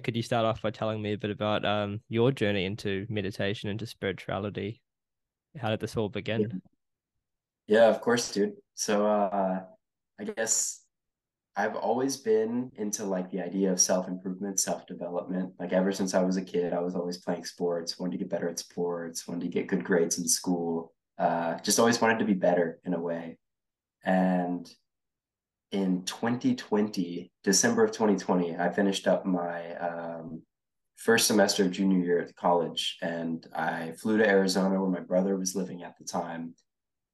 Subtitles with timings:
[0.00, 3.70] could you start off by telling me a bit about um, your journey into meditation,
[3.70, 4.80] into spirituality?
[5.58, 6.60] How did this all begin?
[7.66, 8.54] Yeah, of course, dude.
[8.74, 9.60] So uh,
[10.18, 10.82] I guess
[11.56, 15.52] I've always been into like the idea of self improvement, self development.
[15.58, 18.30] Like ever since I was a kid, I was always playing sports, wanted to get
[18.30, 20.92] better at sports, wanted to get good grades in school.
[21.18, 23.36] Uh, just always wanted to be better in a way.
[24.04, 24.70] And
[25.72, 30.42] in 2020, December of 2020, I finished up my um,
[30.96, 35.36] first semester of junior year at college, and I flew to Arizona where my brother
[35.36, 36.54] was living at the time.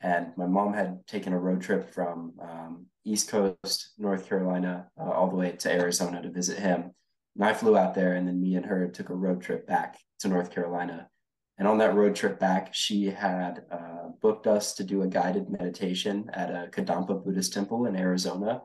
[0.00, 5.10] And my mom had taken a road trip from um, East Coast, North Carolina, uh,
[5.10, 6.92] all the way to Arizona to visit him.
[7.34, 9.98] And I flew out there, and then me and her took a road trip back
[10.20, 11.08] to North Carolina.
[11.58, 15.48] And on that road trip back, she had uh, booked us to do a guided
[15.48, 18.62] meditation at a Kadampa Buddhist temple in Arizona.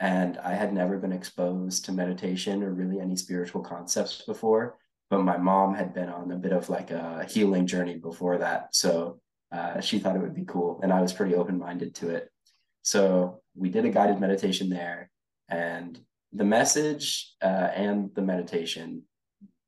[0.00, 4.76] And I had never been exposed to meditation or really any spiritual concepts before.
[5.08, 8.74] But my mom had been on a bit of like a healing journey before that.
[8.74, 10.80] So uh, she thought it would be cool.
[10.82, 12.30] And I was pretty open minded to it.
[12.82, 15.10] So we did a guided meditation there.
[15.48, 15.98] And
[16.32, 19.02] the message uh, and the meditation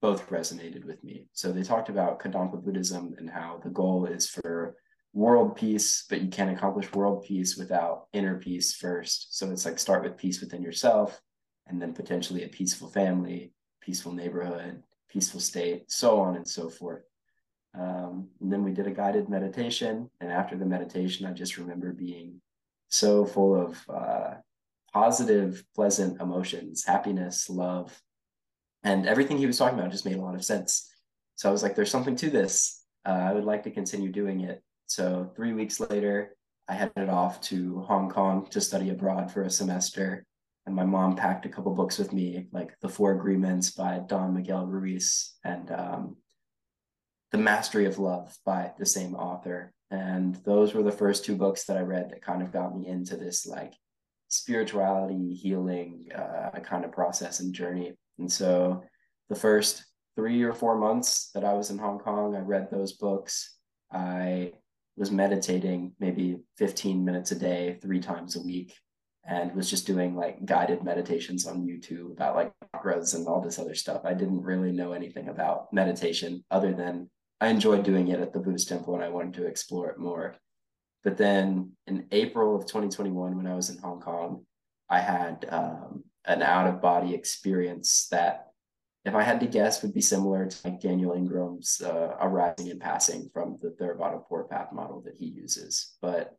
[0.02, 1.26] both resonated with me.
[1.32, 4.76] So they talked about Kadampa Buddhism and how the goal is for
[5.14, 9.38] world peace, but you can't accomplish world peace without inner peace first.
[9.38, 11.20] So it's like start with peace within yourself
[11.68, 17.04] and then potentially a peaceful family, peaceful neighborhood, peaceful state, so on and so forth.
[17.78, 20.10] Um, and then we did a guided meditation.
[20.20, 22.40] And after the meditation, I just remember being
[22.88, 24.34] so full of uh,
[24.92, 27.98] positive, pleasant emotions, happiness, love,
[28.84, 30.90] and everything he was talking about just made a lot of sense.
[31.36, 32.84] So I was like, there's something to this.
[33.06, 34.62] Uh, I would like to continue doing it.
[34.86, 36.36] So three weeks later,
[36.68, 40.24] I headed off to Hong Kong to study abroad for a semester.
[40.66, 44.34] And my mom packed a couple books with me, like The Four Agreements by Don
[44.34, 46.16] Miguel Ruiz and um,
[47.32, 49.72] The Mastery of Love by the same author.
[49.90, 52.86] And those were the first two books that I read that kind of got me
[52.86, 53.74] into this like
[54.28, 57.94] spirituality, healing uh, kind of process and journey.
[58.18, 58.82] And so
[59.28, 59.84] the first
[60.16, 63.56] three or four months that I was in Hong Kong, I read those books.
[63.90, 64.52] I
[64.96, 68.74] was meditating maybe 15 minutes a day, three times a week,
[69.24, 73.58] and was just doing like guided meditations on YouTube about like chakras and all this
[73.58, 74.02] other stuff.
[74.04, 77.08] I didn't really know anything about meditation other than
[77.40, 80.36] I enjoyed doing it at the Buddhist temple and I wanted to explore it more.
[81.04, 84.44] But then in April of 2021, when I was in Hong Kong,
[84.88, 88.48] I had um, an out of body experience that,
[89.04, 92.80] if I had to guess, would be similar to like Daniel Ingram's uh, arising and
[92.80, 95.96] passing from the Theravada Four Path model that he uses.
[96.00, 96.36] But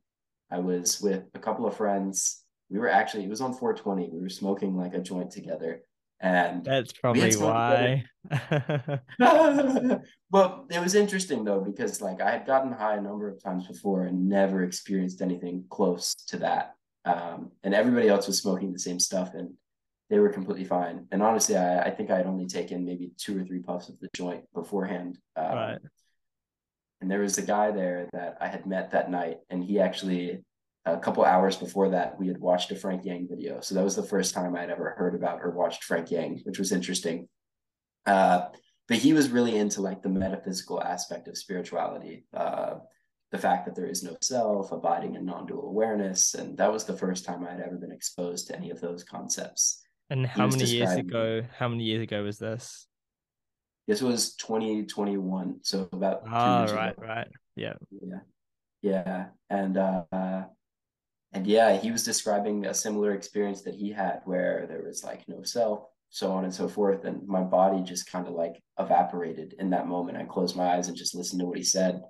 [0.49, 2.41] I was with a couple of friends.
[2.69, 4.09] We were actually, it was on 420.
[4.13, 5.81] We were smoking like a joint together.
[6.21, 8.05] And that's probably why.
[9.19, 13.67] but it was interesting though, because like I had gotten high a number of times
[13.67, 16.75] before and never experienced anything close to that.
[17.03, 19.33] Um, and everybody else was smoking the same stuff.
[19.33, 19.55] And
[20.09, 21.07] they were completely fine.
[21.11, 23.99] And honestly, I, I think I had only taken maybe two or three puffs of
[23.99, 25.17] the joint beforehand.
[25.35, 25.79] Um, right.
[27.01, 30.43] And there was a guy there that I had met that night, and he actually,
[30.85, 33.59] a couple hours before that, we had watched a Frank Yang video.
[33.59, 36.59] So that was the first time I'd ever heard about or watched Frank Yang, which
[36.59, 37.27] was interesting.
[38.05, 38.47] Uh,
[38.87, 42.25] but he was really into like the metaphysical aspect of spirituality.
[42.33, 42.75] Uh,
[43.31, 46.95] the fact that there is no self, abiding in non-dual awareness, and that was the
[46.95, 49.82] first time I'd ever been exposed to any of those concepts.
[50.13, 51.41] And how many years ago?
[51.57, 52.85] How many years ago was this?
[53.87, 56.21] This was 2021, so about.
[56.27, 57.01] Ah, right, ago.
[57.01, 58.19] right, yeah, yeah,
[58.83, 60.43] yeah, and uh,
[61.31, 65.27] and yeah, he was describing a similar experience that he had, where there was like
[65.27, 69.55] no self, so on and so forth, and my body just kind of like evaporated
[69.57, 70.19] in that moment.
[70.19, 72.03] I closed my eyes and just listened to what he said,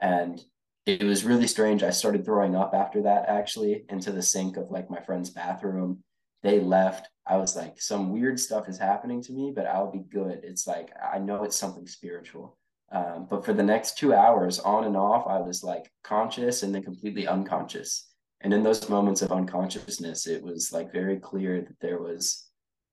[0.00, 0.42] and
[0.86, 1.84] it was really strange.
[1.84, 6.02] I started throwing up after that, actually, into the sink of like my friend's bathroom.
[6.42, 7.08] They left.
[7.28, 10.40] I was like, some weird stuff is happening to me, but I'll be good.
[10.42, 12.56] It's like, I know it's something spiritual.
[12.90, 16.74] Um, but for the next two hours, on and off, I was like conscious and
[16.74, 18.08] then completely unconscious.
[18.40, 22.46] And in those moments of unconsciousness, it was like very clear that there was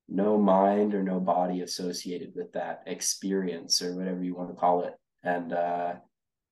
[0.10, 4.84] no mind or no body associated with that experience or whatever you want to call
[4.84, 4.96] it.
[5.24, 5.94] And uh,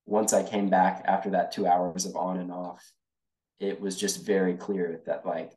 [0.05, 2.83] once I came back after that two hours of on and off,
[3.59, 5.51] it was just very clear that like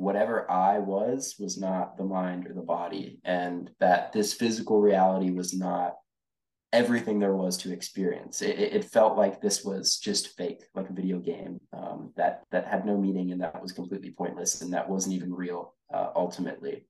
[0.00, 5.30] whatever I was was not the mind or the body, and that this physical reality
[5.30, 5.96] was not
[6.72, 8.42] everything there was to experience.
[8.42, 12.66] It, it felt like this was just fake, like a video game um, that that
[12.66, 16.86] had no meaning and that was completely pointless and that wasn't even real uh, ultimately.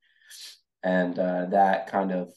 [0.83, 2.33] and uh, that kind of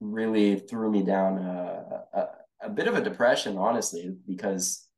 [0.00, 2.26] really threw me down a, a,
[2.62, 4.88] a bit of a depression, honestly, because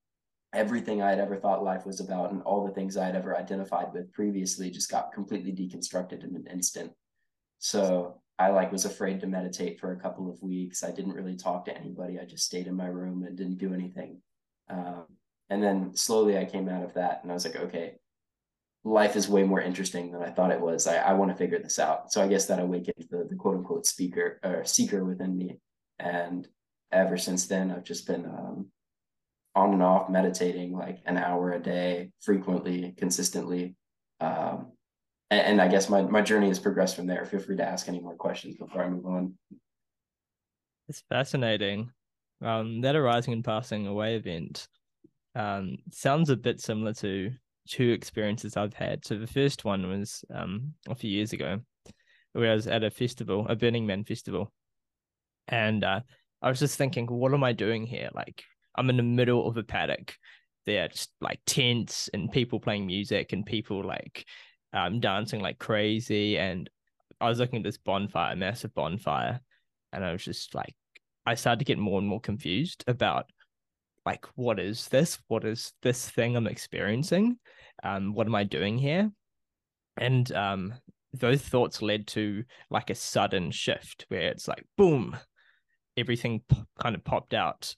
[0.54, 3.36] everything I had ever thought life was about and all the things I had ever
[3.36, 6.92] identified with previously just got completely deconstructed in an instant.
[7.58, 10.82] So I like was afraid to meditate for a couple of weeks.
[10.82, 12.18] I didn't really talk to anybody.
[12.18, 14.20] I just stayed in my room and didn't do anything.
[14.68, 15.04] Um,
[15.50, 17.94] and then slowly I came out of that and I was like, okay,
[18.82, 20.86] life is way more interesting than I thought it was.
[20.86, 22.12] I, I want to figure this out.
[22.12, 25.58] So I guess that awakened the, the quote unquote speaker or seeker within me.
[25.98, 26.46] And
[26.92, 28.66] ever since then, I've just been um,
[29.54, 33.76] on and off meditating like an hour a day, frequently, consistently.
[34.20, 34.72] Um,
[35.30, 37.24] and, and I guess my, my journey has progressed from there.
[37.24, 39.34] Feel free to ask any more questions before I move on.
[40.88, 41.90] It's fascinating.
[42.42, 44.66] Um, that arising and passing away event
[45.34, 47.30] um, sounds a bit similar to
[47.68, 49.04] two experiences I've had.
[49.04, 51.60] So the first one was um, a few years ago,
[52.32, 54.52] where I was at a festival, a Burning Man festival,
[55.48, 56.00] and uh,
[56.42, 58.10] I was just thinking, what am I doing here?
[58.12, 58.42] Like,
[58.76, 60.16] I'm in the middle of a paddock.
[60.66, 64.24] There are just like tents and people playing music and people like
[64.72, 66.38] um, dancing like crazy.
[66.38, 66.68] And
[67.20, 69.40] I was looking at this bonfire, massive bonfire,
[69.92, 70.74] and I was just like,
[71.26, 73.26] I started to get more and more confused about
[74.06, 77.38] like what is this what is this thing i'm experiencing
[77.82, 79.10] um what am i doing here
[79.96, 80.74] and um
[81.12, 85.16] those thoughts led to like a sudden shift where it's like boom
[85.96, 87.74] everything p- kind of popped out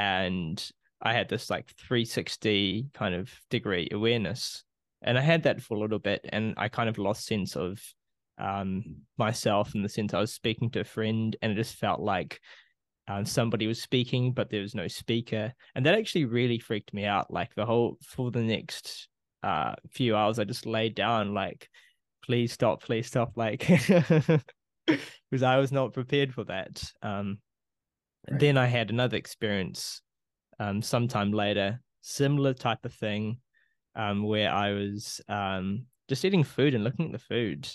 [0.00, 0.70] and
[1.02, 4.64] i had this like 360 kind of degree awareness
[5.02, 7.78] and i had that for a little bit and i kind of lost sense of
[8.38, 8.82] um
[9.18, 12.40] myself in the sense i was speaking to a friend and it just felt like
[13.08, 17.04] um, somebody was speaking, but there was no speaker, and that actually really freaked me
[17.04, 17.32] out.
[17.32, 19.08] Like the whole for the next
[19.42, 21.68] uh few hours, I just laid down like,
[22.22, 23.66] please stop, please stop, like
[24.86, 26.84] because I was not prepared for that.
[27.02, 27.38] Um,
[28.28, 28.40] right.
[28.40, 30.02] then I had another experience,
[30.58, 33.38] um, sometime later, similar type of thing,
[33.94, 37.68] um, where I was um just eating food and looking at the food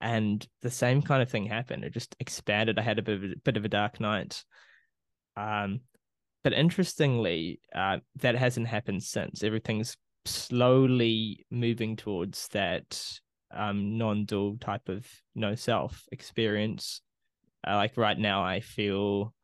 [0.00, 1.84] and the same kind of thing happened.
[1.84, 2.78] It just expanded.
[2.78, 4.42] I had a bit of a, bit of a dark night.
[5.36, 5.80] Um,
[6.42, 9.42] but interestingly, uh, that hasn't happened since.
[9.42, 13.02] Everything's slowly moving towards that
[13.54, 17.02] um, non-dual type of no self experience.
[17.66, 19.34] Uh, like right now, I feel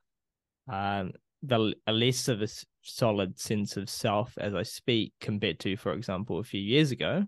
[0.70, 2.48] um, the a less of a
[2.82, 7.24] solid sense of self as I speak compared to, for example, a few years ago.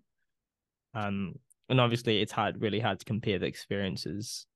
[0.95, 1.35] Um,
[1.69, 4.47] and obviously it's hard really hard to compare the experiences.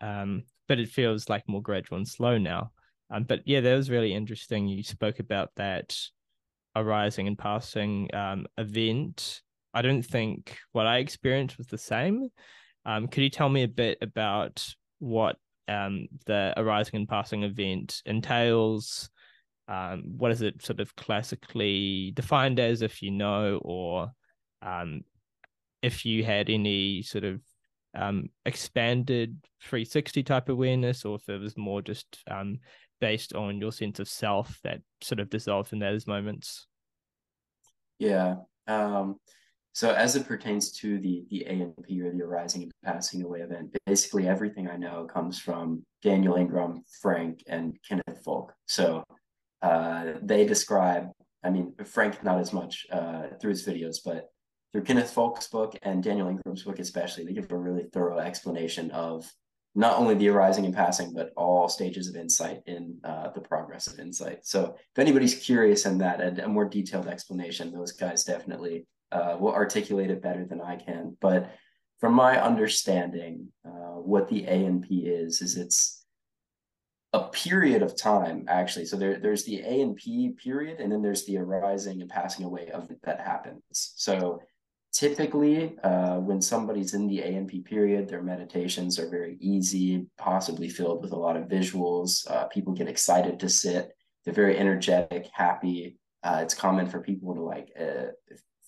[0.00, 2.72] Um but it feels like more gradual and slow now.
[3.10, 4.68] Um but yeah that was really interesting.
[4.68, 5.96] You spoke about that
[6.76, 9.42] arising and passing um event.
[9.74, 12.28] I don't think what i experienced was the same.
[12.84, 14.66] Um could you tell me a bit about
[14.98, 15.36] what
[15.70, 19.10] um the arising and passing event entails.
[19.68, 24.10] Um what is it sort of classically defined as if you know or
[24.62, 25.02] um
[25.82, 27.40] if you had any sort of
[27.94, 32.58] um, expanded 360 type awareness or if it was more just um,
[33.00, 36.66] based on your sense of self that sort of dissolved in those moments?
[37.98, 39.16] Yeah um,
[39.72, 43.74] so as it pertains to the the ANP or the arising and passing away event
[43.86, 49.02] basically everything i know comes from daniel ingram frank and kenneth folk so
[49.62, 51.08] uh, they describe
[51.44, 54.30] i mean frank not as much uh, through his videos but
[54.72, 58.90] through Kenneth Folk's book and Daniel Ingram's book, especially, they give a really thorough explanation
[58.92, 59.30] of
[59.74, 63.86] not only the arising and passing, but all stages of insight in uh, the progress
[63.86, 64.44] of insight.
[64.44, 69.36] So, if anybody's curious in that, a, a more detailed explanation, those guys definitely uh,
[69.38, 71.16] will articulate it better than I can.
[71.20, 71.50] But
[72.00, 76.04] from my understanding, uh, what the ANP is, is it's
[77.12, 81.02] a period of time actually so there, there's the a and p period and then
[81.02, 84.40] there's the arising and passing away of that happens so
[84.92, 91.02] typically uh, when somebody's in the ANP period, their meditations are very easy, possibly filled
[91.02, 92.28] with a lot of visuals.
[92.30, 93.92] Uh, people get excited to sit.
[94.24, 95.98] They're very energetic, happy.
[96.22, 98.12] Uh, it's common for people to like uh,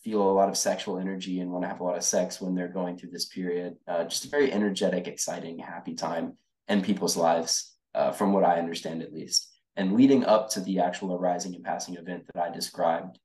[0.03, 2.55] feel a lot of sexual energy and want to have a lot of sex when
[2.55, 3.77] they're going through this period.
[3.87, 6.37] Uh, just a very energetic, exciting, happy time
[6.69, 9.49] in people's lives, uh, from what I understand at least.
[9.77, 13.19] And leading up to the actual arising and passing event that I described,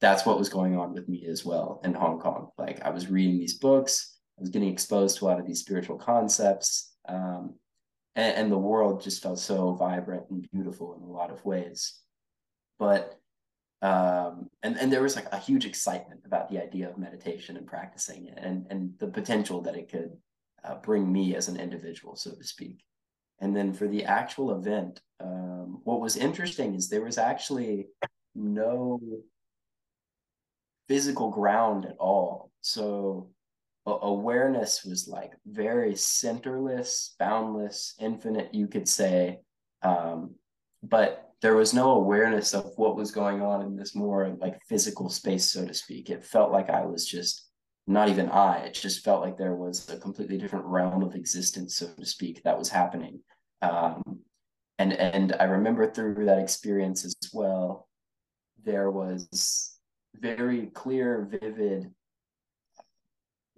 [0.00, 2.48] that's what was going on with me as well in Hong Kong.
[2.58, 5.60] Like I was reading these books, I was getting exposed to a lot of these
[5.60, 7.54] spiritual concepts, um,
[8.14, 11.98] and, and, the world just felt so vibrant and beautiful in a lot of ways.
[12.78, 13.18] But
[13.82, 17.66] um, and and there was like a huge excitement about the idea of meditation and
[17.66, 20.16] practicing it, and and the potential that it could
[20.64, 22.84] uh, bring me as an individual, so to speak.
[23.40, 27.88] And then for the actual event, um, what was interesting is there was actually
[28.36, 29.00] no
[30.88, 32.52] physical ground at all.
[32.60, 33.30] So
[33.84, 39.40] awareness was like very centerless, boundless, infinite, you could say.
[39.82, 40.36] Um,
[40.84, 45.08] but there was no awareness of what was going on in this more like physical
[45.08, 46.08] space, so to speak.
[46.08, 47.48] It felt like I was just
[47.88, 48.58] not even I.
[48.58, 52.42] It just felt like there was a completely different realm of existence, so to speak,
[52.44, 53.20] that was happening.
[53.60, 54.20] Um,
[54.78, 57.88] and and I remember through that experience as well,
[58.64, 59.78] there was
[60.14, 61.90] very clear, vivid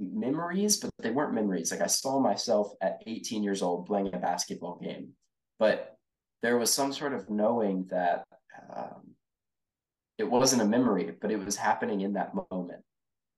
[0.01, 1.71] memories, but they weren't memories.
[1.71, 5.11] Like I saw myself at 18 years old playing a basketball game,
[5.59, 5.94] but
[6.45, 8.27] there was some sort of knowing that
[8.77, 9.15] um,
[10.19, 12.83] it wasn't a memory, but it was happening in that moment.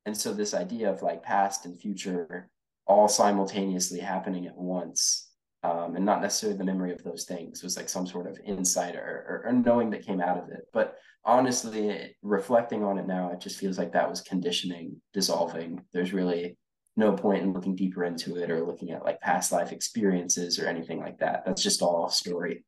[0.07, 2.51] And so this idea of like past and future
[2.85, 5.31] all simultaneously happening at once,
[5.63, 8.97] um, and not necessarily the memory of those things was like some sort of insight
[8.97, 10.63] or, or, or knowing that came out of it.
[10.73, 15.81] But honestly, reflecting on it now, it just feels like that was conditioning dissolving.
[15.93, 16.59] There's really
[16.97, 20.67] no point in looking deeper into it or looking at like past life experiences or
[20.67, 21.45] anything like that.
[21.47, 22.65] That's just all story.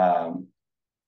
[0.00, 0.46] Um,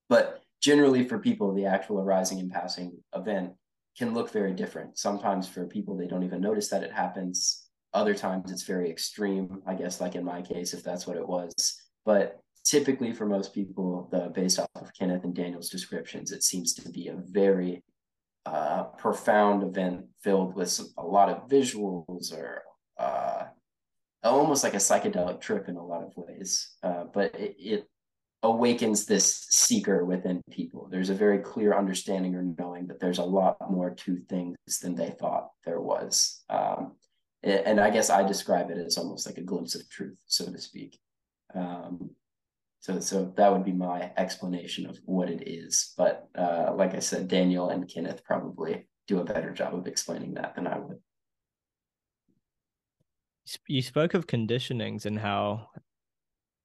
[0.09, 3.53] but generally, for people, the actual arising and passing event
[3.97, 4.99] can look very different.
[4.99, 7.67] Sometimes for people, they don't even notice that it happens.
[7.95, 11.27] Other times it's very extreme, I guess, like in my case, if that's what it
[11.27, 11.53] was.
[12.05, 16.75] But typically for most people, the based off of Kenneth and Daniel's descriptions, it seems
[16.75, 17.83] to be a very
[18.47, 22.63] uh, profound event filled with some, a lot of visuals or
[22.99, 23.45] uh,
[24.25, 26.77] almost like a psychedelic trip in a lot of ways.
[26.83, 27.89] Uh, but it, it,
[28.43, 30.89] awakens this seeker within people.
[30.91, 34.95] There's a very clear understanding or knowing that there's a lot more to things than
[34.95, 36.43] they thought there was.
[36.51, 36.97] Um,
[37.45, 40.59] and I guess I describe it as almost like a glimpse of truth, so to
[40.59, 40.99] speak.
[41.55, 42.11] Um,
[42.81, 45.93] so, so that would be my explanation of what it is.
[45.97, 50.35] But uh, like I said, Daniel and Kenneth probably do a better job of explaining
[50.35, 50.99] that than I would.
[53.67, 55.69] You spoke of conditionings and how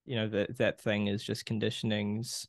[0.08, 2.48] you know that that thing is just conditionings.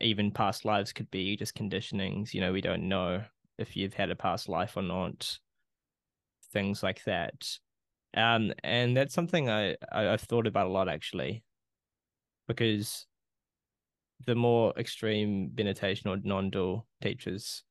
[0.00, 3.22] Even past lives could be just conditionings you know we don't know
[3.58, 5.38] if you've had a past life or not.
[6.52, 7.58] Things like that.
[8.16, 11.44] Um and that's something i, I i've thought about a lot actually.
[12.48, 13.06] Because
[14.26, 17.62] the more extreme benetation or non-dual teachers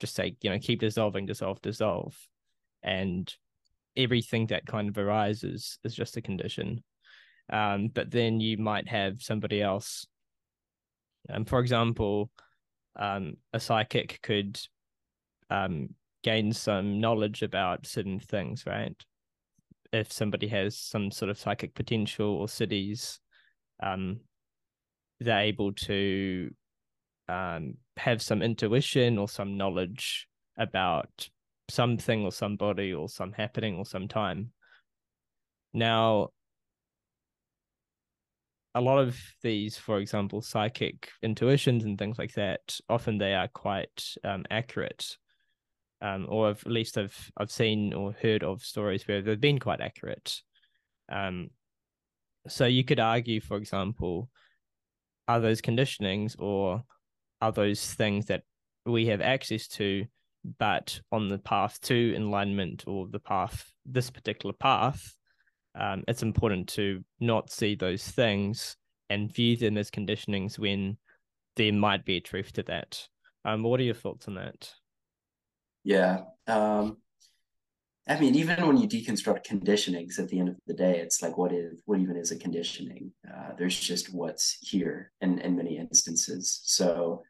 [0.00, 2.16] just say you know keep dissolving dissolve dissolve.
[2.82, 3.32] And
[3.96, 6.82] everything that kind of arises is just a condition
[7.50, 10.06] um, but then you might have somebody else.
[11.30, 12.30] Um, for example,
[12.96, 14.60] um, a psychic could
[15.50, 15.90] um,
[16.22, 18.94] gain some knowledge about certain things, right?
[19.92, 23.18] If somebody has some sort of psychic potential or siddhis,
[23.82, 24.20] um,
[25.20, 26.50] they're able to
[27.28, 31.28] um, have some intuition or some knowledge about
[31.68, 34.50] something or somebody or some happening or some time.
[35.72, 36.28] Now,
[38.78, 43.48] a lot of these, for example, psychic intuitions and things like that, often they are
[43.48, 45.16] quite um, accurate.
[46.00, 49.80] Um, or at least I've I've seen or heard of stories where they've been quite
[49.80, 50.40] accurate.
[51.10, 51.50] Um,
[52.46, 54.30] so you could argue, for example,
[55.26, 56.84] are those conditionings or
[57.40, 58.44] are those things that
[58.86, 60.06] we have access to,
[60.60, 65.17] but on the path to enlightenment or the path, this particular path,
[65.78, 68.76] um, it's important to not see those things
[69.10, 70.98] and view them as conditionings when
[71.56, 73.08] there might be a truth to that.
[73.44, 74.74] Um, what are your thoughts on that?
[75.84, 76.22] Yeah.
[76.46, 76.98] Um,
[78.06, 81.36] I mean, even when you deconstruct conditionings at the end of the day, it's like,
[81.36, 83.12] what is, what even is a conditioning?
[83.26, 86.60] Uh, there's just what's here in, in many instances.
[86.64, 87.22] So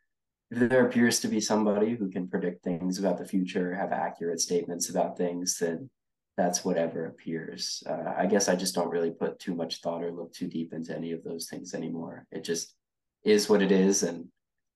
[0.50, 4.40] if there appears to be somebody who can predict things about the future, have accurate
[4.40, 5.90] statements about things, then
[6.38, 7.82] that's whatever appears.
[7.84, 10.72] Uh, I guess I just don't really put too much thought or look too deep
[10.72, 12.26] into any of those things anymore.
[12.30, 12.76] It just
[13.24, 14.28] is what it is, and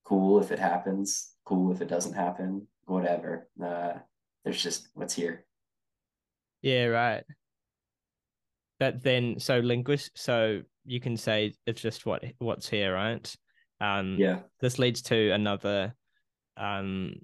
[0.04, 3.48] cool if it happens, cool if it doesn't happen, whatever.
[3.64, 3.92] Uh,
[4.44, 5.44] there's just what's here.
[6.62, 7.22] Yeah, right.
[8.80, 13.36] But then, so linguist, so you can say it's just what what's here, right?
[13.80, 14.40] Um, yeah.
[14.60, 15.94] This leads to another
[16.56, 17.14] um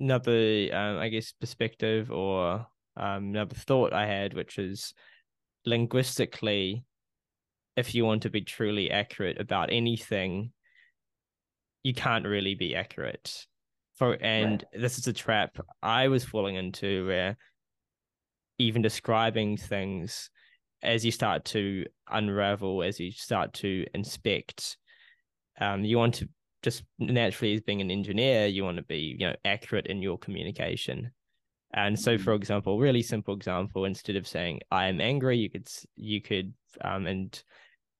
[0.00, 4.94] another um, I guess perspective or um, another thought I had, which is
[5.64, 6.84] linguistically,
[7.76, 10.52] if you want to be truly accurate about anything,
[11.82, 13.46] you can't really be accurate.
[13.96, 14.82] For and right.
[14.82, 17.36] this is a trap I was falling into where
[18.58, 20.30] even describing things
[20.82, 24.76] as you start to unravel, as you start to inspect,
[25.60, 26.28] um, you want to
[26.62, 30.18] just naturally as being an engineer, you want to be, you know, accurate in your
[30.18, 31.10] communication.
[31.74, 32.42] And so, for mm-hmm.
[32.42, 37.06] example, really simple example, instead of saying "I am angry," you could you could um,
[37.06, 37.42] and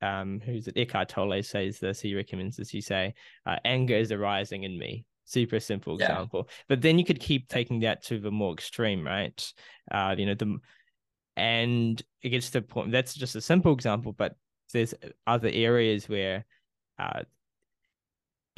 [0.01, 0.77] um, who's it?
[0.77, 2.01] Eckhart Tolle says this.
[2.01, 2.73] He recommends this.
[2.73, 6.07] You say, uh, "Anger is arising in me." Super simple yeah.
[6.07, 9.53] example, but then you could keep taking that to the more extreme, right?
[9.91, 10.59] Uh, you know the,
[11.37, 12.91] and it gets to the point.
[12.91, 14.37] That's just a simple example, but
[14.73, 14.95] there's
[15.27, 16.47] other areas where
[16.99, 17.25] uh,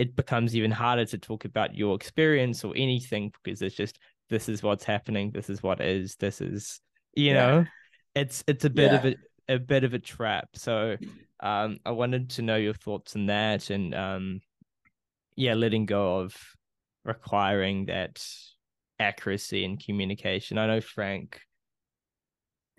[0.01, 3.99] it becomes even harder to talk about your experience or anything because it's just
[4.31, 6.81] this is what's happening this is what is this is
[7.15, 7.35] you yeah.
[7.35, 7.67] know
[8.15, 8.99] it's it's a bit yeah.
[8.99, 9.17] of a,
[9.57, 10.97] a bit of a trap so
[11.41, 14.41] um i wanted to know your thoughts on that and um
[15.37, 16.35] yeah letting go of
[17.05, 18.25] requiring that
[18.99, 21.43] accuracy in communication i know frank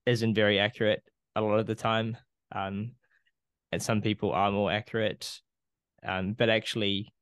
[0.08, 1.04] isn't very accurate
[1.36, 2.18] a lot of the time
[2.52, 2.94] um
[3.72, 5.40] and some people are more accurate
[6.06, 7.14] um, but actually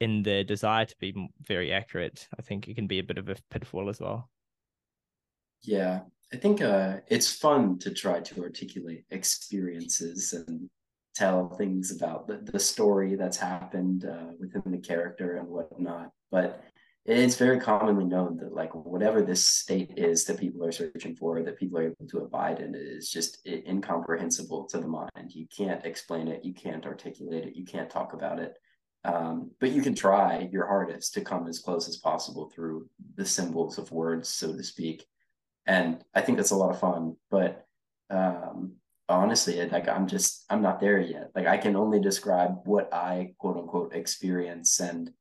[0.00, 3.28] in the desire to be very accurate, I think it can be a bit of
[3.28, 4.30] a pitfall as well.
[5.62, 6.00] Yeah,
[6.32, 10.68] I think uh, it's fun to try to articulate experiences and
[11.14, 16.10] tell things about the, the story that's happened uh, within the character and whatnot.
[16.30, 16.62] But
[17.06, 21.40] it's very commonly known that like whatever this state is that people are searching for
[21.42, 25.10] that people are able to abide in is just incomprehensible to the mind.
[25.28, 28.58] You can't explain it you can't articulate it you can't talk about it.
[29.04, 33.24] Um, but you can try your hardest to come as close as possible through the
[33.24, 35.06] symbols of words so to speak.
[35.66, 37.66] And i think that's a lot of fun but
[38.10, 38.72] um,
[39.08, 41.30] honestly like i'm just i'm not there yet.
[41.36, 45.12] Like i can only describe what i quote unquote experience and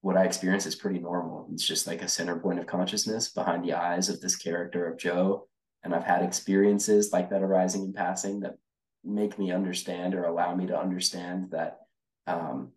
[0.00, 1.48] what I experience is pretty normal.
[1.52, 4.98] It's just like a center point of consciousness behind the eyes of this character of
[4.98, 5.48] Joe.
[5.82, 8.58] And I've had experiences like that arising in passing that
[9.04, 11.78] make me understand or allow me to understand that
[12.26, 12.72] um,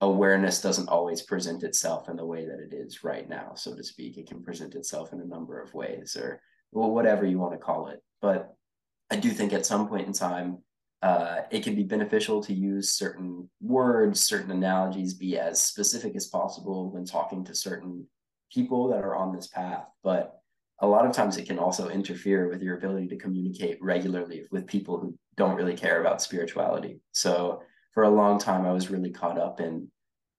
[0.00, 3.82] awareness doesn't always present itself in the way that it is right now, so to
[3.82, 4.16] speak.
[4.16, 6.40] It can present itself in a number of ways or
[6.72, 8.02] well, whatever you want to call it.
[8.20, 8.54] But
[9.10, 10.58] I do think at some point in time,
[11.02, 16.26] uh, it can be beneficial to use certain words, certain analogies, be as specific as
[16.26, 18.06] possible when talking to certain
[18.50, 19.84] people that are on this path.
[20.02, 20.40] But
[20.80, 24.66] a lot of times it can also interfere with your ability to communicate regularly with
[24.66, 27.00] people who don't really care about spirituality.
[27.12, 27.62] So
[27.94, 29.88] for a long time, I was really caught up in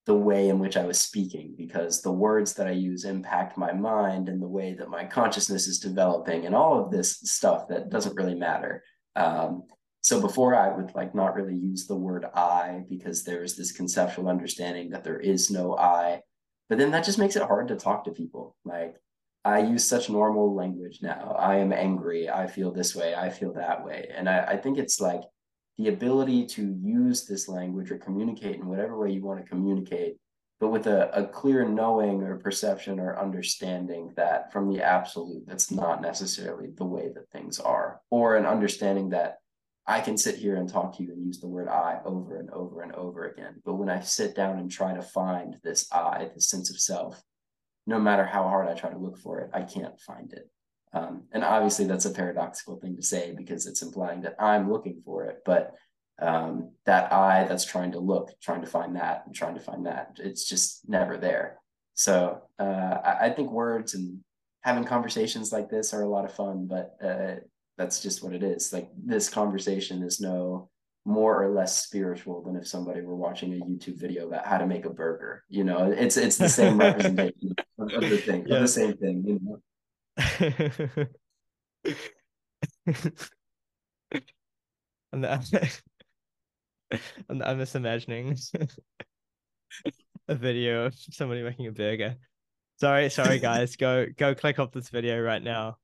[0.06, 3.74] the way in which I was speaking because the words that I use impact my
[3.74, 7.90] mind and the way that my consciousness is developing and all of this stuff that
[7.90, 8.84] doesn't really matter.
[9.16, 9.64] Um,
[10.08, 14.30] so before I would like not really use the word I because there's this conceptual
[14.30, 16.22] understanding that there is no I.
[16.70, 18.56] But then that just makes it hard to talk to people.
[18.64, 18.96] Like
[19.44, 21.36] I use such normal language now.
[21.38, 22.30] I am angry.
[22.30, 23.16] I feel this way.
[23.16, 24.08] I feel that way.
[24.16, 25.24] And I, I think it's like
[25.78, 30.16] the ability to use this language or communicate in whatever way you want to communicate,
[30.62, 35.70] but with a, a clear knowing or perception or understanding that from the absolute, that's
[35.70, 39.40] not necessarily the way that things are, or an understanding that
[39.88, 42.50] I can sit here and talk to you and use the word I over and
[42.52, 43.62] over and over again.
[43.64, 47.24] But when I sit down and try to find this I, this sense of self,
[47.86, 50.50] no matter how hard I try to look for it, I can't find it.
[50.94, 55.02] Um, and obviously, that's a paradoxical thing to say because it's implying that I'm looking
[55.06, 55.40] for it.
[55.46, 55.74] But
[56.20, 59.86] um, that I that's trying to look, trying to find that, and trying to find
[59.86, 61.58] that, it's just never there.
[61.94, 64.20] So uh, I, I, think words and
[64.62, 67.36] having conversations like this are a lot of fun, but uh,
[67.78, 68.74] that's just what it is.
[68.74, 70.70] Like this conversation is no
[71.06, 74.68] more or less spiritual than if somebody were watching a YouTube video about how to
[74.68, 75.44] make a burger.
[75.48, 78.60] You know, it's it's the same representation of the thing, yeah.
[78.60, 79.24] the same thing.
[79.26, 79.62] You know.
[85.14, 85.26] and
[87.30, 88.36] I'm, I'm just imagining
[90.28, 92.16] a video of somebody making a burger.
[92.80, 95.78] Sorry, sorry guys, go go click off this video right now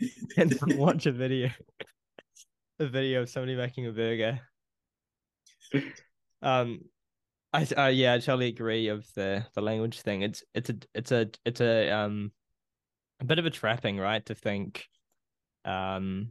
[0.36, 1.50] and watch a video
[2.78, 4.40] a video of somebody making a burger.
[6.42, 6.80] Um,
[7.52, 10.22] I uh, yeah, I totally agree of the the language thing.
[10.22, 12.32] It's it's a it's a it's a um
[13.20, 14.24] a bit of a trapping, right?
[14.26, 14.86] To think
[15.64, 16.30] um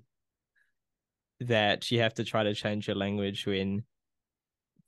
[1.42, 3.84] that you have to try to change your language when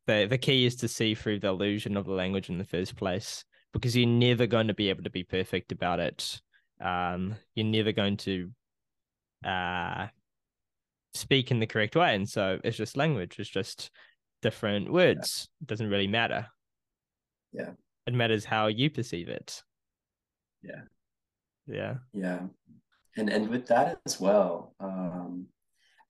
[0.08, 2.96] the the key is to see through the illusion of the language in the first
[2.96, 6.42] place because you're never going to be able to be perfect about it.
[6.82, 8.52] Um, you're never going to
[9.46, 10.08] uh,
[11.14, 12.16] speak in the correct way.
[12.16, 13.92] And so it's just language, it's just
[14.42, 15.48] different words.
[15.50, 15.64] Yeah.
[15.64, 16.48] It doesn't really matter.
[17.54, 17.72] Yeah.
[18.08, 19.62] It matters how you perceive it.
[20.64, 20.82] Yeah.
[21.68, 21.96] Yeah.
[22.14, 22.40] Yeah.
[23.18, 25.48] and and with that as well, um,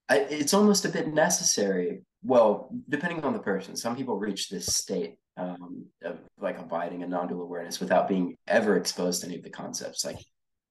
[0.08, 2.02] I, it's almost a bit necessary.
[2.22, 7.06] Well, depending on the person, some people reach this state um, of like abiding a
[7.06, 10.04] non-dual awareness without being ever exposed to any of the concepts.
[10.04, 10.18] Like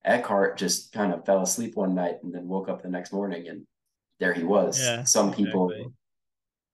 [0.03, 3.47] Eckhart just kind of fell asleep one night and then woke up the next morning
[3.47, 3.65] and
[4.19, 4.79] there he was.
[4.79, 5.93] Yeah, some people exactly.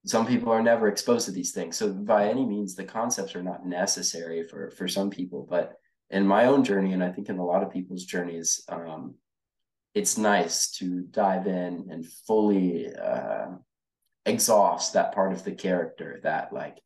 [0.06, 1.76] some people are never exposed to these things.
[1.76, 5.74] So by any means the concepts are not necessary for for some people, but
[6.10, 9.14] in my own journey and I think in a lot of people's journeys um,
[9.94, 13.48] it's nice to dive in and fully uh,
[14.24, 16.78] exhaust that part of the character that like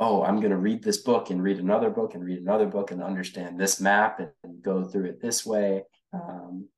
[0.00, 2.90] oh, I'm going to read this book and read another book and read another book
[2.90, 5.84] and understand this map and, and go through it this way.
[6.12, 6.68] Um,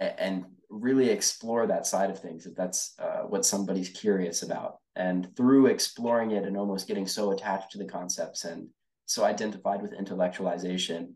[0.00, 4.78] and really explore that side of things if that's uh, what somebody's curious about.
[4.96, 8.68] And through exploring it and almost getting so attached to the concepts and
[9.06, 11.12] so identified with intellectualization,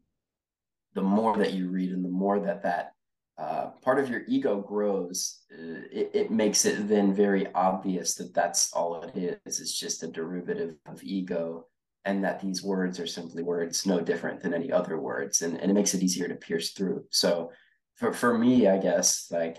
[0.95, 2.93] the more that you read and the more that that
[3.37, 8.33] uh, part of your ego grows, uh, it, it, makes it then very obvious that
[8.33, 9.61] that's all it is.
[9.61, 11.67] It's just a derivative of ego,
[12.05, 15.71] and that these words are simply words no different than any other words, and, and
[15.71, 17.05] it makes it easier to pierce through.
[17.11, 17.51] So,
[17.97, 19.59] for for me, I guess like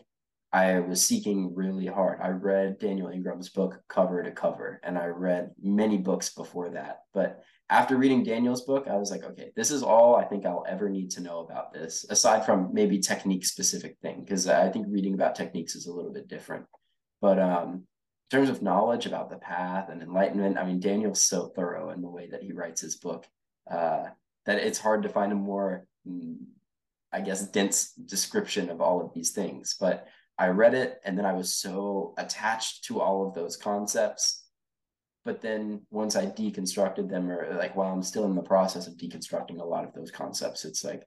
[0.56, 2.22] I was seeking really hard.
[2.22, 7.02] I read Daniel Ingram's book cover to cover, and I read many books before that,
[7.14, 10.66] but after reading Daniel's book, I was like, okay, this is all I think I'll
[10.66, 14.86] ever need to know about this, aside from maybe technique specific thing, because I think
[14.88, 16.66] reading about techniques is a little bit different.
[17.20, 17.84] But um,
[18.32, 22.02] in terms of knowledge about the path and enlightenment, I mean, Daniel's so thorough in
[22.02, 23.26] the way that he writes his book
[23.70, 24.06] uh,
[24.46, 26.38] that it's hard to find a more, mm,
[27.12, 29.76] I guess, dense description of all of these things.
[29.78, 34.46] But I read it and then I was so attached to all of those concepts
[35.26, 38.94] but then once I deconstructed them, or like while I'm still in the process of
[38.94, 41.04] deconstructing a lot of those concepts, it's like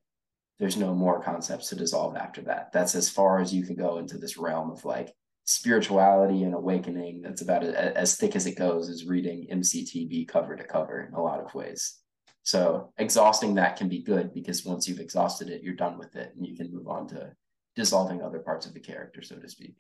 [0.59, 2.73] there's no more concepts to dissolve after that.
[2.73, 5.15] That's as far as you can go into this realm of like
[5.45, 7.23] spirituality and awakening.
[7.23, 11.23] That's about as thick as it goes, is reading MCTB cover to cover in a
[11.23, 12.01] lot of ways.
[12.43, 16.33] So exhausting that can be good because once you've exhausted it, you're done with it
[16.35, 17.33] and you can move on to
[17.79, 19.77] dissolving other parts of the character, so to speak.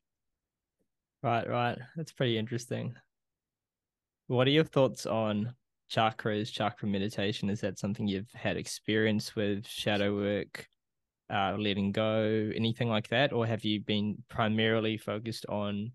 [1.20, 1.76] Right, right.
[1.96, 2.94] That's pretty interesting.
[4.28, 5.52] What are your thoughts on
[5.90, 7.50] chakras, chakra meditation?
[7.50, 10.68] Is that something you've had experience with, shadow work,
[11.28, 13.32] uh, letting go, anything like that?
[13.32, 15.90] Or have you been primarily focused on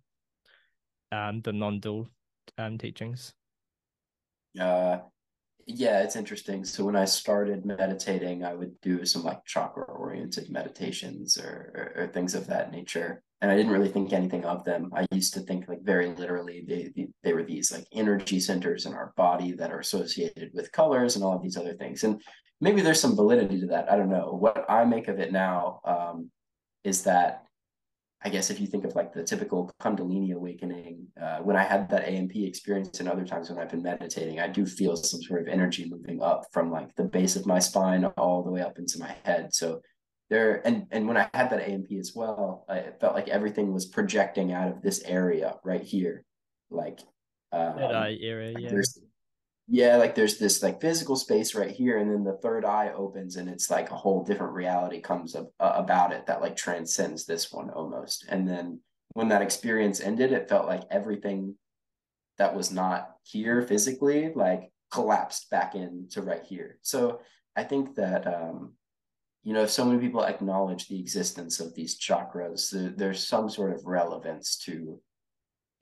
[1.14, 2.10] um, the non dual
[2.58, 3.34] um, teachings?
[4.60, 4.98] Uh,
[5.66, 6.64] yeah, it's interesting.
[6.66, 12.04] So when I started meditating, I would do some like chakra oriented meditations or, or,
[12.04, 14.90] or things of that nature and I didn't really think anything of them.
[14.96, 18.94] I used to think like very literally they they were these like energy centers in
[18.94, 22.06] our body that are associated with colors and all of these other things.
[22.06, 22.22] And
[22.62, 23.92] maybe there's some validity to that.
[23.92, 24.38] I don't know.
[24.40, 26.32] What I make of it now um,
[26.86, 27.44] is that
[28.26, 31.90] I guess if you think of like the typical Kundalini awakening, uh, when I had
[31.90, 35.42] that ANP experience and other times when I've been meditating, I do feel some sort
[35.42, 38.80] of energy moving up from like the base of my spine all the way up
[38.80, 39.54] into my head.
[39.54, 39.82] So
[40.30, 43.86] there and and when I had that ANP as well, I felt like everything was
[43.86, 46.24] projecting out of this area right here,
[46.70, 47.00] like
[47.52, 48.70] um, that eye area, yeah.
[49.68, 53.38] Yeah, like there's this like physical space right here, and then the third eye opens,
[53.38, 57.26] and it's like a whole different reality comes up, uh, about it that like transcends
[57.26, 58.26] this one almost.
[58.28, 58.82] And then
[59.14, 61.56] when that experience ended, it felt like everything
[62.38, 66.78] that was not here physically like collapsed back into right here.
[66.82, 67.22] So
[67.56, 68.74] I think that um,
[69.44, 73.74] you know, if so many people acknowledge the existence of these chakras, there's some sort
[73.74, 75.00] of relevance to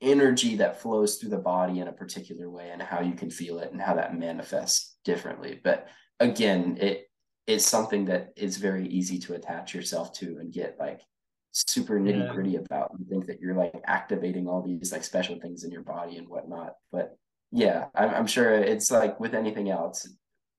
[0.02, 3.58] energy that flows through the body in a particular way and how you can feel
[3.58, 5.60] it and how that manifests differently.
[5.62, 5.88] But
[6.20, 7.08] again, it
[7.46, 11.00] it's something that is very easy to attach yourself to and get like
[11.50, 12.60] super nitty gritty yeah.
[12.60, 12.92] about.
[12.98, 16.28] You think that you're like activating all these like special things in your body and
[16.28, 16.74] whatnot.
[16.92, 17.16] But
[17.50, 20.08] yeah, I'm, I'm sure it's like with anything else,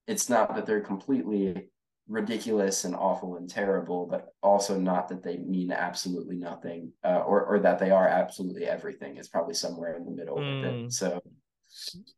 [0.08, 1.70] it's not that they're completely
[2.08, 7.46] ridiculous and awful and terrible, but also not that they mean absolutely nothing, uh, or
[7.46, 9.18] or that they are absolutely everything.
[9.18, 10.86] It's probably somewhere in the middle mm.
[10.86, 10.94] it.
[10.94, 11.22] So,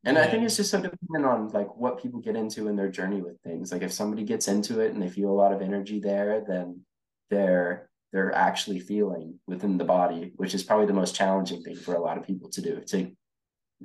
[0.04, 0.24] and yeah.
[0.24, 3.21] I think it's just so dependent on like what people get into in their journey
[3.21, 3.71] with things.
[3.71, 6.82] Like if somebody gets into it and they feel a lot of energy there, then
[7.30, 11.95] they're they're actually feeling within the body, which is probably the most challenging thing for
[11.95, 13.12] a lot of people to do to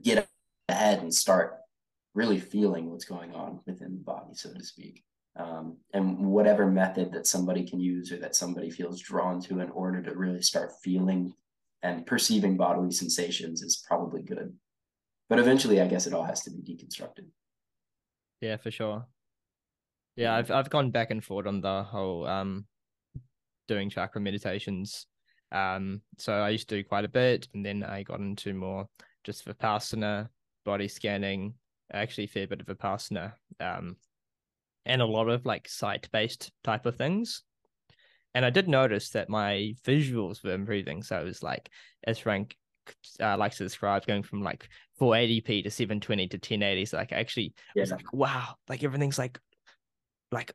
[0.02, 0.26] get
[0.68, 1.56] ahead and start
[2.14, 5.04] really feeling what's going on within the body, so to speak
[5.36, 9.70] um, and whatever method that somebody can use or that somebody feels drawn to in
[9.70, 11.32] order to really start feeling
[11.82, 14.52] and perceiving bodily sensations is probably good.
[15.28, 17.26] But eventually, I guess it all has to be deconstructed.
[18.40, 19.06] Yeah, for sure.
[20.16, 22.66] Yeah, I've I've gone back and forth on the whole um
[23.68, 25.06] doing chakra meditations.
[25.52, 28.88] Um, so I used to do quite a bit, and then I got into more
[29.24, 30.28] just vipassana,
[30.64, 31.54] body scanning,
[31.92, 33.96] actually a fair bit of vipassana, um,
[34.86, 37.42] and a lot of like sight based type of things.
[38.34, 41.02] And I did notice that my visuals were improving.
[41.02, 41.68] So it was like,
[42.04, 42.56] as Frank
[43.20, 44.68] uh, likes to describe, going from like
[45.00, 46.84] 480p to 720 to 1080.
[46.86, 47.80] So like actually, yeah.
[47.80, 49.38] I was like, wow, like everything's like,
[50.30, 50.52] like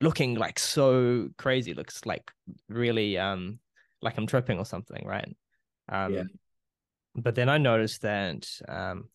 [0.00, 1.74] looking like so crazy.
[1.74, 2.30] Looks like
[2.68, 3.58] really um
[4.02, 5.36] like I'm tripping or something, right?
[5.88, 6.22] Um, yeah.
[7.14, 9.08] But then I noticed that, um,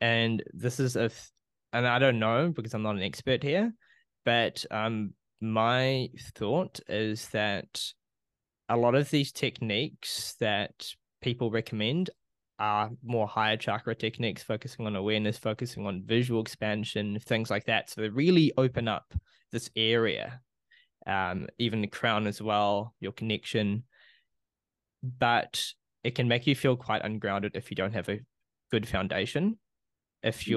[0.00, 1.10] and this is a,
[1.74, 3.74] and I don't know because I'm not an expert here,
[4.24, 7.82] but um, my thought is that
[8.68, 10.86] a lot of these techniques that
[11.20, 12.10] people recommend
[12.60, 17.90] are more higher chakra techniques, focusing on awareness, focusing on visual expansion, things like that.
[17.90, 19.12] So they really open up
[19.50, 20.40] this area,
[21.08, 23.82] um, even the crown as well, your connection.
[25.02, 25.64] But
[26.04, 28.20] it can make you feel quite ungrounded if you don't have a
[28.70, 29.58] good foundation.
[30.22, 30.50] If hmm.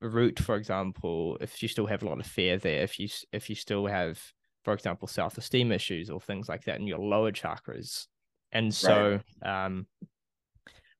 [0.00, 3.48] Root, for example, if you still have a lot of fear there, if you if
[3.48, 4.20] you still have,
[4.64, 8.06] for example, self esteem issues or things like that in your lower chakras,
[8.52, 9.66] and so right.
[9.66, 9.86] um,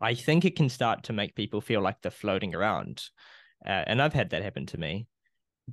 [0.00, 3.02] I think it can start to make people feel like they're floating around,
[3.66, 5.06] uh, and I've had that happen to me,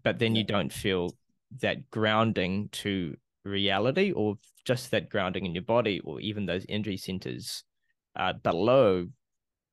[0.04, 1.16] but then you don't feel
[1.62, 4.36] that grounding to reality or
[4.66, 7.64] just that grounding in your body or even those energy centers
[8.18, 9.08] uh, below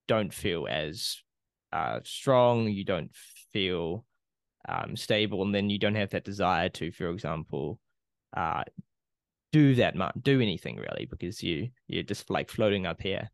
[0.07, 1.19] don't feel as
[1.73, 2.69] uh, strong.
[2.69, 3.11] You don't
[3.55, 4.05] feel
[4.69, 7.79] um, stable and then you don't have that desire to for example
[8.37, 8.64] uh,
[9.53, 13.31] do that much do anything really because you you're just like floating up here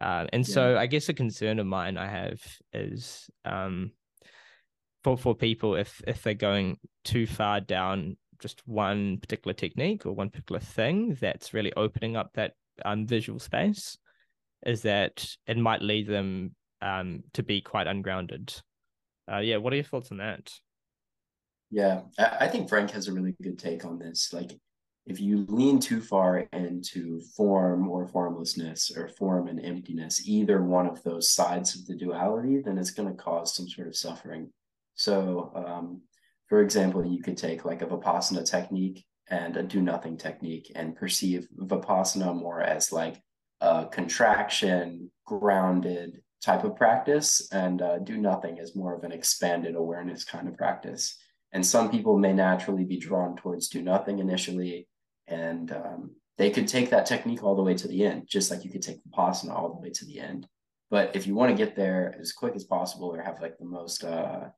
[0.00, 0.54] uh, and yeah.
[0.54, 2.40] so i guess a concern of mine i have
[2.72, 3.92] is um,
[5.04, 10.12] for for people if if they're going too far down just one particular technique or
[10.12, 12.52] one particular thing that's really opening up that
[12.84, 13.98] um, visual space
[14.64, 18.54] is that it might lead them um, to be quite ungrounded
[19.30, 20.52] uh, yeah what are your thoughts on that?
[21.70, 24.32] Yeah I think frank has a really good take on this.
[24.32, 24.52] Like
[25.06, 30.86] if you lean too far into form or formlessness or form and emptiness either one
[30.86, 34.50] of those sides of the duality then it's going to cause some sort of suffering.
[34.94, 36.02] So, um,
[36.48, 40.96] for example, you could take like a Vipassana technique and a do nothing technique and
[40.96, 43.22] perceive Vipassana more as like
[43.60, 49.76] a contraction, grounded type of practice, and uh, do nothing is more of an expanded
[49.76, 51.16] awareness kind of practice.
[51.52, 54.88] And some people may naturally be drawn towards do nothing initially,
[55.26, 58.64] and um, they could take that technique all the way to the end, just like
[58.64, 60.46] you could take Vipassana all the way to the end.
[60.90, 63.64] But if you want to get there as quick as possible or have like the
[63.64, 64.48] most uh,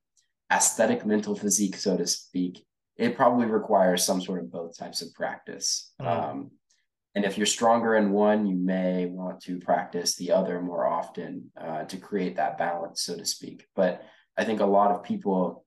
[0.50, 2.64] aesthetic mental physique, so to speak,
[2.96, 5.92] it probably requires some sort of both types of practice.
[6.00, 6.06] Mm.
[6.06, 6.50] Um,
[7.14, 11.50] and if you're stronger in one, you may want to practice the other more often
[11.60, 13.66] uh, to create that balance, so to speak.
[13.76, 14.02] But
[14.36, 15.64] I think a lot of people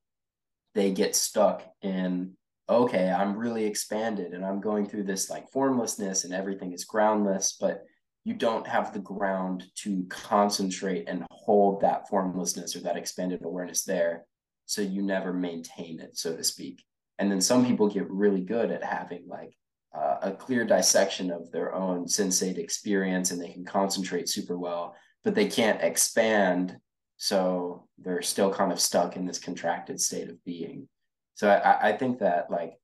[0.74, 2.36] they get stuck in
[2.68, 7.56] okay, I'm really expanded and I'm going through this like formlessness and everything is groundless,
[7.60, 7.84] but
[8.26, 13.84] you don't have the ground to concentrate and hold that formlessness or that expanded awareness
[13.84, 14.24] there
[14.64, 16.82] so you never maintain it so to speak
[17.20, 19.56] and then some people get really good at having like
[19.96, 24.94] uh, a clear dissection of their own sensate experience and they can concentrate super well
[25.26, 26.78] but they can't expand.
[27.16, 30.88] So they're still kind of stuck in this contracted state of being.
[31.34, 32.74] So i, I think that like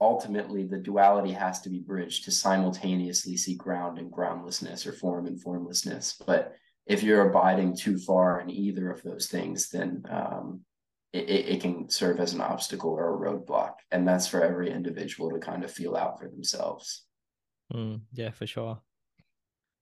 [0.00, 5.26] ultimately the duality has to be bridged to simultaneously see ground and groundlessness or form
[5.26, 6.22] and formlessness.
[6.24, 6.54] But
[6.86, 10.60] if you're abiding too far in either of those things then um,
[11.12, 15.30] it, it can serve as an obstacle or a roadblock and that's for every individual
[15.30, 17.04] to kind of feel out for themselves.
[17.72, 18.80] Mm, yeah for sure.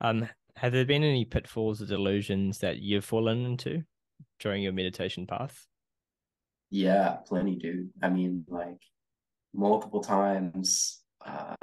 [0.00, 3.84] Um have there been any pitfalls or delusions that you've fallen into
[4.40, 5.66] during your meditation path?
[6.70, 7.90] Yeah plenty dude.
[8.02, 8.80] I mean like
[9.54, 11.54] multiple times uh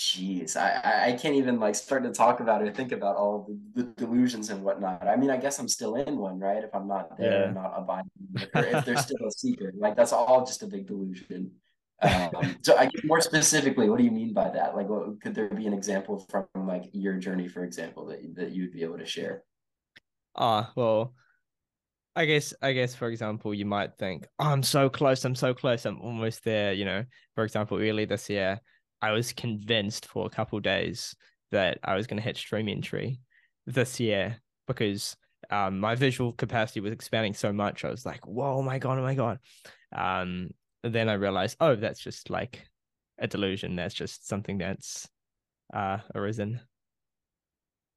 [0.00, 3.46] Jeez, I, I can't even like start to talk about it or think about all
[3.74, 5.06] the, the, delusions and whatnot.
[5.06, 6.64] I mean, I guess I'm still in one, right?
[6.64, 7.52] If I'm not there, yeah.
[7.52, 8.10] not abiding,
[8.54, 11.50] or if there's still a secret, like that's all just a big delusion.
[12.00, 14.74] Um, so, I more specifically, what do you mean by that?
[14.74, 18.52] Like, what, could there be an example from like your journey, for example, that that
[18.52, 19.42] you'd be able to share?
[20.34, 21.14] Ah, uh, well,
[22.16, 25.52] I guess I guess for example, you might think, oh, I'm so close, I'm so
[25.52, 26.72] close, I'm almost there.
[26.72, 28.62] You know, for example, early this year,
[29.02, 31.14] I was convinced for a couple days
[31.50, 33.20] that I was going to hit stream entry
[33.66, 35.16] this year because
[35.50, 37.84] um, my visual capacity was expanding so much.
[37.84, 39.38] I was like, whoa, oh my God, oh my God.
[39.94, 40.50] Um,
[40.82, 42.64] then I realized, oh, that's just like
[43.18, 43.76] a delusion.
[43.76, 45.08] That's just something that's
[45.72, 46.60] uh arisen.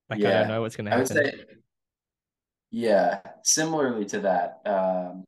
[0.09, 1.05] Like Yeah, I don't know what's gonna happen.
[1.07, 1.33] say,
[2.71, 5.23] yeah, similarly to that, um,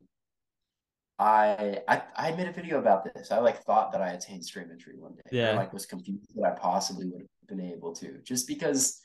[1.17, 3.32] I, I I made a video about this.
[3.32, 5.21] I like thought that I attained stream entry one day.
[5.32, 5.56] I Yeah.
[5.56, 9.01] like was confused that I possibly would have been able to, just because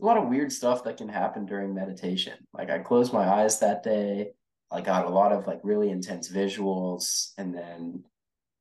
[0.00, 2.34] a lot of weird stuff that can happen during meditation.
[2.54, 4.32] Like I closed my eyes that day.
[4.70, 8.04] I got a lot of like really intense visuals, and then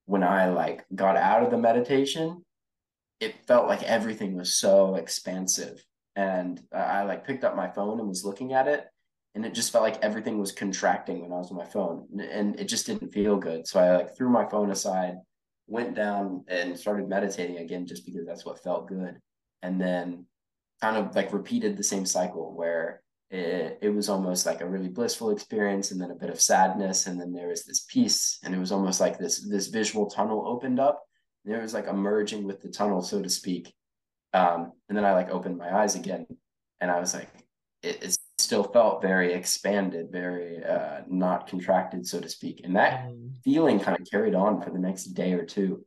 [0.05, 2.43] when I like got out of the meditation,
[3.21, 5.81] it felt like everything was so expansive.
[6.17, 8.85] And I I, like picked up my phone and was looking at it,
[9.35, 12.59] and it just felt like everything was contracting when I was on my phone, and-
[12.59, 13.67] it just didn't feel good.
[13.67, 15.15] So I like threw my phone aside,
[15.67, 19.19] went down and started meditating again, just because that's what felt good.
[19.61, 20.25] And then
[20.81, 24.89] kind of like repeated the same cycle where it, it was almost like a really
[24.89, 28.53] blissful experience and then a bit of sadness and then there was this peace and
[28.53, 31.01] it was almost like this this visual tunnel opened up
[31.45, 33.73] there was like a merging with the tunnel so to speak
[34.33, 36.25] um, and then i like opened my eyes again
[36.81, 37.29] and i was like
[37.83, 38.17] it, it
[38.51, 43.31] still felt very expanded very uh, not contracted so to speak and that Mm.
[43.45, 45.85] feeling kind of carried on for the next day or two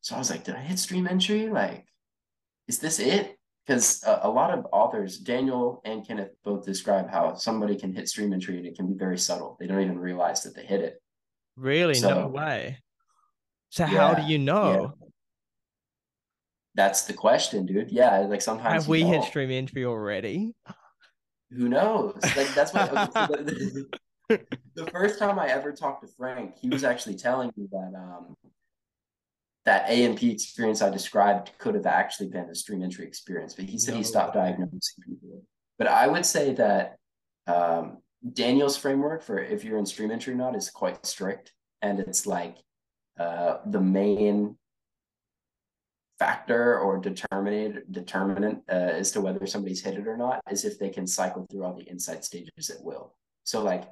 [0.00, 1.86] so i was like did i hit stream entry like
[2.66, 7.34] is this it because a, a lot of authors, Daniel and Kenneth, both describe how
[7.34, 9.56] somebody can hit stream entry and it can be very subtle.
[9.58, 11.02] They don't even realize that they hit it.
[11.56, 11.98] Really?
[12.00, 12.78] no way.
[13.70, 14.94] So how do you know?
[16.76, 17.90] That's the question, dude.
[17.90, 19.24] Yeah, like sometimes Have we hit don't.
[19.26, 20.54] stream entry already?
[21.50, 22.18] Who knows?
[22.36, 23.86] Like that's so the,
[24.74, 28.36] the first time I ever talked to Frank, he was actually telling me that um
[29.64, 33.54] that A and P experience I described could have actually been a stream entry experience,
[33.54, 35.42] but he said he stopped diagnosing people.
[35.76, 36.96] But I would say that
[37.48, 37.98] um,
[38.32, 42.26] Daniel's framework for if you're in stream entry or not is quite strict, and it's
[42.26, 42.56] like
[43.18, 44.56] uh, the main
[46.18, 50.78] factor or determinant determinant uh, as to whether somebody's hit it or not is if
[50.78, 53.14] they can cycle through all the insight stages at will.
[53.44, 53.84] So like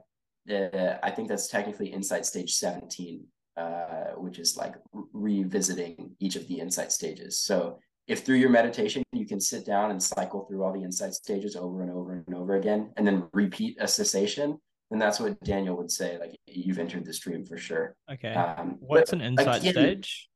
[0.50, 3.24] uh, I think that's technically insight stage 17,
[3.56, 4.74] uh, which is like
[5.12, 7.40] revisiting each of the insight stages.
[7.40, 11.14] So if through your meditation you can sit down and cycle through all the insight
[11.14, 14.58] stages over and over and over again, and then repeat a cessation,
[14.90, 16.18] then that's what Daniel would say.
[16.18, 17.96] Like you've entered the stream for sure.
[18.12, 18.34] Okay.
[18.34, 20.28] Um, What's but an insight again- stage?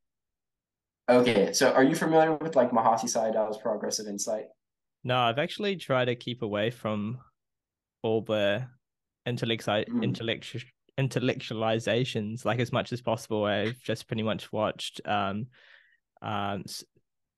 [1.09, 4.45] Okay, so are you familiar with like Mahasi Sayadaw's progressive insight?
[5.05, 7.19] No, I've actually tried to keep away from
[8.03, 8.67] all the
[9.27, 10.03] intellectual Mm.
[10.03, 10.61] intellectual
[10.99, 13.45] intellectualizations like as much as possible.
[13.45, 15.47] I've just pretty much watched um
[16.21, 16.85] um S-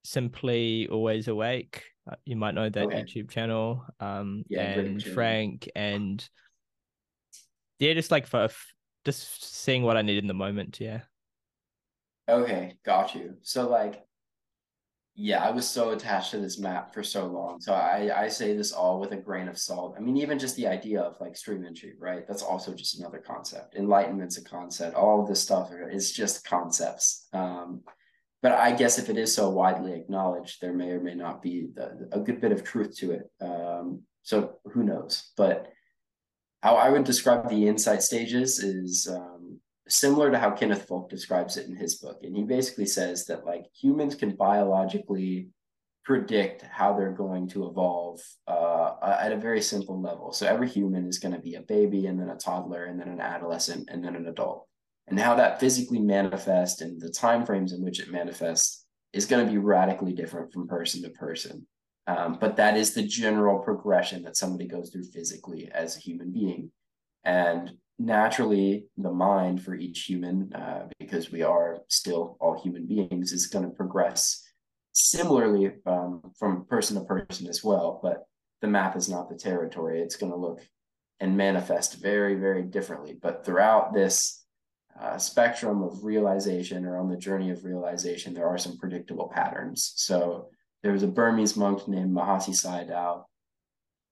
[0.05, 1.85] simply always awake.
[2.11, 3.03] Uh, You might know that Okay.
[3.03, 3.85] YouTube channel.
[4.01, 5.03] Um Yeah, and.
[5.03, 6.27] Frank and
[7.79, 10.81] yeah, just like for f- just seeing what I need in the moment.
[10.81, 11.03] Yeah.
[12.31, 13.35] Okay, got you.
[13.43, 14.05] So like,
[15.17, 17.61] yeah, I was so attached to this map for so long.
[17.61, 19.97] So I I say this all with a grain of salt.
[19.99, 22.27] I mean, even just the idea of like stream entry, right?
[22.27, 23.75] That's also just another concept.
[23.75, 24.95] Enlightenment's a concept.
[24.95, 27.27] All of this stuff is just concepts.
[27.33, 27.83] Um,
[28.43, 31.69] but I guess if it is so widely acknowledged, there may or may not be
[31.75, 33.31] the, a good bit of truth to it.
[33.41, 35.33] Um, so who knows?
[35.37, 35.67] But
[36.63, 39.40] how I would describe the insight stages is um,
[39.89, 42.21] similar to how Kenneth Folk describes it in his book.
[42.23, 45.49] And he basically says that like humans can biologically
[46.05, 50.33] predict how they're going to evolve uh, at a very simple level.
[50.33, 53.09] So every human is going to be a baby and then a toddler and then
[53.09, 54.67] an adolescent and then an adult.
[55.09, 59.51] And how that physically manifests and the timeframes in which it manifests is going to
[59.51, 61.67] be radically different from person to person.
[62.07, 66.33] Um, but that is the general progression that somebody goes through physically as a human
[66.33, 66.71] being.
[67.25, 73.33] And naturally, the mind for each human, uh, because we are still all human beings,
[73.33, 74.43] is going to progress
[74.93, 78.01] similarly um, from person to person as well.
[78.03, 78.25] But
[78.63, 80.01] the map is not the territory.
[80.01, 80.61] It's going to look
[81.21, 83.19] and manifest very, very differently.
[83.21, 84.45] But throughout this
[84.99, 89.93] uh, spectrum of realization or on the journey of realization, there are some predictable patterns.
[89.97, 90.49] So
[90.83, 93.25] there was a Burmese monk named Mahasi Sayadaw,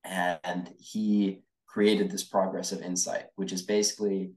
[0.04, 4.32] and he created this progress of insight, which is basically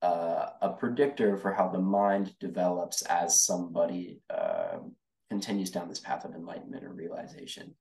[0.00, 4.78] uh, a predictor for how the mind develops as somebody uh,
[5.28, 7.74] continues down this path of enlightenment or realization.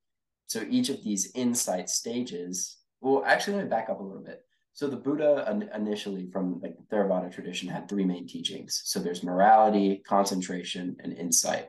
[0.48, 4.44] So each of these insight stages, well, actually, let me back up a little bit.
[4.74, 8.82] So the Buddha initially, from like the Theravada tradition, had three main teachings.
[8.86, 11.68] So there's morality, concentration, and insight.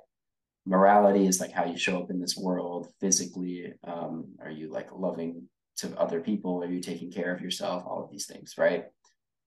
[0.67, 3.73] Morality is like how you show up in this world physically.
[3.85, 5.49] Um, are you like loving
[5.79, 6.63] to other people?
[6.63, 7.85] Are you taking care of yourself?
[7.87, 8.85] All of these things, right?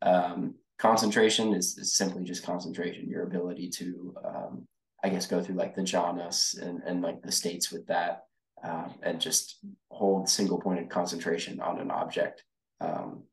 [0.02, 4.68] Um, concentration is, is simply just concentration, your ability to um,
[5.04, 8.24] I guess go through like the jhanas and, and like the states with that
[8.64, 9.58] um, and just
[9.90, 12.44] hold single pointed concentration on an object.
[12.80, 13.24] Um,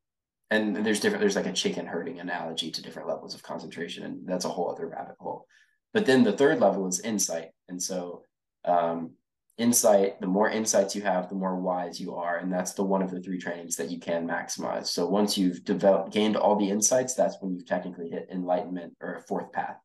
[0.51, 4.27] and there's different, there's like a chicken herding analogy to different levels of concentration, and
[4.27, 5.47] that's a whole other rabbit hole.
[5.93, 7.49] But then the third level is insight.
[7.69, 8.23] And so
[8.65, 9.13] um,
[9.59, 12.39] insight, the more insights you have, the more wise you are.
[12.39, 14.87] And that's the one of the three trainings that you can maximize.
[14.87, 19.17] So once you've developed gained all the insights, that's when you've technically hit enlightenment or
[19.17, 19.77] a fourth path.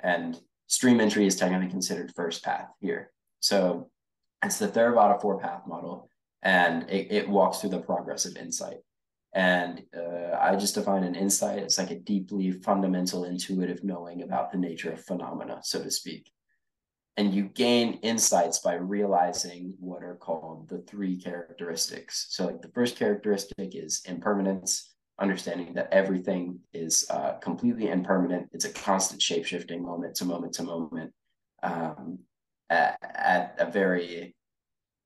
[0.00, 3.12] And stream entry is technically considered first path here.
[3.40, 3.90] So
[4.44, 6.08] it's the Theravada four path model,
[6.42, 8.78] and it, it walks through the progress of insight.
[9.34, 14.52] And uh, I just define an insight as like a deeply fundamental intuitive knowing about
[14.52, 16.30] the nature of phenomena, so to speak.
[17.18, 22.28] And you gain insights by realizing what are called the three characteristics.
[22.30, 28.48] So, like the first characteristic is impermanence, understanding that everything is uh, completely impermanent.
[28.52, 31.12] It's a constant shape shifting moment to moment to moment
[31.64, 32.20] um,
[32.70, 34.36] at, at, a very,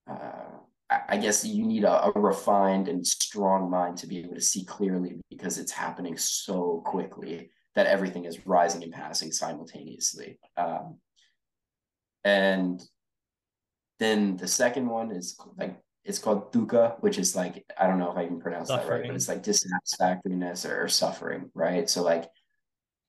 [0.07, 0.59] uh,
[1.09, 4.65] I guess you need a, a, refined and strong mind to be able to see
[4.65, 10.39] clearly because it's happening so quickly that everything is rising and passing simultaneously.
[10.59, 10.99] Um,
[12.25, 12.83] and
[13.99, 18.11] then the second one is like it's called dukkha, which is like I don't know
[18.11, 18.89] if I can pronounce suffering.
[18.89, 21.89] that right, but it's like dissatisfactoriness or, or suffering, right?
[21.89, 22.29] So like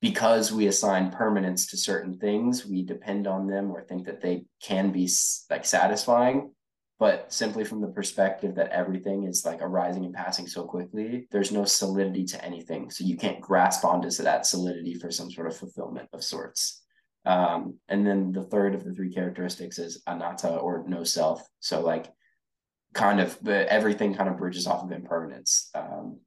[0.02, 4.44] because we assign permanence to certain things, we depend on them or think that they
[4.62, 5.10] can be
[5.50, 6.52] like satisfying.
[7.00, 11.52] But simply from the perspective that everything is like arising and passing so quickly, there's
[11.52, 12.92] no solidity to anything.
[12.92, 16.83] So you can't grasp onto that solidity for some sort of fulfillment of sorts.
[17.26, 21.48] Um, and then the third of the three characteristics is anatta or no self.
[21.60, 22.08] So like
[22.94, 25.70] kind of everything kind of bridges off of impermanence.
[25.74, 26.20] Um,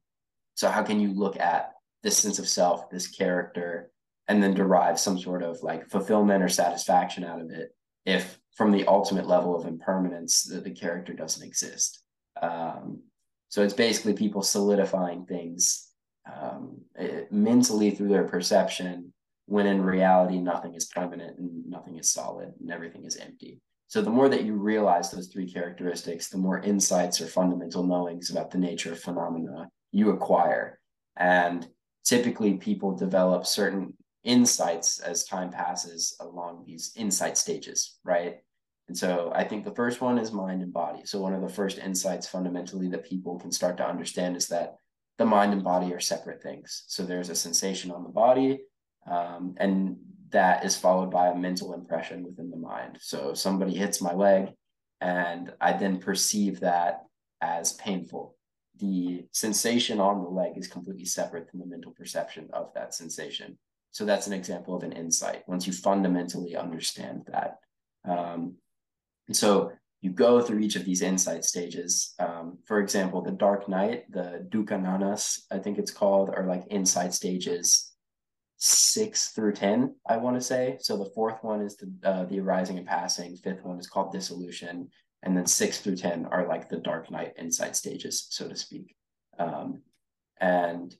[0.55, 1.73] so how can you look at
[2.03, 3.91] this sense of self, this character,
[4.27, 7.75] and then derive some sort of like fulfillment or satisfaction out of it
[8.05, 12.03] if from the ultimate level of impermanence that the character doesn't exist.
[12.41, 13.03] Um,
[13.49, 15.87] so it's basically people solidifying things
[16.31, 19.13] um, it, mentally through their perception
[19.47, 23.59] when in reality nothing is permanent and nothing is solid and everything is empty.
[23.87, 28.29] So the more that you realize those three characteristics, the more insights or fundamental knowings
[28.29, 30.79] about the nature of phenomena you acquire.
[31.15, 31.65] And
[32.03, 33.93] typically people develop certain
[34.25, 38.39] insights as time passes along these insight stages, right?
[38.89, 41.01] And so I think the first one is mind and body.
[41.05, 44.75] So one of the first insights fundamentally that people can start to understand is that
[45.17, 46.83] the mind and body are separate things.
[46.87, 48.59] So there's a sensation on the body,
[49.09, 49.97] um, and
[50.29, 52.97] that is followed by a mental impression within the mind.
[52.99, 54.49] So somebody hits my leg,
[54.99, 57.03] and I then perceive that
[57.41, 58.35] as painful.
[58.79, 63.57] The sensation on the leg is completely separate from the mental perception of that sensation.
[63.91, 67.57] So that's an example of an insight once you fundamentally understand that.
[68.07, 68.55] Um,
[69.27, 72.13] and so you go through each of these insight stages.
[72.19, 77.13] Um, for example, the dark night, the dukkha I think it's called, are like insight
[77.13, 77.93] stages
[78.57, 80.77] six through 10, I want to say.
[80.79, 84.11] So the fourth one is the, uh, the arising and passing, fifth one is called
[84.11, 84.89] dissolution,
[85.23, 88.95] and then six through 10 are like the dark night insight stages, so to speak.
[89.37, 89.81] Um,
[90.39, 90.95] and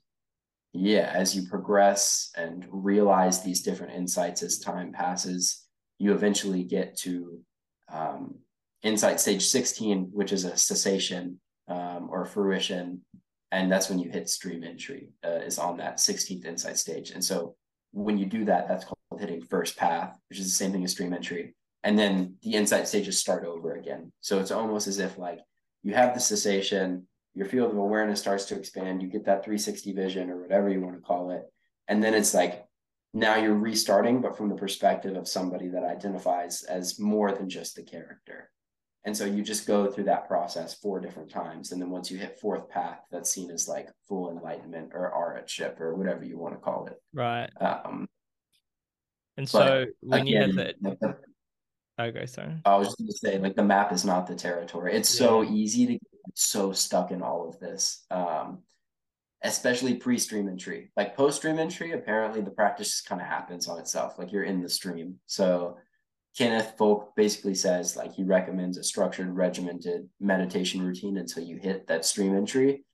[0.72, 5.64] yeah, as you progress and realize these different insights as time passes,
[5.98, 7.40] you eventually get to
[7.92, 8.36] um,
[8.82, 13.00] insight stage 16, which is a cessation um, or fruition
[13.50, 17.10] and that's when you hit stream entry uh, is on that 16th insight stage.
[17.10, 17.56] And so
[17.92, 20.92] when you do that that's called hitting first path which is the same thing as
[20.92, 21.54] stream entry.
[21.84, 24.12] And then the insight stages start over again.
[24.20, 25.40] So it's almost as if like
[25.82, 29.92] you have the cessation your field of awareness starts to expand you get that 360
[29.92, 31.42] vision or whatever you want to call it.
[31.86, 32.66] And then it's like
[33.14, 37.76] now you're restarting but from the perspective of somebody that identifies as more than just
[37.76, 38.50] the character
[39.04, 41.72] and so you just go through that process four different times.
[41.72, 45.80] And then once you hit fourth path, that's seen as like full enlightenment or arhatship
[45.80, 47.00] or whatever you want to call it.
[47.14, 47.48] Right.
[47.60, 48.08] Um,
[49.36, 51.16] and so when again, you have that.
[52.00, 52.54] Okay, sorry.
[52.64, 54.94] I was just going to say, like, the map is not the territory.
[54.94, 55.26] It's yeah.
[55.26, 56.02] so easy to get
[56.34, 58.60] so stuck in all of this, um,
[59.42, 60.92] especially pre stream entry.
[60.96, 64.16] Like, post stream entry, apparently the practice just kind of happens on itself.
[64.16, 65.16] Like, you're in the stream.
[65.26, 65.78] So,
[66.38, 71.88] Kenneth Folk basically says like he recommends a structured, regimented meditation routine until you hit
[71.88, 72.84] that stream entry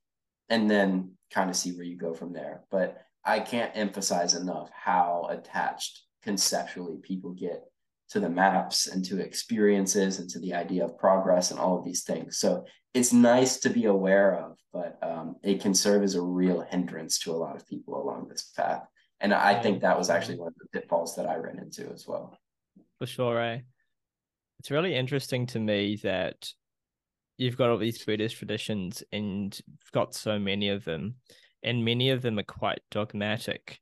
[0.49, 2.63] and then kind of see where you go from there.
[2.71, 7.61] But I can't emphasize enough how attached conceptually people get
[8.09, 11.85] to the maps and to experiences and to the idea of progress and all of
[11.85, 12.39] these things.
[12.39, 12.65] So
[12.95, 17.19] it's nice to be aware of, but um, it can serve as a real hindrance
[17.19, 18.87] to a lot of people along this path.
[19.19, 22.07] And I think that was actually one of the pitfalls that I ran into as
[22.07, 22.39] well.
[22.99, 23.39] For sure.
[23.39, 23.59] Eh?
[24.59, 26.49] It's really interesting to me that
[27.37, 31.15] you've got all these Buddhist traditions and you've got so many of them,
[31.63, 33.79] and many of them are quite dogmatic.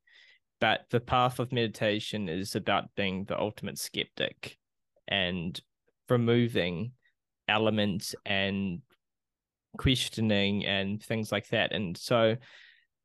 [0.59, 4.57] But the path of meditation is about being the ultimate skeptic
[5.07, 5.59] and
[6.09, 6.93] removing
[7.47, 8.82] elements and
[9.78, 11.74] questioning and things like that.
[11.74, 12.38] And so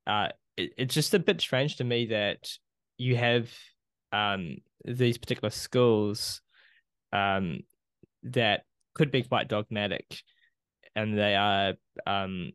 [0.07, 2.51] uh, it, it's just a bit strange to me that
[2.97, 3.51] you have
[4.13, 6.41] um, these particular schools
[7.13, 7.61] um,
[8.23, 8.63] that
[8.95, 10.23] could be quite dogmatic
[10.95, 11.75] and they are
[12.07, 12.51] um,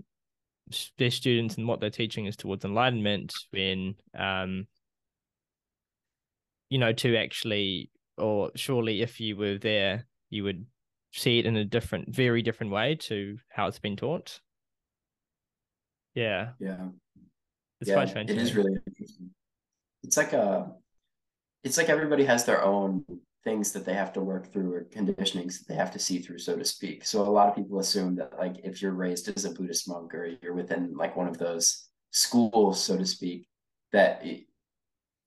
[0.97, 4.67] their students and what they're teaching is towards enlightenment when um,
[6.69, 10.65] you know to actually or surely if you were there you would
[11.13, 14.39] see it in a different very different way to how it's been taught.
[16.15, 16.49] Yeah.
[16.59, 16.87] Yeah.
[17.81, 19.29] It's yeah, quite strange it is really interesting.
[20.03, 20.71] It's like a,
[21.63, 23.05] it's like everybody has their own
[23.43, 26.39] things that they have to work through or conditionings that they have to see through,
[26.39, 27.05] so to speak.
[27.05, 30.13] So a lot of people assume that like if you're raised as a Buddhist monk
[30.13, 33.47] or you're within like one of those schools, so to speak,
[33.91, 34.23] that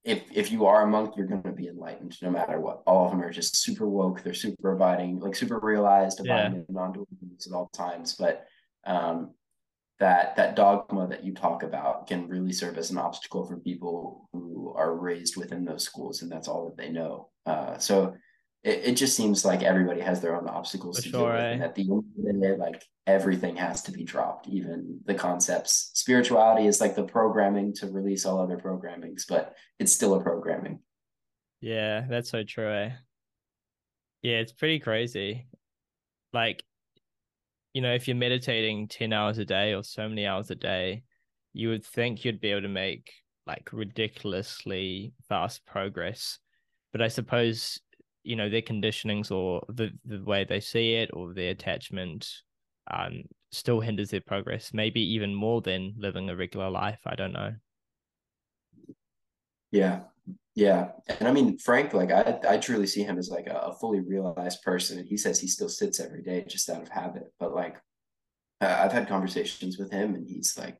[0.05, 2.83] if if you are a monk, you're going to be enlightened no matter what.
[2.87, 4.23] All of them are just super woke.
[4.23, 6.63] They're super abiding, like super realized, abiding Yeah.
[6.69, 7.09] non-dual
[7.47, 8.15] at all times.
[8.15, 8.47] But
[8.87, 9.35] um,
[9.99, 14.29] that that dogma that you talk about can really serve as an obstacle for people
[14.33, 18.15] who are raised within those schools and that's all that they know uh, so
[18.63, 21.41] it, it just seems like everybody has their own obstacles For to sure, deal with
[21.45, 21.51] eh?
[21.53, 25.15] and at the end of the day like everything has to be dropped even the
[25.15, 30.23] concepts spirituality is like the programming to release all other programmings but it's still a
[30.23, 30.81] programming
[31.63, 32.71] Yeah, that's so true.
[32.71, 32.91] Eh?
[34.23, 35.47] Yeah, it's pretty crazy.
[36.33, 36.63] Like,
[37.77, 41.03] you know, if you're meditating 10 hours a day or so many hours a day,
[41.53, 43.13] you would think you'd be able to make
[43.47, 46.39] like ridiculously fast progress.
[46.93, 47.79] But I suppose,
[48.23, 52.27] you know, their conditionings or the, the way they see it or their attachment
[52.91, 57.01] um still hinders their progress, maybe even more than living a regular life.
[57.05, 57.57] I don't know.
[59.71, 60.05] Yeah.
[60.57, 60.93] Yeah.
[61.21, 64.01] And I mean, Frank, like I, I truly see him as like a, a fully
[64.01, 64.99] realized person.
[64.99, 67.25] And he says he still sits every day just out of habit.
[67.39, 67.77] But like,
[68.63, 70.79] I've had conversations with him and he's like,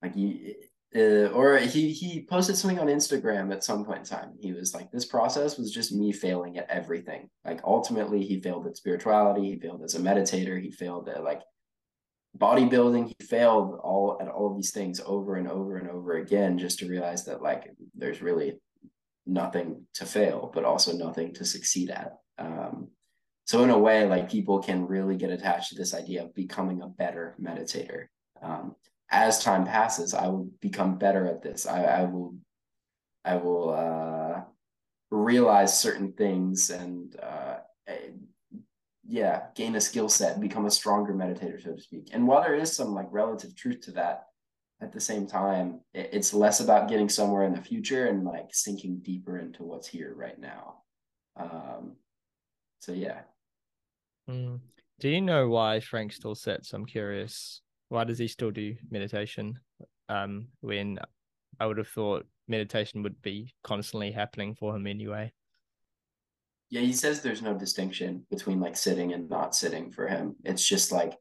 [0.00, 0.54] like he,
[0.94, 4.34] uh, or he, he posted something on Instagram at some point in time.
[4.38, 7.28] He was like, this process was just me failing at everything.
[7.44, 9.50] Like ultimately he failed at spirituality.
[9.50, 10.62] He failed as a meditator.
[10.62, 11.42] He failed at like
[12.38, 16.58] bodybuilding he failed all at all of these things over and over and over again
[16.58, 18.54] just to realize that like there's really
[19.26, 22.12] nothing to fail but also nothing to succeed at.
[22.38, 22.88] Um,
[23.46, 26.82] so in a way like people can really get attached to this idea of becoming
[26.82, 28.06] a better meditator.
[28.42, 28.74] Um,
[29.10, 31.66] as time passes i will become better at this.
[31.66, 32.34] I, I will
[33.24, 34.42] i will uh,
[35.10, 37.58] realize certain things and uh,
[39.06, 42.08] yeah, gain a skill set, become a stronger meditator, so to speak.
[42.12, 44.24] And while there is some like relative truth to that,
[44.84, 48.48] at the same time, it, it's less about getting somewhere in the future and like
[48.52, 50.82] sinking deeper into what's here right now.
[51.36, 51.96] Um,
[52.80, 53.22] so yeah.
[54.30, 54.60] Mm.
[55.00, 56.72] Do you know why Frank still sits?
[56.72, 57.62] I'm curious.
[57.88, 59.58] Why does he still do meditation?
[60.08, 60.98] Um, when
[61.58, 65.32] I would have thought meditation would be constantly happening for him anyway.
[66.70, 70.36] Yeah, he says there's no distinction between like sitting and not sitting for him.
[70.44, 71.16] It's just like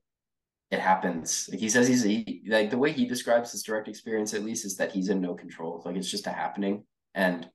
[0.74, 1.48] it happens.
[1.52, 4.66] Like he says he's he, like the way he describes his direct experience at least
[4.66, 5.84] is that he's in no control.
[5.86, 7.48] Like it's just a happening and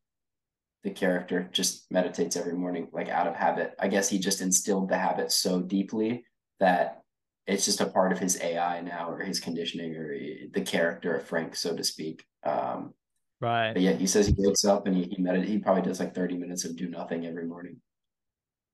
[0.84, 3.74] the character just meditates every morning like out of habit.
[3.80, 6.24] I guess he just instilled the habit so deeply
[6.60, 7.02] that
[7.48, 10.16] it's just a part of his AI now or his conditioning or
[10.52, 12.24] the character of Frank so to speak.
[12.44, 12.94] Um
[13.40, 13.72] Right.
[13.72, 15.50] but yeah, he says he wakes up and he he meditates.
[15.50, 17.80] He probably does like 30 minutes of do nothing every morning.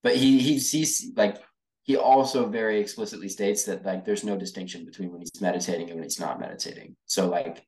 [0.02, 1.38] But he he sees like
[1.84, 5.96] he also very explicitly states that like there's no distinction between when he's meditating and
[5.96, 6.96] when he's not meditating.
[7.04, 7.66] So like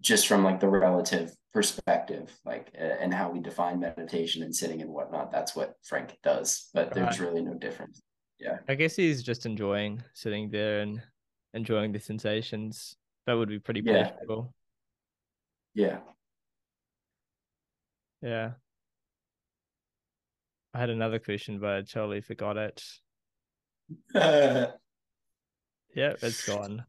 [0.00, 4.80] just from like the relative perspective, like uh, and how we define meditation and sitting
[4.80, 6.70] and whatnot, that's what Frank does.
[6.72, 8.00] But there's really no difference.
[8.40, 8.58] Yeah.
[8.66, 11.02] I guess he's just enjoying sitting there and
[11.52, 12.96] enjoying the sensations.
[13.26, 14.08] That would be pretty Yeah.
[14.08, 14.54] pleasurable.
[15.74, 15.98] Yeah.
[18.22, 18.52] Yeah.
[20.74, 22.82] I had another question, but I totally forgot it.
[25.94, 26.84] Yeah, it's gone.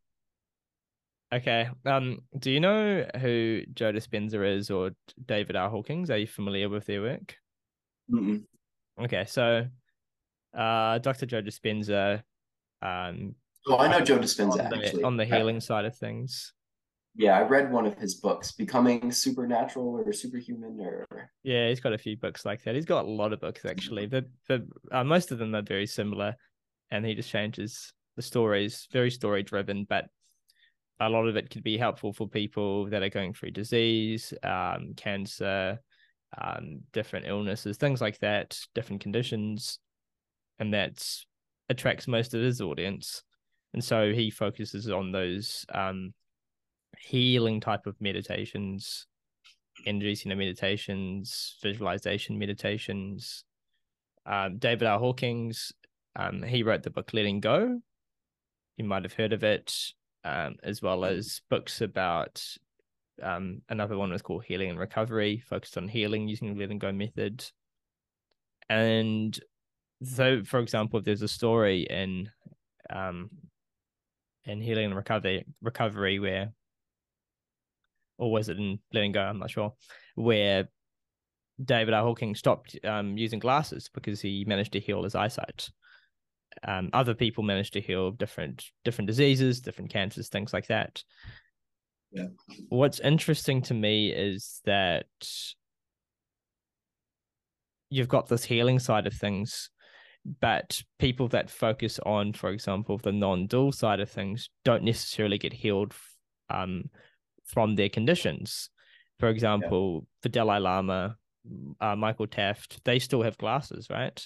[1.33, 1.67] Okay.
[1.85, 4.91] Um, do you know who Joe Dispenza is or
[5.25, 5.69] David R.
[5.69, 6.09] Hawkins?
[6.09, 7.35] Are you familiar with their work?
[8.09, 8.43] Mm-mm.
[9.01, 9.65] Okay, so
[10.57, 11.25] uh Dr.
[11.25, 12.21] Joe Dispenza
[12.81, 15.03] um Oh, I know Joe Dispenza on the, actually.
[15.03, 16.53] on the healing side of things.
[17.15, 21.93] Yeah, I read one of his books, Becoming Supernatural or Superhuman, or yeah, he's got
[21.93, 22.73] a few books like that.
[22.73, 25.85] He's got a lot of books actually, but but uh, most of them are very
[25.85, 26.35] similar,
[26.89, 30.05] and he just changes the stories, very story driven, but
[30.99, 34.93] a lot of it could be helpful for people that are going through disease, um,
[34.95, 35.79] cancer,
[36.39, 39.79] um, different illnesses, things like that, different conditions,
[40.59, 41.25] and that's
[41.69, 43.23] attracts most of his audience.
[43.73, 46.13] And so he focuses on those um,
[47.03, 49.07] healing type of meditations,
[49.85, 53.43] energy center meditations, visualization meditations.
[54.25, 54.99] Um, David R.
[54.99, 55.73] Hawkins,
[56.15, 57.81] um, he wrote the book Letting Go.
[58.77, 59.75] You might have heard of it,
[60.23, 62.41] um, as well as books about
[63.21, 66.91] um, another one was called Healing and Recovery, focused on healing using the Letting Go
[66.91, 67.45] method.
[68.69, 69.37] And
[70.03, 72.29] so, for example, if there's a story in
[72.89, 73.29] um,
[74.45, 76.53] in Healing and Recovery, recovery where
[78.23, 79.21] or was it in letting go?
[79.21, 79.73] I'm not sure.
[80.15, 80.69] Where
[81.63, 82.03] David R.
[82.03, 85.69] Hawkins stopped um, using glasses because he managed to heal his eyesight.
[86.65, 91.03] Um, other people managed to heal different different diseases, different cancers, things like that.
[92.11, 92.27] Yeah.
[92.69, 95.07] What's interesting to me is that
[97.89, 99.69] you've got this healing side of things,
[100.39, 105.51] but people that focus on, for example, the non-dual side of things don't necessarily get
[105.51, 105.93] healed
[106.49, 106.85] um,
[107.53, 108.69] from their conditions.
[109.19, 110.07] For example, yeah.
[110.23, 111.15] the Dalai Lama,
[111.79, 114.19] uh, Michael Taft, they still have glasses, right?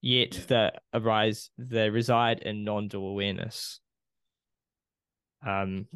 [0.00, 3.80] Yet they arise, they reside in non-dual awareness.
[5.46, 5.86] Um,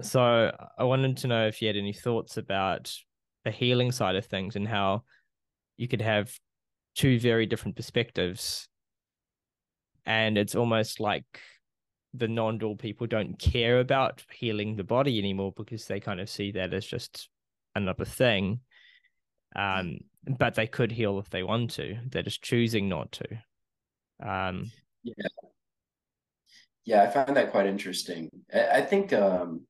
[0.00, 2.92] so I wanted to know if you had any thoughts about
[3.44, 5.04] the healing side of things and how
[5.76, 6.32] you could have
[6.94, 8.68] two very different perspectives,
[10.04, 11.40] and it's almost like
[12.18, 16.52] the non-dual people don't care about healing the body anymore because they kind of see
[16.52, 17.28] that as just
[17.74, 18.60] another thing.
[19.54, 19.98] Um
[20.38, 21.98] but they could heal if they want to.
[22.10, 23.26] They're just choosing not to.
[24.22, 24.70] Um
[25.02, 25.26] yeah.
[26.84, 28.30] Yeah i find that quite interesting.
[28.52, 29.62] I, I think um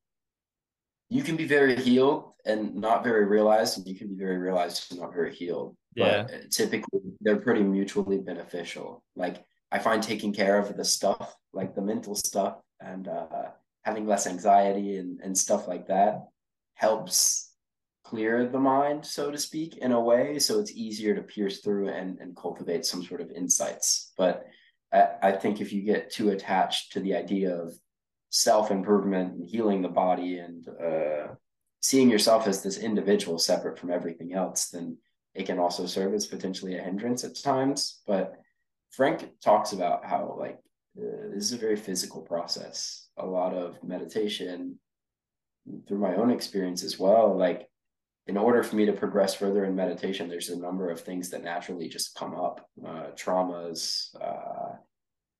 [1.08, 4.90] you can be very healed and not very realized and you can be very realized
[4.90, 5.76] and not very healed.
[5.94, 6.24] Yeah.
[6.24, 9.02] but typically they're pretty mutually beneficial.
[9.14, 13.50] Like I find taking care of the stuff, like the mental stuff and uh,
[13.82, 16.26] having less anxiety and, and stuff like that
[16.74, 17.52] helps
[18.04, 20.38] clear the mind, so to speak, in a way.
[20.38, 24.12] So it's easier to pierce through and, and cultivate some sort of insights.
[24.16, 24.46] But
[24.92, 27.74] I, I think if you get too attached to the idea of
[28.30, 31.34] self improvement and healing the body and uh,
[31.80, 34.98] seeing yourself as this individual separate from everything else, then
[35.34, 38.02] it can also serve as potentially a hindrance at times.
[38.06, 38.34] But
[38.90, 40.58] Frank talks about how like
[40.98, 43.08] uh, this is a very physical process.
[43.18, 44.78] A lot of meditation
[45.86, 47.36] through my own experience as well.
[47.36, 47.68] Like
[48.26, 51.44] in order for me to progress further in meditation, there's a number of things that
[51.44, 54.76] naturally just come up, uh, traumas, uh,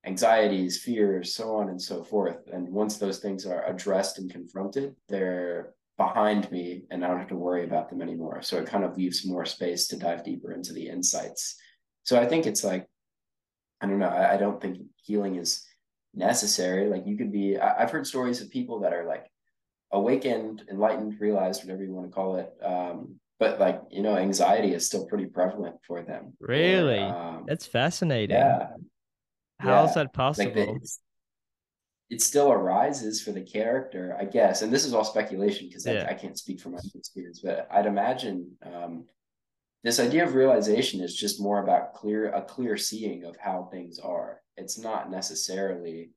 [0.05, 2.39] anxieties, fears, so on and so forth.
[2.53, 7.29] And once those things are addressed and confronted, they're behind me and I don't have
[7.29, 8.43] to worry about them anymore.
[8.43, 11.57] So it kind of leaves more space to dive deeper into the insights.
[12.05, 12.87] So I think it's like
[13.81, 14.09] I don't know.
[14.09, 15.67] I, I don't think healing is
[16.15, 16.89] necessary.
[16.89, 19.27] Like you could be, I, have heard stories of people that are like
[19.93, 22.53] awakened, enlightened, realized, whatever you want to call it.
[22.63, 26.33] Um, but like, you know, anxiety is still pretty prevalent for them.
[26.41, 27.01] Really?
[27.01, 28.37] Or, um, That's fascinating.
[28.37, 28.69] Yeah.
[29.59, 29.89] How yeah.
[29.89, 30.49] is that possible?
[30.55, 30.91] Like the,
[32.09, 34.63] it still arises for the character, I guess.
[34.63, 36.07] And this is all speculation because yeah.
[36.09, 39.05] I, I, can't speak from my experience, but I'd imagine um,
[39.87, 44.01] this idea of realization is just more about clear a clear seeing of how things
[44.01, 44.41] are.
[44.57, 46.11] It's not necessarily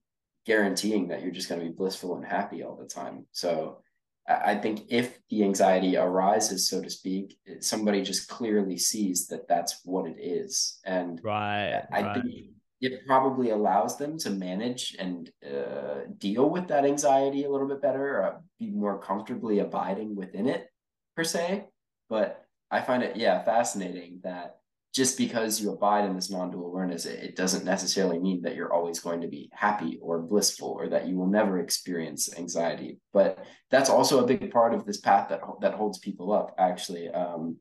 [0.48, 3.28] guaranteeing that you're just going to be blissful and happy all the time.
[3.32, 3.84] So
[4.28, 9.82] i think if the anxiety arises so to speak somebody just clearly sees that that's
[9.84, 10.80] what it is.
[10.86, 12.14] And right i right.
[12.14, 12.46] think
[12.82, 17.82] it probably allows them to manage and uh, deal with that anxiety a little bit
[17.82, 20.70] better or be more comfortably abiding within it
[21.16, 21.66] per se.
[22.10, 24.58] But I find it, yeah, fascinating that
[24.94, 28.74] just because you abide in this non-dual awareness, it, it, doesn't necessarily mean that you're
[28.74, 32.98] always going to be happy or blissful or that you will never experience anxiety.
[33.14, 37.08] But that's also a big part of this path that that holds people up, actually.
[37.10, 37.58] Um,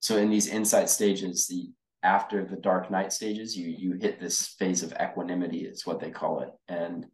[0.00, 1.70] so in these insight stages, the
[2.02, 6.10] after the dark night stages, you you hit this phase of equanimity, is what they
[6.10, 7.06] call it, and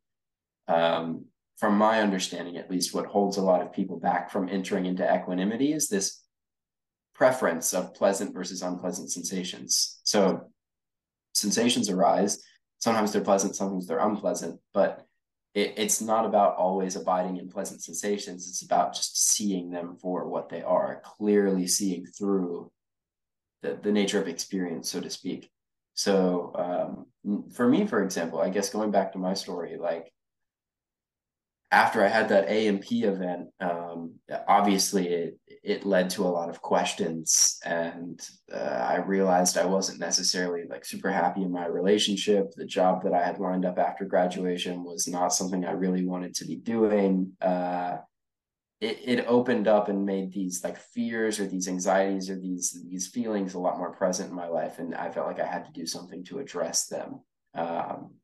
[0.67, 1.27] um,
[1.59, 5.15] from my understanding, at least, what holds a lot of people back from entering into
[5.15, 6.23] equanimity is this
[7.19, 10.01] preference of pleasant versus unpleasant sensations.
[10.05, 10.53] So
[11.35, 12.41] sensations arise.
[12.79, 15.05] Sometimes they're pleasant, sometimes they're unpleasant, but
[15.53, 18.49] it, it's not about always abiding in pleasant sensations.
[18.49, 22.71] It's about just seeing them for what they are, clearly seeing through
[23.63, 25.51] the, the nature of experience, so to speak.
[25.95, 30.13] So um, for me, for example, I guess going back to my story, like
[31.73, 34.15] after I had that A and P event, um,
[34.47, 35.09] obviously
[35.69, 40.83] it led to a lot of questions, and uh, I realized I wasn't necessarily like
[40.83, 42.53] super happy in my relationship.
[42.57, 46.35] The job that I had lined up after graduation was not something I really wanted
[46.37, 47.33] to be doing.
[47.43, 47.99] Uh,
[48.81, 53.09] it it opened up and made these like fears or these anxieties or these these
[53.09, 55.73] feelings a lot more present in my life, and I felt like I had to
[55.73, 57.21] do something to address them.
[57.55, 58.15] Um,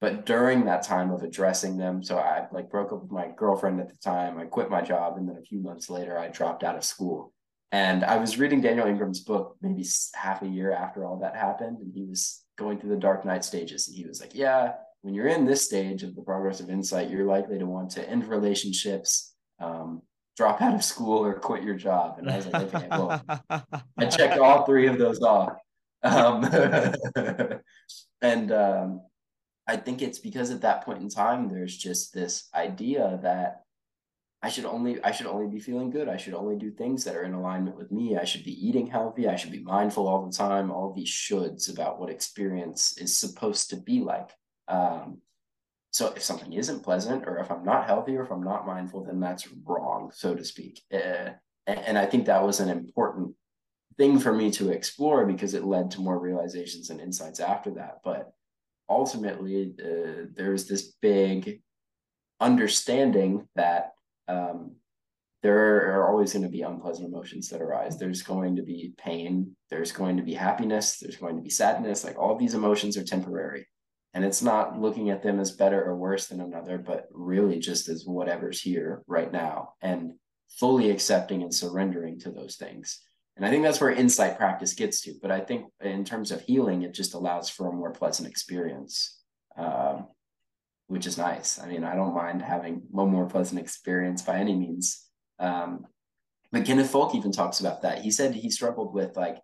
[0.00, 3.80] but during that time of addressing them so i like broke up with my girlfriend
[3.80, 6.64] at the time i quit my job and then a few months later i dropped
[6.64, 7.32] out of school.
[7.72, 11.78] And i was reading daniel ingram's book maybe half a year after all that happened
[11.80, 14.72] and he was going through the dark night stages and he was like yeah
[15.02, 18.08] when you're in this stage of the progress of insight you're likely to want to
[18.08, 20.02] end relationships um,
[20.36, 22.18] drop out of school or quit your job.
[22.18, 23.22] And i was like okay well
[23.98, 25.56] i checked all three of those off.
[26.02, 26.44] Um,
[28.22, 29.02] and um,
[29.70, 33.62] I think it's because at that point in time, there's just this idea that
[34.42, 36.08] I should only I should only be feeling good.
[36.08, 38.16] I should only do things that are in alignment with me.
[38.16, 39.28] I should be eating healthy.
[39.28, 40.72] I should be mindful all the time.
[40.72, 44.30] All these shoulds about what experience is supposed to be like.
[44.66, 45.18] Um,
[45.92, 49.04] so if something isn't pleasant, or if I'm not healthy, or if I'm not mindful,
[49.04, 50.82] then that's wrong, so to speak.
[50.92, 51.30] Uh,
[51.68, 53.34] and I think that was an important
[53.98, 57.98] thing for me to explore because it led to more realizations and insights after that.
[58.02, 58.32] But
[58.90, 61.62] ultimately uh, there's this big
[62.40, 63.92] understanding that
[64.28, 64.72] um,
[65.42, 67.98] there are always going to be unpleasant emotions that arise.
[67.98, 69.56] There's going to be pain.
[69.70, 70.98] There's going to be happiness.
[70.98, 72.04] There's going to be sadness.
[72.04, 73.66] Like all these emotions are temporary.
[74.12, 77.88] And it's not looking at them as better or worse than another, but really just
[77.88, 80.12] as whatever's here right now and
[80.58, 83.00] fully accepting and surrendering to those things.
[83.40, 85.14] And I think that's where insight practice gets to.
[85.22, 89.18] But I think in terms of healing, it just allows for a more pleasant experience,
[89.56, 90.08] um,
[90.88, 91.58] which is nice.
[91.58, 95.06] I mean, I don't mind having one more pleasant experience by any means.
[95.38, 95.86] Um,
[96.52, 98.02] but Kenneth Folk even talks about that.
[98.02, 99.38] He said he struggled with like,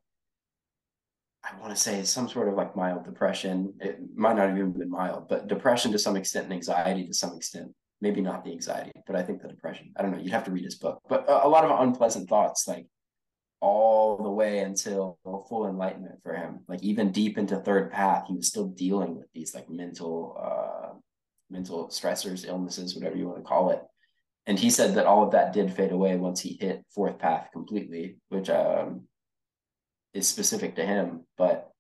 [1.42, 3.72] I want to say some sort of like mild depression.
[3.80, 7.14] It might not have even been mild, but depression to some extent and anxiety to
[7.14, 7.72] some extent.
[8.02, 9.94] Maybe not the anxiety, but I think the depression.
[9.96, 10.18] I don't know.
[10.18, 11.00] You'd have to read his book.
[11.08, 12.86] But a, a lot of unpleasant thoughts like
[13.60, 16.60] all the way until full enlightenment for him.
[16.68, 20.94] Like even deep into third path, he was still dealing with these like mental uh
[21.48, 23.80] mental stressors, illnesses, whatever you want to call it.
[24.46, 27.48] And he said that all of that did fade away once he hit fourth path
[27.52, 29.02] completely, which um
[30.12, 31.24] is specific to him.
[31.36, 31.70] But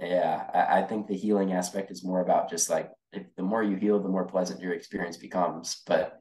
[0.00, 3.62] yeah, I, I think the healing aspect is more about just like if the more
[3.62, 5.82] you heal, the more pleasant your experience becomes.
[5.86, 6.20] But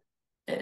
[0.49, 0.55] uh,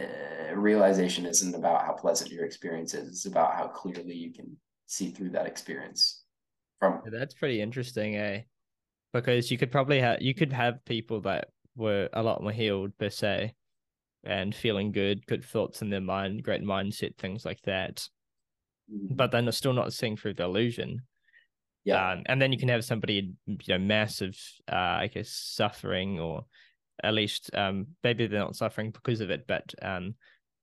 [0.58, 5.10] realization isn't about how pleasant your experience is it's about how clearly you can see
[5.10, 6.24] through that experience
[6.80, 8.41] from that's pretty interesting eh?
[9.14, 12.97] Because you could probably have you could have people that were a lot more healed
[12.97, 13.53] per se
[14.26, 18.08] and feeling good good thoughts in their mind great mindset things like that.
[18.91, 19.16] Mm-hmm.
[19.16, 21.01] but then they're still not seeing through the illusion.
[21.86, 22.12] Yeah.
[22.12, 24.38] Um, and then you can have somebody you know massive
[24.72, 26.45] uh i guess suffering or
[27.03, 30.16] at least um, maybe they're not suffering because of it, but um,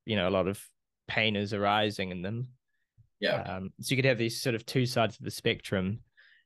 [0.04, 0.62] you know, a lot of
[1.08, 2.48] pain is arising in them.
[3.20, 3.42] Yeah.
[3.42, 6.00] Um, so you could have these sort of two sides of the spectrum,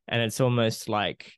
[0.08, 1.32] and it's almost like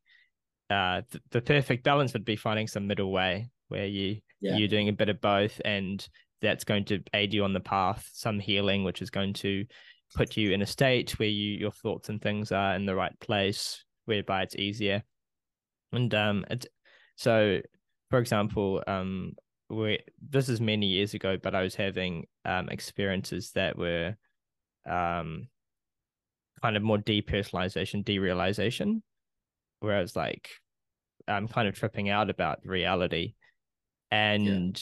[0.71, 4.57] uh, th- the perfect balance would be finding some middle way where you yeah.
[4.57, 6.07] you're doing a bit of both, and
[6.43, 8.09] that's going to aid you on the path.
[8.13, 9.65] Some healing, which is going to
[10.15, 13.19] put you in a state where you your thoughts and things are in the right
[13.21, 15.03] place, whereby it's easier.
[15.93, 16.67] And um, it,
[17.17, 17.61] so
[18.11, 19.33] for example, um,
[19.71, 20.01] we
[20.31, 24.17] this is many years ago, but I was having um experiences that were
[24.89, 25.49] um
[26.63, 29.03] kind of more depersonalization, derealization,
[29.81, 30.51] where I was like
[31.27, 33.35] I'm kind of tripping out about reality.
[34.11, 34.77] And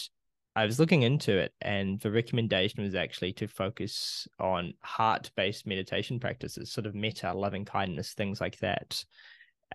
[0.54, 0.62] yeah.
[0.62, 5.66] I was looking into it, and the recommendation was actually to focus on heart based
[5.66, 9.04] meditation practices, sort of metta, loving kindness, things like that.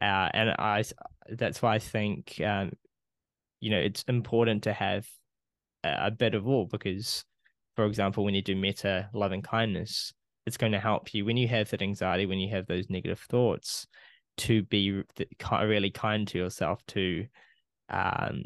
[0.01, 0.84] Uh, and I,
[1.30, 2.72] that's why I think um,
[3.62, 5.07] you know it's important to have
[5.84, 7.24] a bit of all because
[7.76, 10.14] for example when you do metta loving kindness
[10.45, 13.20] it's going to help you when you have that anxiety when you have those negative
[13.30, 13.88] thoughts
[14.38, 15.01] to be
[15.64, 17.26] really kind to yourself to
[17.89, 18.43] um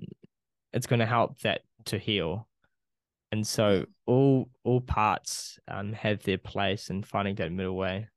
[0.76, 2.48] it's going to help that to heal.
[3.32, 8.08] And so all all parts um have their place and finding that middle way.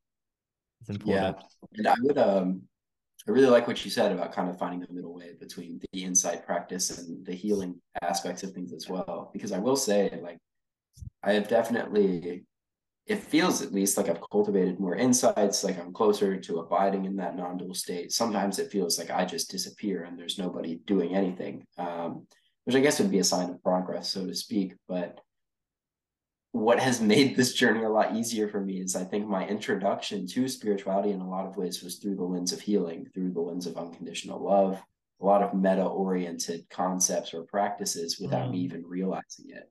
[0.82, 1.36] Is important.
[1.36, 1.42] Yeah
[1.74, 2.62] and i would um
[3.26, 6.04] I really like what you said about kind of finding the middle way between the
[6.04, 9.30] insight practice and the healing aspects of things as well.
[9.32, 10.38] Because I will say, like,
[11.22, 12.44] I have definitely,
[13.06, 17.16] it feels at least like I've cultivated more insights, like I'm closer to abiding in
[17.16, 18.12] that non dual state.
[18.12, 22.26] Sometimes it feels like I just disappear and there's nobody doing anything, um,
[22.64, 24.74] which I guess would be a sign of progress, so to speak.
[24.86, 25.20] But
[26.52, 30.26] what has made this journey a lot easier for me is I think my introduction
[30.28, 33.40] to spirituality in a lot of ways was through the lens of healing, through the
[33.40, 34.82] lens of unconditional love,
[35.20, 38.52] a lot of metta oriented concepts or practices without mm.
[38.52, 39.70] me even realizing it.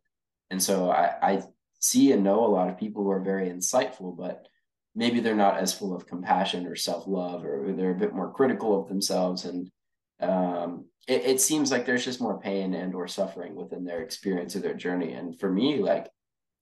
[0.50, 1.44] And so I, I
[1.80, 4.48] see and know a lot of people who are very insightful, but
[4.96, 8.32] maybe they're not as full of compassion or self love, or they're a bit more
[8.32, 9.46] critical of themselves.
[9.46, 9.72] And
[10.20, 14.56] um, it, it seems like there's just more pain and or suffering within their experience
[14.56, 15.14] of their journey.
[15.14, 16.08] And for me, like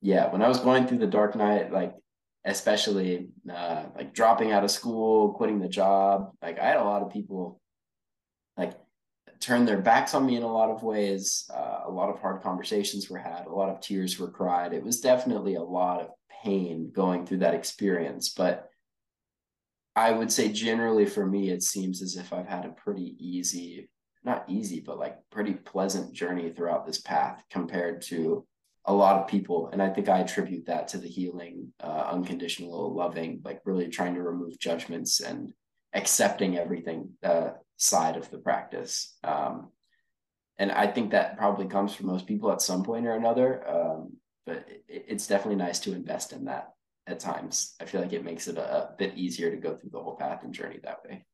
[0.06, 1.96] yeah, when I was going through the dark night, like
[2.46, 7.02] especially uh, like dropping out of school, quitting the job, like I had a lot
[7.02, 7.60] of people
[8.56, 8.74] like
[9.40, 11.50] turn their backs on me in a lot of ways.
[11.52, 14.74] Uh, a lot of hard conversations were had, a lot of tears were cried.
[14.74, 16.10] It was definitely a lot of
[16.44, 18.70] pain going through that experience, but
[19.96, 23.90] I would say generally for me, it seems as if I've had a pretty easy,
[24.24, 28.46] not easy, but like pretty pleasant journey throughout this path compared to
[28.88, 32.94] a lot of people and i think i attribute that to the healing uh, unconditional
[32.94, 35.54] loving like really trying to remove judgments and
[35.94, 39.18] accepting everything uh, side of the practice.
[39.24, 39.70] Um,
[40.58, 44.14] and i think that probably comes from most people at some point or another um,
[44.46, 46.70] but it, it's definitely nice to invest in that
[47.08, 47.76] at times.
[47.80, 50.16] I feel like it makes it a, a bit easier to go through the whole
[50.16, 51.26] path and journey that way.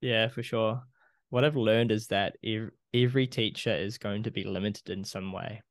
[0.00, 0.82] Yeah for sure.
[1.30, 5.32] What i've learned is that every, every teacher is going to be limited in some
[5.32, 5.62] way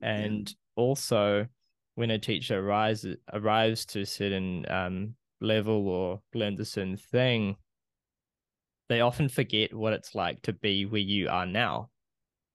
[0.00, 0.54] and yeah.
[0.82, 1.46] also
[1.94, 7.56] when a teacher arrives arrives to a certain um, level or learns a certain thing
[8.88, 11.88] they often forget what it's like to be where you are now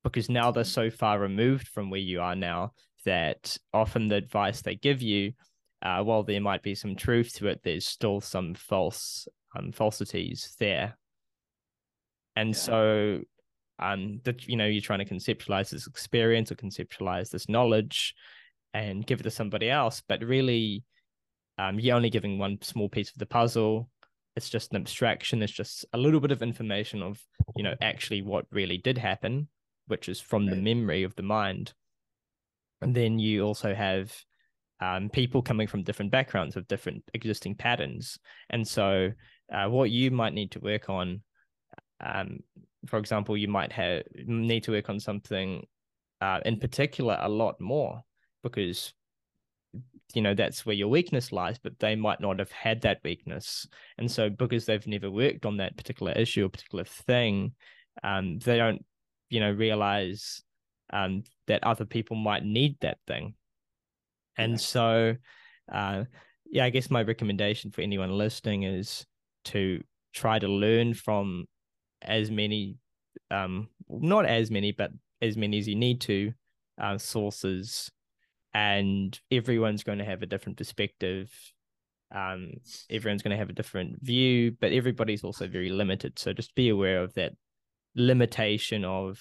[0.04, 2.72] because now they're so far removed from where you are now
[3.06, 5.32] that often the advice they give you
[5.82, 9.28] uh, while there might be some truth to it there's still some false
[9.58, 10.98] um, falsities there
[12.36, 12.56] and yeah.
[12.56, 13.22] so
[13.80, 18.14] um, that you know you're trying to conceptualize this experience or conceptualize this knowledge
[18.74, 20.84] and give it to somebody else but really
[21.58, 23.90] um, you're only giving one small piece of the puzzle.
[24.36, 25.42] It's just an abstraction.
[25.42, 27.22] It's just a little bit of information of
[27.56, 29.48] you know actually what really did happen
[29.88, 31.74] which is from the memory of the mind.
[32.82, 34.14] And then you also have
[34.82, 38.18] um, people coming from different backgrounds with different existing patterns.
[38.50, 39.12] And so
[39.54, 41.22] uh, what you might need to work on
[42.00, 42.40] um,
[42.88, 45.66] for example, you might have need to work on something
[46.22, 48.04] uh, in particular a lot more
[48.44, 48.94] because
[50.14, 53.68] you know that's where your weakness lies but they might not have had that weakness
[53.98, 57.52] and so because they've never worked on that particular issue or particular thing
[58.04, 58.86] um, they don't
[59.30, 60.42] you know realize
[60.94, 63.34] um, that other people might need that thing
[64.38, 64.58] and yeah.
[64.58, 65.16] so
[65.72, 66.04] uh,
[66.46, 69.06] yeah i guess my recommendation for anyone listening is
[69.44, 69.82] to
[70.14, 71.46] try to learn from
[72.02, 72.78] as many,
[73.32, 74.92] um, not as many, but
[75.22, 76.34] as many as you need to,
[76.82, 77.92] uh, sources,
[78.54, 81.32] and everyone's going to have a different perspective.
[82.14, 82.54] Um,
[82.90, 86.18] everyone's going to have a different view, but everybody's also very limited.
[86.20, 87.34] So just be aware of that
[87.96, 89.20] limitation of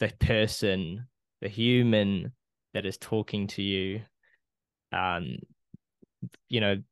[0.00, 1.06] the person,
[1.40, 2.32] the human
[2.72, 4.02] that is talking to you.
[4.92, 5.36] Um,
[6.48, 6.82] you know,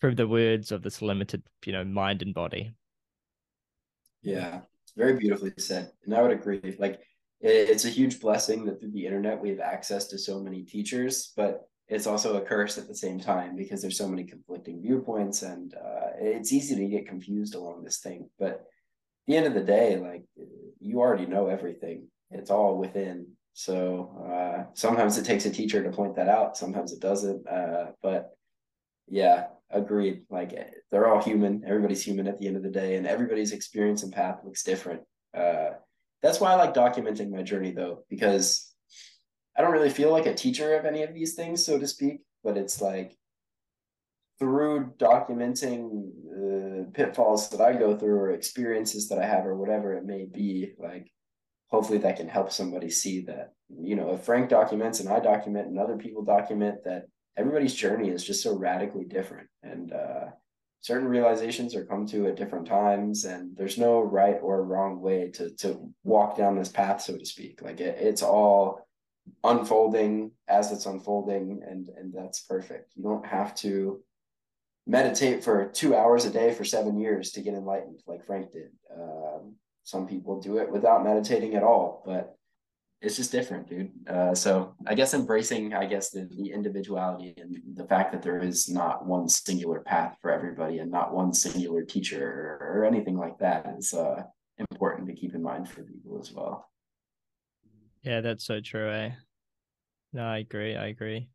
[0.00, 2.74] through the words of this limited, you know, mind and body.
[4.22, 4.60] Yeah,
[4.96, 5.90] very beautifully said.
[6.04, 6.76] And I would agree.
[6.78, 7.00] Like,
[7.40, 11.32] it's a huge blessing that through the internet we have access to so many teachers,
[11.36, 15.42] but it's also a curse at the same time because there's so many conflicting viewpoints
[15.42, 18.30] and uh, it's easy to get confused along this thing.
[18.38, 18.60] But at
[19.26, 20.24] the end of the day, like
[20.80, 22.06] you already know everything.
[22.30, 23.26] It's all within.
[23.54, 26.56] So uh, sometimes it takes a teacher to point that out.
[26.56, 27.46] Sometimes it doesn't.
[27.46, 28.30] Uh, but
[29.08, 30.22] yeah, agreed.
[30.30, 30.52] Like
[30.90, 31.64] they're all human.
[31.66, 35.02] Everybody's human at the end of the day, and everybody's experience and path looks different.
[35.36, 35.70] Uh,
[36.22, 38.72] that's why I like documenting my journey, though, because
[39.56, 42.20] I don't really feel like a teacher of any of these things, so to speak.
[42.44, 43.16] But it's like
[44.38, 49.94] through documenting the pitfalls that I go through, or experiences that I have, or whatever
[49.94, 51.10] it may be, like
[51.72, 55.68] hopefully that can help somebody see that you know if Frank documents and I document
[55.68, 57.06] and other people document that
[57.36, 59.48] everybody's journey is just so radically different.
[59.62, 60.26] And uh,
[60.80, 65.30] certain realizations are come to at different times and there's no right or wrong way
[65.30, 67.62] to to walk down this path so to speak.
[67.62, 68.86] Like it, it's all
[69.44, 72.92] unfolding as it's unfolding and and that's perfect.
[72.96, 74.02] You don't have to
[74.86, 78.70] meditate for two hours a day for seven years to get enlightened, like Frank did.
[78.92, 79.54] Um,
[79.84, 82.36] some people do it without meditating at all, but
[83.02, 83.90] it's just different, dude.
[84.08, 88.38] Uh, so I guess embracing, I guess, the, the individuality and the fact that there
[88.38, 93.18] is not one singular path for everybody and not one singular teacher or, or anything
[93.18, 94.22] like that is uh,
[94.58, 96.70] important to keep in mind for people as well.
[98.02, 99.10] Yeah, that's so true, eh?
[100.12, 100.76] No, I agree.
[100.76, 101.28] I agree.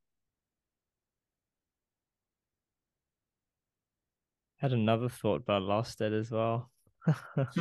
[4.57, 6.71] Had another thought, but I lost it as well.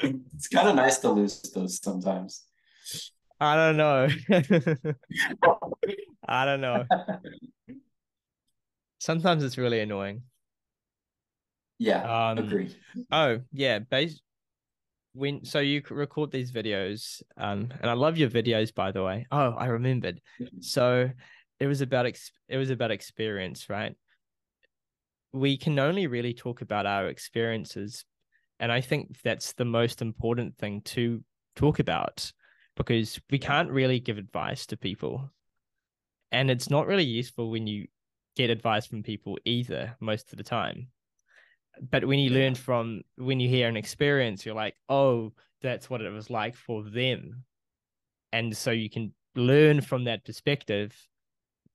[0.00, 2.44] it's kind of nice to lose those sometimes.
[3.40, 4.08] I don't know.
[6.28, 6.84] I don't know.
[8.98, 10.22] Sometimes it's really annoying.
[11.78, 12.76] Yeah, um, agree.
[13.12, 13.78] Oh, yeah.
[13.78, 14.20] Base
[15.12, 19.26] when so you record these videos, um, and I love your videos by the way.
[19.30, 20.20] Oh, I remembered.
[20.60, 21.10] So
[21.58, 23.94] it was about ex- it was about experience, right?
[25.32, 28.04] We can only really talk about our experiences,
[28.60, 31.22] and I think that's the most important thing to
[31.56, 32.32] talk about
[32.78, 35.30] because we can't really give advice to people.
[36.32, 37.88] And it's not really useful when you
[38.36, 40.88] get advice from people either, most of the time.
[41.90, 46.00] But when you learn from, when you hear an experience, you're like, oh, that's what
[46.00, 47.44] it was like for them.
[48.32, 50.94] And so you can learn from that perspective,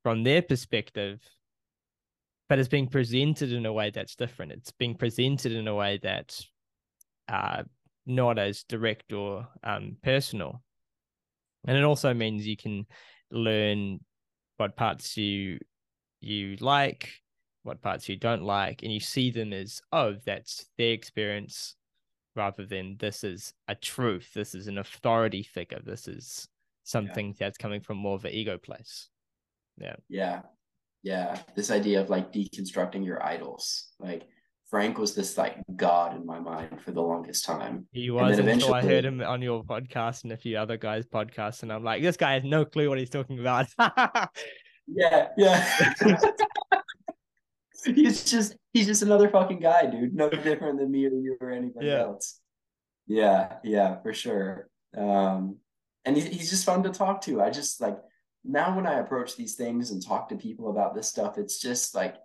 [0.04, 1.22] from their perspective,
[2.48, 4.52] but it's being presented in a way that's different.
[4.52, 6.50] It's being presented in a way that's
[7.28, 7.64] uh,
[8.06, 10.62] not as direct or um, personal
[11.66, 12.86] and it also means you can
[13.32, 14.00] learn
[14.58, 15.60] what parts you
[16.22, 17.10] you like
[17.64, 21.76] what parts you don't like and you see them as oh that's their experience
[22.36, 26.48] rather than this is a truth this is an authority figure this is
[26.84, 27.34] something yeah.
[27.40, 29.10] that's coming from more of an ego place.
[29.78, 29.96] Yeah.
[30.10, 30.42] Yeah.
[31.02, 31.40] Yeah.
[31.56, 33.90] This idea of like deconstructing your idols.
[34.00, 34.24] Like
[34.74, 37.86] Frank was this like god in my mind for the longest time.
[37.92, 41.62] He was until I heard him on your podcast and a few other guys' podcasts,
[41.62, 43.68] and I'm like, this guy has no clue what he's talking about.
[44.88, 45.94] yeah, yeah.
[47.86, 50.16] he's just he's just another fucking guy, dude.
[50.16, 52.00] No different than me or you or anybody yeah.
[52.00, 52.40] else.
[53.06, 54.70] Yeah, yeah, for sure.
[54.98, 55.58] Um,
[56.04, 57.44] and he's he's just fun to talk to.
[57.44, 58.00] I just like
[58.44, 61.94] now when I approach these things and talk to people about this stuff, it's just
[61.94, 62.16] like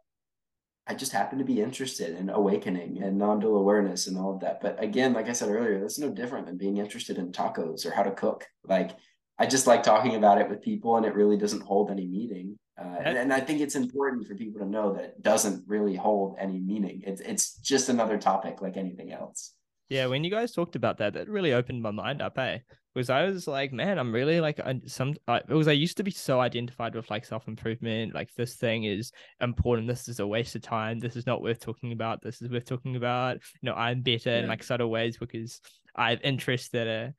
[0.89, 4.63] I just happen to be interested in awakening and non-dual awareness and all of that.
[4.63, 7.91] But again, like I said earlier, that's no different than being interested in tacos or
[7.91, 8.47] how to cook.
[8.65, 8.93] Like
[9.39, 12.59] I just like talking about it with people, and it really doesn't hold any meaning.
[12.81, 15.97] Uh, and, and, I think it's important for people to know that it doesn't really
[15.97, 17.03] hold any meaning.
[17.05, 19.55] It's it's just another topic like anything else.
[19.89, 22.59] Yeah, when you guys talked about that, that really opened my mind up, eh?
[22.99, 25.15] Because I was like, man, I'm really like I, some.
[25.29, 29.13] Because I used to be so identified with like self improvement, like this thing is
[29.41, 29.87] important.
[29.87, 30.99] This is a waste of time.
[30.99, 32.23] This is not worth talking about.
[32.23, 33.37] This is worth talking about.
[33.63, 34.39] You know, I'm better yeah.
[34.39, 35.61] in like subtle ways because
[35.95, 37.15] I have interests that are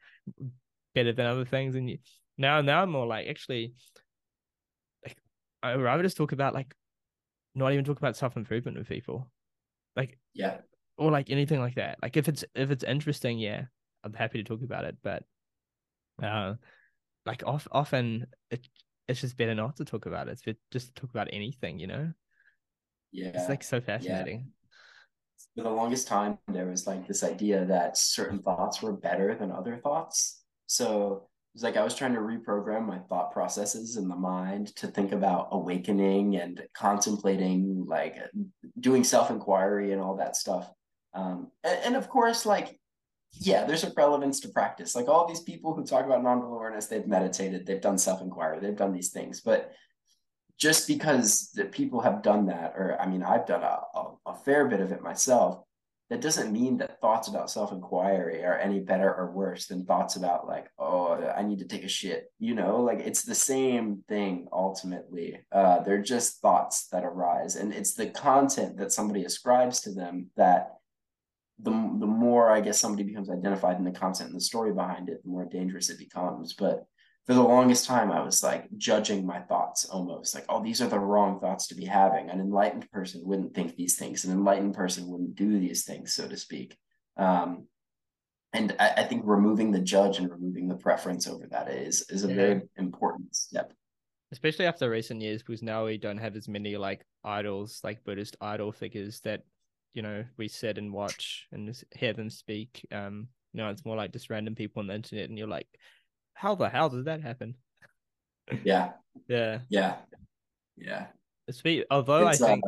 [0.93, 1.75] better than other things.
[1.75, 1.97] And
[2.37, 3.71] now, now I'm more like actually,
[5.05, 5.15] like
[5.63, 6.75] I rather just talk about like,
[7.55, 9.31] not even talk about self improvement with people.
[9.95, 10.57] Like, yeah,
[10.97, 11.99] or like anything like that.
[12.01, 13.63] Like if it's if it's interesting, yeah,
[14.03, 14.97] I'm happy to talk about it.
[15.01, 15.23] But
[16.23, 16.55] uh,
[17.25, 18.67] like off, often it
[19.07, 20.39] it's just better not to talk about it.
[20.45, 22.13] It's just talk about anything, you know.
[23.11, 24.37] Yeah, it's like so fascinating.
[24.37, 25.63] Yeah.
[25.63, 29.51] For the longest time, there was like this idea that certain thoughts were better than
[29.51, 30.43] other thoughts.
[30.67, 34.87] So it's like I was trying to reprogram my thought processes in the mind to
[34.87, 38.15] think about awakening and contemplating, like
[38.79, 40.71] doing self inquiry and all that stuff.
[41.13, 42.78] Um, and, and, of course, like,
[43.33, 44.95] yeah, there's a relevance to practice.
[44.95, 48.75] Like all these people who talk about non-dual awareness, they've meditated, they've done self-inquiry, they've
[48.75, 49.41] done these things.
[49.41, 49.71] But
[50.57, 54.35] just because the people have done that, or I mean, I've done a, a, a
[54.35, 55.63] fair bit of it myself,
[56.09, 60.47] that doesn't mean that thoughts about self-inquiry are any better or worse than thoughts about
[60.47, 64.47] like oh i need to take a shit you know like it's the same thing
[64.51, 69.91] ultimately uh, they're just thoughts that arise and it's the content that somebody ascribes to
[69.91, 70.78] them that
[71.61, 75.09] the, the more I guess somebody becomes identified in the content and the story behind
[75.09, 76.53] it, the more dangerous it becomes.
[76.53, 76.85] But
[77.25, 80.87] for the longest time, I was like judging my thoughts almost like, oh, these are
[80.87, 82.29] the wrong thoughts to be having.
[82.29, 84.25] An enlightened person wouldn't think these things.
[84.25, 86.77] An enlightened person wouldn't do these things, so to speak.
[87.17, 87.67] Um,
[88.53, 92.23] and I, I, think removing the judge and removing the preference over that is is
[92.23, 92.35] a yeah.
[92.35, 93.73] very important step.
[94.31, 98.37] Especially after recent years, because now we don't have as many like idols, like Buddhist
[98.41, 99.43] idol figures that
[99.93, 103.95] you know we sit and watch and hear them speak um you know it's more
[103.95, 105.67] like just random people on the internet and you're like
[106.39, 107.55] how the hell did that happen?
[108.63, 108.91] Yeah.
[109.27, 109.59] Yeah.
[109.69, 109.97] Yeah.
[110.75, 111.05] Yeah.
[111.51, 112.63] Speak, although it's, I think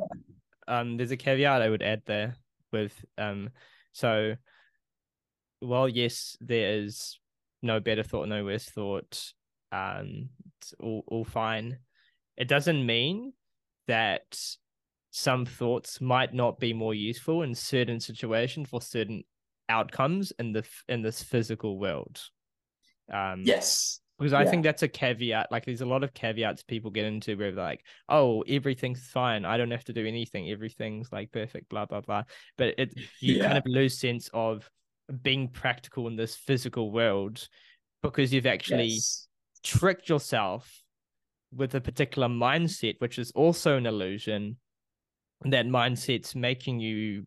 [0.67, 2.36] uh, um, there's a caveat I would add there
[2.72, 3.49] with um,
[3.93, 4.36] so
[5.59, 7.17] while yes, there is
[7.63, 9.34] no better thought, no worse thought,
[9.72, 11.80] um, it's all all fine.
[12.38, 13.34] It doesn't mean
[13.88, 14.39] that
[15.12, 19.24] some thoughts might not be more useful in certain situations for certain
[19.70, 22.22] outcomes in the in this physical world.
[23.14, 24.49] Um, yes, because I yeah.
[24.49, 25.51] think that's a caveat.
[25.51, 29.45] Like, there's a lot of caveats people get into where they're like, "Oh, everything's fine.
[29.45, 30.49] I don't have to do anything.
[30.49, 32.24] Everything's like perfect." Blah blah blah.
[32.57, 33.47] But it you yeah.
[33.47, 34.70] kind of lose sense of
[35.22, 37.47] being practical in this physical world
[38.01, 39.28] because you've actually yes.
[39.62, 40.82] tricked yourself
[41.53, 44.57] with a particular mindset, which is also an illusion.
[45.45, 47.25] That mindset's making you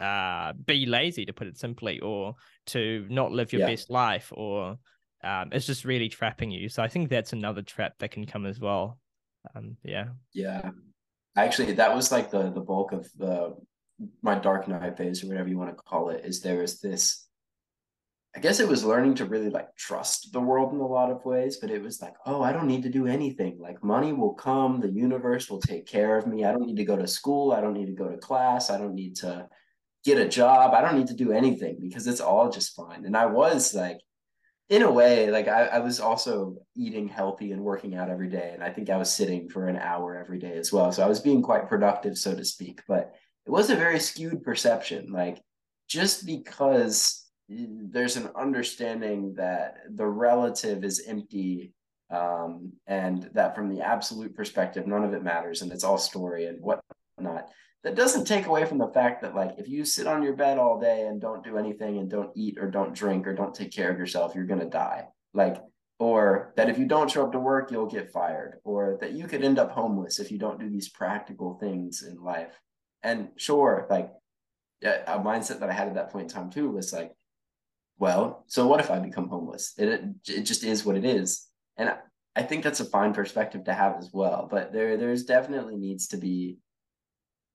[0.00, 2.34] uh, be lazy, to put it simply, or
[2.66, 3.68] to not live your yeah.
[3.68, 4.78] best life, or
[5.22, 6.68] um, it's just really trapping you.
[6.68, 8.98] So I think that's another trap that can come as well.
[9.54, 10.06] Um, yeah.
[10.32, 10.70] Yeah.
[11.36, 13.54] Actually, that was like the the bulk of the
[14.22, 16.24] my dark night phase or whatever you want to call it.
[16.24, 17.26] Is there is this
[18.34, 21.24] I guess it was learning to really like trust the world in a lot of
[21.24, 23.58] ways, but it was like, oh, I don't need to do anything.
[23.60, 26.44] Like money will come, the universe will take care of me.
[26.44, 27.52] I don't need to go to school.
[27.52, 28.70] I don't need to go to class.
[28.70, 29.48] I don't need to
[30.04, 30.72] get a job.
[30.72, 33.04] I don't need to do anything because it's all just fine.
[33.04, 33.98] And I was like,
[34.70, 38.52] in a way, like I, I was also eating healthy and working out every day.
[38.54, 40.90] And I think I was sitting for an hour every day as well.
[40.90, 42.80] So I was being quite productive, so to speak.
[42.88, 43.12] But
[43.44, 45.12] it was a very skewed perception.
[45.12, 45.42] Like
[45.88, 47.21] just because
[47.52, 51.72] there's an understanding that the relative is empty
[52.10, 56.46] um, and that from the absolute perspective none of it matters and it's all story
[56.46, 57.48] and whatnot.
[57.84, 60.58] That doesn't take away from the fact that like if you sit on your bed
[60.58, 63.72] all day and don't do anything and don't eat or don't drink or don't take
[63.72, 65.06] care of yourself you're going to die.
[65.34, 65.56] Like
[65.98, 69.26] or that if you don't show up to work you'll get fired or that you
[69.26, 72.58] could end up homeless if you don't do these practical things in life.
[73.02, 74.10] And sure like
[74.84, 77.12] a mindset that i had at that point in time too was like
[78.02, 79.74] well, so what if I become homeless?
[79.78, 81.46] It, it just is what it is.
[81.76, 81.94] And
[82.34, 84.48] I think that's a fine perspective to have as well.
[84.50, 86.58] But there there's definitely needs to be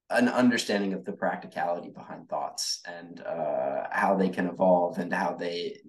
[0.10, 5.34] an understanding of the practicality behind thoughts and uh, how they can evolve and how
[5.34, 5.82] they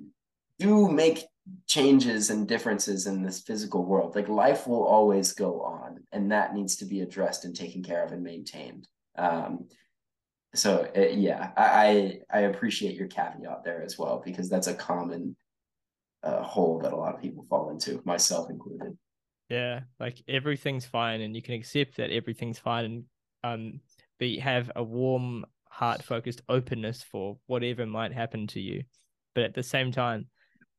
[0.58, 1.20] do make
[1.68, 4.16] changes and differences in this physical world.
[4.16, 8.04] Like life will always go on, and that needs to be addressed and taken care
[8.04, 8.88] of and maintained.
[9.16, 9.68] Um,
[10.54, 15.36] so uh, yeah, I I appreciate your caveat there as well because that's a common
[16.22, 18.96] uh, hole that a lot of people fall into, myself included.
[19.48, 23.04] Yeah, like everything's fine, and you can accept that everything's fine, and
[23.44, 23.80] um,
[24.18, 28.84] be have a warm, heart focused openness for whatever might happen to you.
[29.34, 30.26] But at the same time,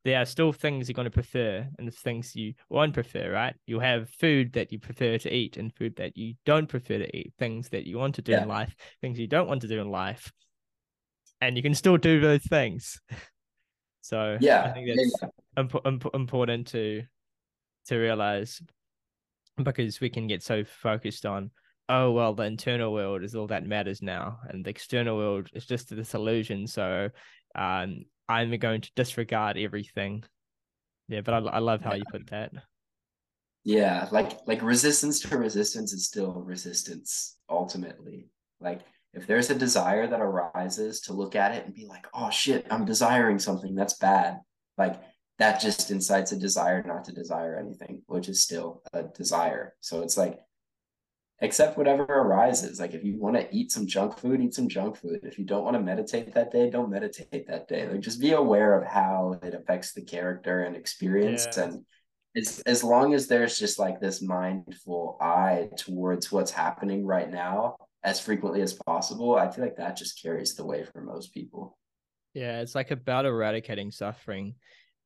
[0.04, 3.54] there are still things you're going to prefer and things you won't prefer, right?
[3.66, 7.16] You'll have food that you prefer to eat and food that you don't prefer to
[7.16, 8.42] eat, things that you want to do yeah.
[8.42, 10.32] in life, things you don't want to do in life.
[11.42, 13.00] And you can still do those things.
[14.00, 15.28] so yeah, I think that's yeah.
[15.58, 17.02] imp- imp- important to
[17.86, 18.60] to realize
[19.62, 21.50] because we can get so focused on
[21.88, 25.66] oh well the internal world is all that matters now and the external world is
[25.66, 27.08] just this illusion so
[27.56, 30.22] um I'm going to disregard everything.
[31.08, 32.52] Yeah, but I, I love how you put that.
[33.64, 38.30] Yeah, like like resistance to resistance is still resistance ultimately.
[38.60, 42.30] Like if there's a desire that arises to look at it and be like, oh
[42.30, 44.38] shit, I'm desiring something that's bad.
[44.78, 45.00] Like
[45.38, 49.74] that just incites a desire not to desire anything, which is still a desire.
[49.80, 50.38] So it's like
[51.42, 52.80] accept whatever arises.
[52.80, 55.20] Like if you want to eat some junk food, eat some junk food.
[55.22, 57.88] If you don't want to meditate that day, don't meditate that day.
[57.88, 61.46] Like just be aware of how it affects the character and experience.
[61.56, 61.64] Yeah.
[61.64, 61.84] And
[62.36, 67.76] as as long as there's just like this mindful eye towards what's happening right now
[68.02, 71.78] as frequently as possible, I feel like that just carries the way for most people.
[72.34, 74.54] Yeah, it's like about eradicating suffering.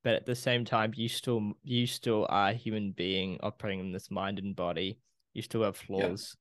[0.03, 3.93] But at the same time, you still you still are a human being operating in
[3.93, 4.99] this mind and body
[5.35, 6.37] you still have flaws.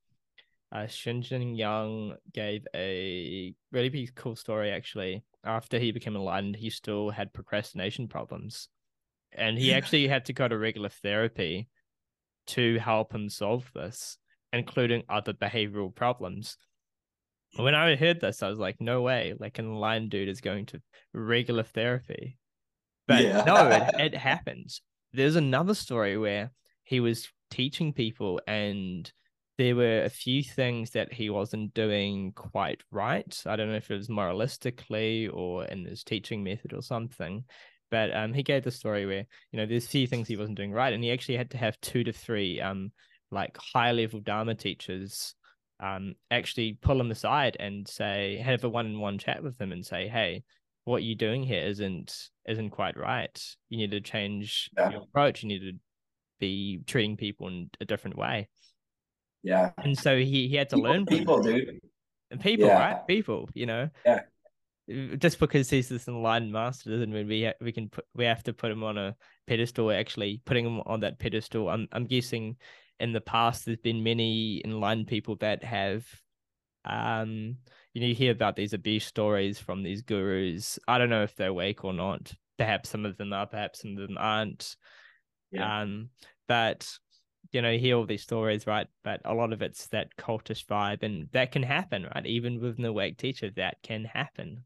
[0.71, 5.23] Uh, Shinzen Young gave a really cool story actually.
[5.43, 8.69] After he became enlightened, he still had procrastination problems,
[9.33, 11.67] and he actually had to go to regular therapy
[12.47, 14.17] to help him solve this,
[14.53, 16.57] including other behavioral problems.
[17.57, 19.33] When I heard this, I was like, "No way!
[19.37, 20.81] Like an enlightened dude is going to
[21.13, 22.37] regular therapy."
[23.07, 23.43] But yeah.
[23.45, 24.81] no, it, it happens.
[25.11, 26.51] There's another story where
[26.83, 29.11] he was teaching people and
[29.59, 33.43] there were a few things that he wasn't doing quite right.
[33.45, 37.43] I don't know if it was moralistically or in his teaching method or something.
[37.91, 40.57] But um, he gave the story where, you know, there's a few things he wasn't
[40.57, 40.91] doing right.
[40.91, 42.91] And he actually had to have two to three um
[43.29, 45.35] like high level Dharma teachers
[45.79, 50.07] um, actually pull them aside and say, have a one-on-one chat with them and say,
[50.07, 50.43] hey,
[50.85, 53.39] what you're doing here isn't isn't quite right.
[53.69, 54.91] You need to change yeah.
[54.91, 55.43] your approach.
[55.43, 55.73] You need to
[56.43, 58.49] be treating people in a different way.
[59.43, 59.71] Yeah.
[59.77, 61.79] And so he he had to people, learn people, dude.
[62.31, 62.79] And people, yeah.
[62.79, 63.07] right?
[63.07, 63.89] People, you know.
[64.05, 64.21] Yeah.
[65.17, 68.43] Just because he's this enlightened master doesn't mean we ha- we can put we have
[68.43, 69.15] to put him on a
[69.47, 69.91] pedestal.
[69.91, 72.57] Actually, putting him on that pedestal, I'm I'm guessing
[72.99, 76.05] in the past there's been many enlightened people that have
[76.85, 77.57] um
[77.93, 81.35] you know you hear about these abuse stories from these gurus i don't know if
[81.35, 84.75] they're awake or not perhaps some of them are perhaps some of them aren't
[85.51, 85.81] yeah.
[85.81, 86.09] um
[86.47, 86.89] but
[87.51, 90.65] you know you hear all these stories right but a lot of it's that cultish
[90.65, 94.63] vibe and that can happen right even with an awake teacher that can happen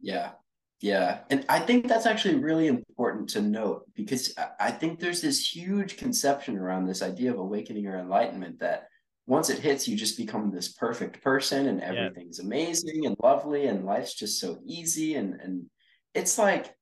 [0.00, 0.32] yeah
[0.80, 1.20] yeah.
[1.30, 5.96] And I think that's actually really important to note because I think there's this huge
[5.96, 8.86] conception around this idea of awakening or enlightenment that
[9.26, 12.44] once it hits, you just become this perfect person and everything's yeah.
[12.44, 15.16] amazing and lovely and life's just so easy.
[15.16, 15.66] And, and
[16.14, 16.72] it's like,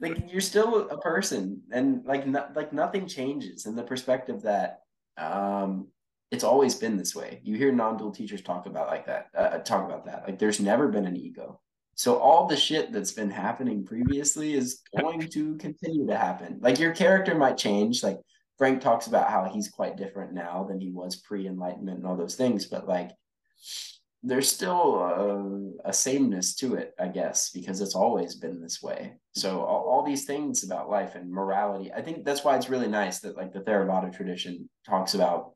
[0.00, 4.80] like you're still a person and like, not, like nothing changes in the perspective that,
[5.18, 5.88] um,
[6.30, 7.40] it's always been this way.
[7.42, 10.24] You hear non-dual teachers talk about like that, uh, talk about that.
[10.26, 11.60] Like there's never been an ego
[12.00, 16.58] so all the shit that's been happening previously is going to continue to happen.
[16.62, 18.02] Like your character might change.
[18.02, 18.16] Like
[18.56, 22.36] Frank talks about how he's quite different now than he was pre-enlightenment and all those
[22.36, 23.10] things, but like
[24.22, 24.96] there's still
[25.84, 29.14] a, a, sameness to it, I guess, because it's always been this way.
[29.34, 32.88] So all, all, these things about life and morality, I think that's why it's really
[32.88, 35.52] nice that like the Theravada tradition talks about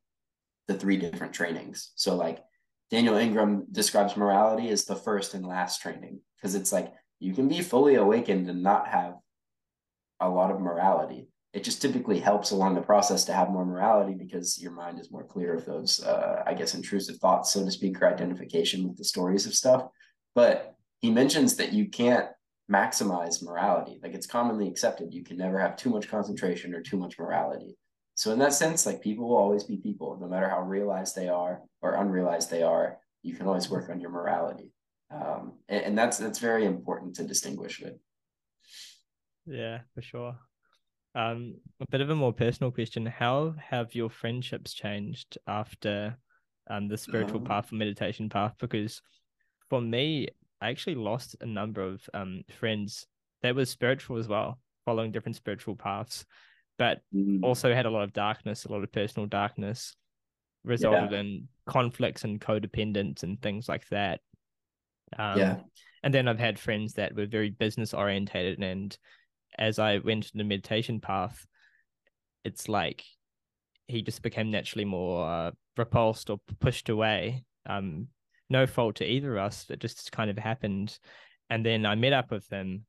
[0.66, 1.92] the three different trainings.
[1.96, 2.42] So like
[2.90, 7.48] Daniel Ingram describes morality as the first and last training because it's like you can
[7.48, 9.14] be fully awakened and not have
[10.20, 11.28] a lot of morality.
[11.54, 15.10] It just typically helps along the process to have more morality because your mind is
[15.10, 18.98] more clear of those, uh, I guess, intrusive thoughts, so to speak, or identification with
[18.98, 19.86] the stories of stuff.
[20.34, 22.28] But he mentions that you can't
[22.70, 24.00] maximize morality.
[24.02, 27.76] Like it's commonly accepted, you can never have too much concentration or too much morality.
[28.16, 31.28] So in that sense, like people will always be people, no matter how realized they
[31.28, 32.98] are or unrealized they are.
[33.22, 34.74] You can always work on your morality
[35.14, 37.98] um, and, and that's that's very important to distinguish it.
[39.46, 40.36] Yeah, for sure.
[41.14, 46.16] Um, a bit of a more personal question: How have your friendships changed after
[46.70, 48.54] um the spiritual um, path or meditation path?
[48.58, 49.00] Because
[49.70, 50.28] for me,
[50.60, 53.06] I actually lost a number of um friends
[53.42, 56.24] that were spiritual as well, following different spiritual paths,
[56.78, 57.44] but mm-hmm.
[57.44, 59.94] also had a lot of darkness, a lot of personal darkness,
[60.64, 61.20] resulted yeah.
[61.20, 64.20] in conflicts and codependence and things like that.
[65.16, 65.56] Um, yeah.
[66.02, 68.96] And then I've had friends that were very business orientated, and
[69.58, 71.46] as I went in the meditation path,
[72.44, 73.04] it's like
[73.86, 77.44] he just became naturally more uh, repulsed or pushed away.
[77.66, 78.08] Um,
[78.50, 79.66] no fault to either of us.
[79.70, 80.98] It just kind of happened.
[81.50, 82.84] And then I met up with him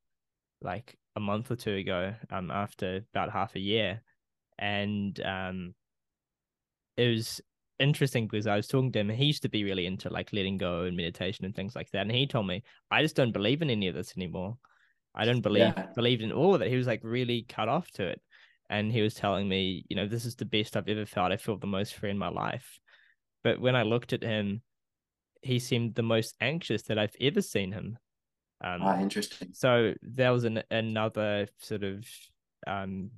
[0.62, 4.02] like a month or two ago, um, after about half a year.
[4.58, 5.76] And um,
[6.98, 7.42] it was
[7.80, 10.58] interesting because I was talking to him he used to be really into like letting
[10.58, 12.02] go and meditation and things like that.
[12.02, 14.58] And he told me, I just don't believe in any of this anymore.
[15.16, 15.88] I don't believe yeah.
[15.96, 16.70] believed in all of it.
[16.70, 18.22] He was like really cut off to it.
[18.70, 21.32] And he was telling me, you know, this is the best I've ever felt.
[21.32, 22.80] I feel the most free in my life.
[23.44, 24.62] But when I looked at him,
[25.42, 27.98] he seemed the most anxious that I've ever seen him.
[28.64, 29.50] Um, ah, interesting.
[29.54, 32.06] So there was an, another sort of,
[32.66, 33.12] um,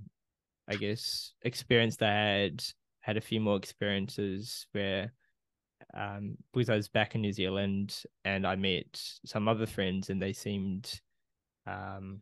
[0.68, 2.64] I guess, experience that I had
[3.00, 5.14] had a few more experiences where
[5.94, 10.22] um because I was back in New Zealand and I met some other friends and
[10.22, 11.00] they seemed
[11.68, 12.22] um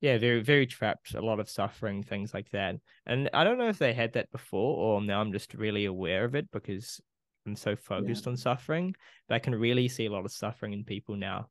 [0.00, 2.76] yeah, very very trapped, a lot of suffering, things like that.
[3.06, 6.24] And I don't know if they had that before or now I'm just really aware
[6.24, 7.00] of it because
[7.46, 8.30] I'm so focused yeah.
[8.30, 8.94] on suffering,
[9.28, 11.48] but I can really see a lot of suffering in people now.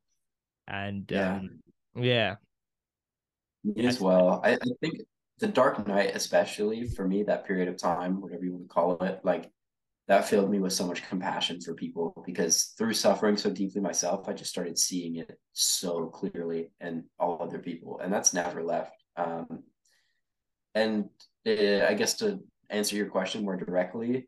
[0.67, 1.35] And yeah.
[1.35, 1.59] um
[1.95, 2.35] yeah.
[3.63, 4.41] Me as well.
[4.43, 5.01] I, I think
[5.39, 8.97] the Dark Night, especially for me, that period of time, whatever you want to call
[9.01, 9.49] it, like
[10.07, 14.27] that filled me with so much compassion for people because through suffering so deeply myself,
[14.27, 18.95] I just started seeing it so clearly and all other people, and that's never left.
[19.15, 19.63] Um,
[20.73, 21.09] and
[21.47, 24.27] uh, I guess to answer your question more directly,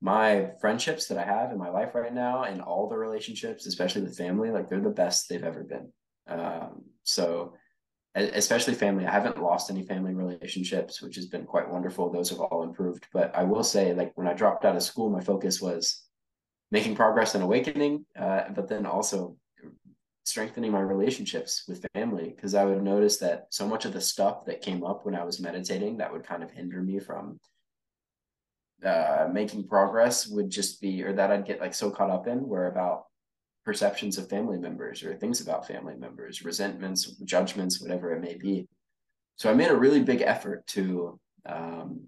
[0.00, 4.02] my friendships that I have in my life right now, and all the relationships, especially
[4.02, 5.92] with family, like they're the best they've ever been.
[6.26, 7.54] Um, so
[8.14, 9.06] especially family.
[9.06, 12.10] I haven't lost any family relationships, which has been quite wonderful.
[12.10, 13.06] Those have all improved.
[13.12, 16.02] But I will say, like when I dropped out of school, my focus was
[16.70, 19.36] making progress and awakening, uh, but then also
[20.24, 24.44] strengthening my relationships with family because I would notice that so much of the stuff
[24.46, 27.40] that came up when I was meditating that would kind of hinder me from
[28.84, 32.46] uh, making progress would just be, or that I'd get like so caught up in,
[32.48, 33.04] where about
[33.64, 38.66] perceptions of family members or things about family members, resentments, judgments, whatever it may be.
[39.36, 42.02] So I made a really big effort to um,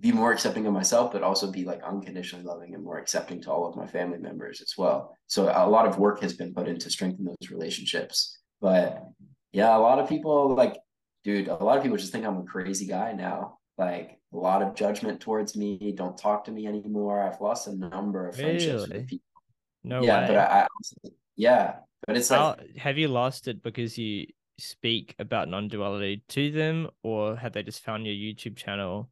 [0.00, 3.50] be more accepting of myself, but also be like unconditionally loving and more accepting to
[3.50, 5.16] all of my family members as well.
[5.26, 8.38] So a lot of work has been put into strengthen those relationships.
[8.60, 9.02] But
[9.52, 10.76] yeah, a lot of people like,
[11.24, 13.58] dude, a lot of people just think I'm a crazy guy now.
[13.78, 15.92] Like a lot of judgment towards me.
[15.96, 17.22] Don't talk to me anymore.
[17.22, 18.98] I've lost a number of friendships Really?
[18.98, 19.25] with people.
[19.86, 20.26] No yeah, way.
[20.26, 21.76] but I, I yeah,
[22.06, 24.26] but it's like How, have you lost it because you
[24.58, 29.08] speak about non-duality to them, or have they just found your YouTube channel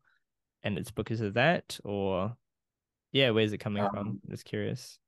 [0.65, 1.79] and it's because of that?
[1.85, 2.37] Or
[3.13, 3.99] yeah, where's it coming from?
[3.99, 4.99] Um, Just curious.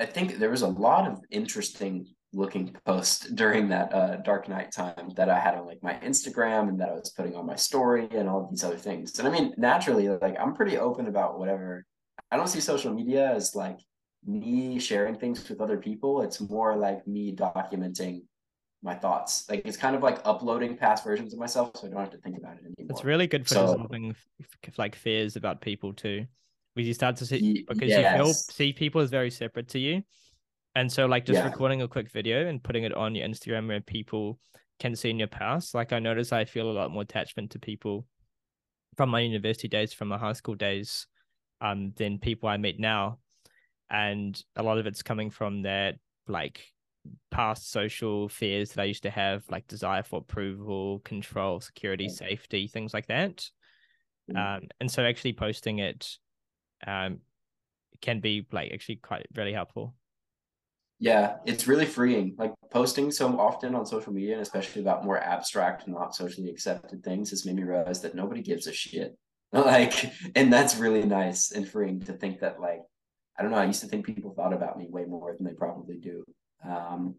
[0.00, 4.72] I think there was a lot of interesting looking posts during that uh, dark night
[4.72, 7.54] time that I had on like my Instagram and that I was putting on my
[7.54, 9.16] story and all these other things.
[9.20, 11.86] And I mean, naturally, like I'm pretty open about whatever.
[12.32, 13.78] I don't see social media as like
[14.26, 16.22] me sharing things with other people.
[16.22, 18.22] It's more like me documenting
[18.82, 19.48] my thoughts.
[19.48, 22.18] Like it's kind of like uploading past versions of myself, so I don't have to
[22.18, 22.90] think about it anymore.
[22.90, 26.26] It's really good for So- f- like fears about people too,
[26.74, 30.02] because you start to see because you feel see people as very separate to you,
[30.74, 31.46] and so like just Yeah.
[31.46, 34.38] recording a quick video and putting it on your Instagram where people
[34.78, 35.74] can see in your past.
[35.74, 38.06] Like I notice I feel a lot more attachment to people
[38.96, 41.06] from my university days, from my high school days,
[41.60, 43.19] um, than people I meet now,
[43.90, 45.96] and a lot of it's coming from that
[46.28, 46.64] like
[47.30, 52.10] past social fears that I used to have, like desire for approval, control, security, Yeah.
[52.10, 53.48] safety, things like that.
[54.30, 54.56] Mm.
[54.58, 56.16] Um, and so actually posting it
[56.86, 57.20] um
[58.00, 59.94] can be like actually quite really helpful.
[60.98, 62.34] Yeah, it's really freeing.
[62.38, 67.02] Like posting so often on social media, and especially about more abstract, not socially accepted
[67.02, 69.16] things, has made me realize that nobody gives a shit.
[69.52, 72.82] Like, and that's really nice and freeing to think that, like,
[73.40, 73.58] I don't know.
[73.58, 76.22] I used to think people thought about me way more than they probably do.
[76.62, 77.14] Um,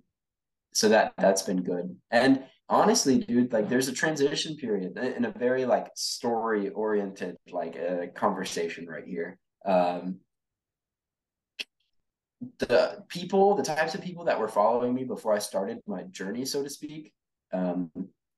[0.72, 1.98] so that that's been good.
[2.12, 7.76] And honestly, dude, like, there's a transition period in a very like story oriented like
[7.76, 9.40] uh, conversation right here.
[9.66, 10.20] Um,
[12.60, 16.46] the people, the types of people that were following me before I started my journey,
[16.46, 17.14] so to speak,
[17.52, 17.90] um,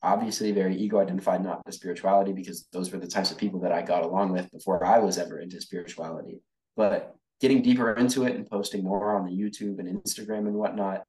[0.01, 3.73] obviously very ego identified, not the spirituality, because those were the types of people that
[3.73, 6.39] I got along with before I was ever into spirituality.
[6.77, 11.03] But getting deeper into it and posting more on the YouTube and Instagram and whatnot,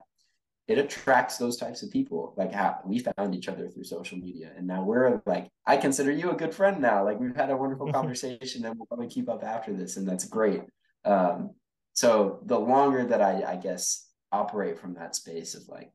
[0.66, 2.34] it attracts those types of people.
[2.36, 6.10] Like how we found each other through social media, and now we're like, I consider
[6.10, 7.04] you a good friend now.
[7.04, 10.24] Like we've had a wonderful conversation, and we'll probably keep up after this, and that's
[10.24, 10.62] great.
[11.04, 11.50] Um,
[11.92, 15.92] so the longer that I, I guess, operate from that space of like,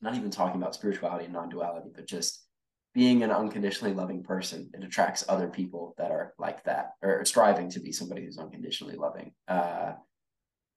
[0.00, 2.39] not even talking about spirituality and non-duality, but just
[2.92, 7.70] being an unconditionally loving person, it attracts other people that are like that or striving
[7.70, 9.32] to be somebody who's unconditionally loving.
[9.46, 9.92] Uh,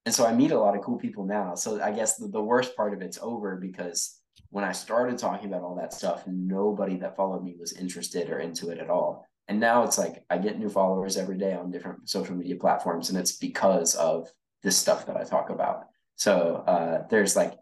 [0.06, 1.56] and so I meet a lot of cool people now.
[1.56, 4.19] So I guess the, the worst part of it's over because
[4.49, 8.40] when I started talking about all that stuff, nobody that followed me was interested or
[8.40, 9.26] into it at all.
[9.48, 13.10] And now it's like I get new followers every day on different social media platforms,
[13.10, 14.31] and it's because of
[14.61, 15.88] this stuff that I talk about.
[16.15, 17.53] So uh, there's like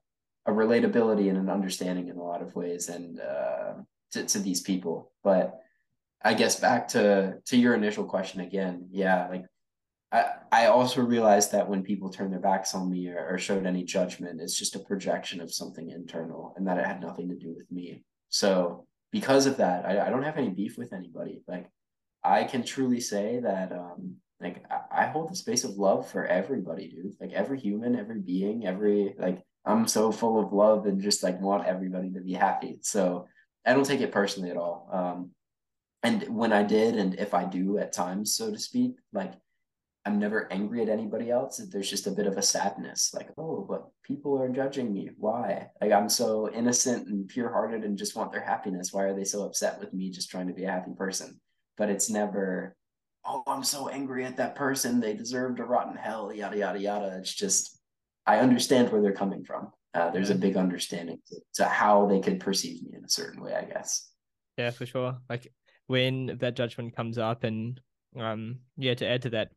[0.45, 3.73] a relatability and an understanding in a lot of ways, and uh,
[4.11, 5.11] to, to these people.
[5.23, 5.59] But
[6.23, 9.45] I guess back to to your initial question again, yeah, like
[10.11, 13.65] I I also realized that when people turn their backs on me or, or showed
[13.65, 17.35] any judgment, it's just a projection of something internal, and that it had nothing to
[17.35, 18.03] do with me.
[18.29, 21.41] So because of that, I, I don't have any beef with anybody.
[21.47, 21.69] Like
[22.23, 26.25] I can truly say that um like I, I hold the space of love for
[26.25, 27.15] everybody, dude.
[27.19, 31.39] Like every human, every being, every like I'm so full of love and just like
[31.39, 32.79] want everybody to be happy.
[32.81, 33.27] So
[33.65, 34.89] I don't take it personally at all.
[34.91, 35.31] Um
[36.03, 39.33] and when I did and if I do at times, so to speak, like
[40.03, 41.57] I'm never angry at anybody else.
[41.57, 45.11] There's just a bit of a sadness, like, oh, but people are judging me.
[45.17, 45.67] Why?
[45.79, 48.91] Like I'm so innocent and pure-hearted and just want their happiness.
[48.91, 51.39] Why are they so upset with me just trying to be a happy person?
[51.77, 52.75] But it's never,
[53.23, 54.99] oh, I'm so angry at that person.
[54.99, 57.17] They deserve to rot in hell, yada yada yada.
[57.19, 57.79] It's just
[58.25, 59.71] I understand where they're coming from.
[59.93, 63.43] Uh, there's a big understanding to, to how they could perceive me in a certain
[63.43, 64.09] way, I guess.
[64.57, 65.17] Yeah, for sure.
[65.29, 65.51] Like
[65.87, 67.79] when that judgment comes up, and
[68.17, 69.49] um, yeah, to add to that,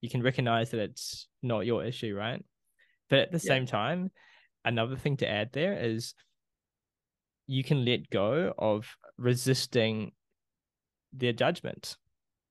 [0.00, 2.42] you can recognize that it's not your issue, right?
[3.10, 3.48] But at the Yeah.
[3.48, 4.10] same time,
[4.64, 6.14] another thing to add there is
[7.46, 10.12] you can let go of resisting
[11.12, 11.96] their judgment.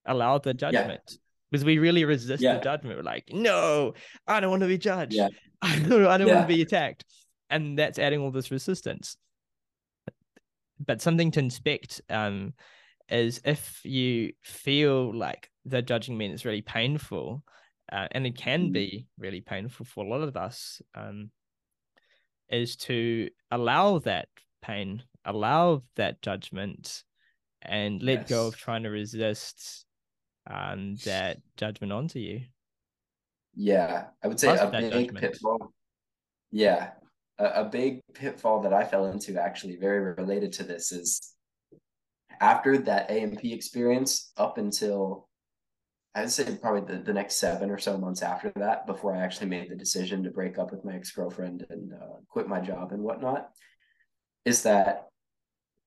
[0.06, 1.18] Allow the judgment.
[1.50, 2.58] Because we really resist Yeah.
[2.58, 2.98] the judgment.
[2.98, 3.94] We're like, no,
[4.28, 5.14] I don't want to be judged.
[5.14, 5.30] Yeah.
[5.62, 6.36] I don't, I don't Yeah.
[6.36, 7.06] want to be attacked.
[7.52, 9.18] And that's adding all this resistance.
[10.80, 12.54] But something to inspect um,
[13.08, 17.44] is if you feel like they're judging me and it's really painful.
[17.92, 18.74] Uh, and it can Mhm.
[18.74, 20.82] be really painful for a lot of us.
[20.96, 21.30] Um,
[22.50, 24.28] is to allow that
[24.62, 27.04] pain, allow that judgment,
[27.62, 29.86] and let go of trying to resist
[30.48, 32.42] um, that judgment onto you.
[33.54, 35.34] Yeah, I would say Trust a big judgment.
[35.34, 35.74] pitfall.
[36.52, 36.92] Yeah,
[37.42, 41.34] a, a big pitfall that I fell into actually very related to this is
[42.40, 45.28] after that ANP experience up until
[46.14, 49.48] I'd say probably the, the next seven or so months after that, before I actually
[49.48, 52.92] made the decision to break up with my ex girlfriend and uh, quit my job
[52.92, 53.50] and whatnot,
[54.46, 55.08] is that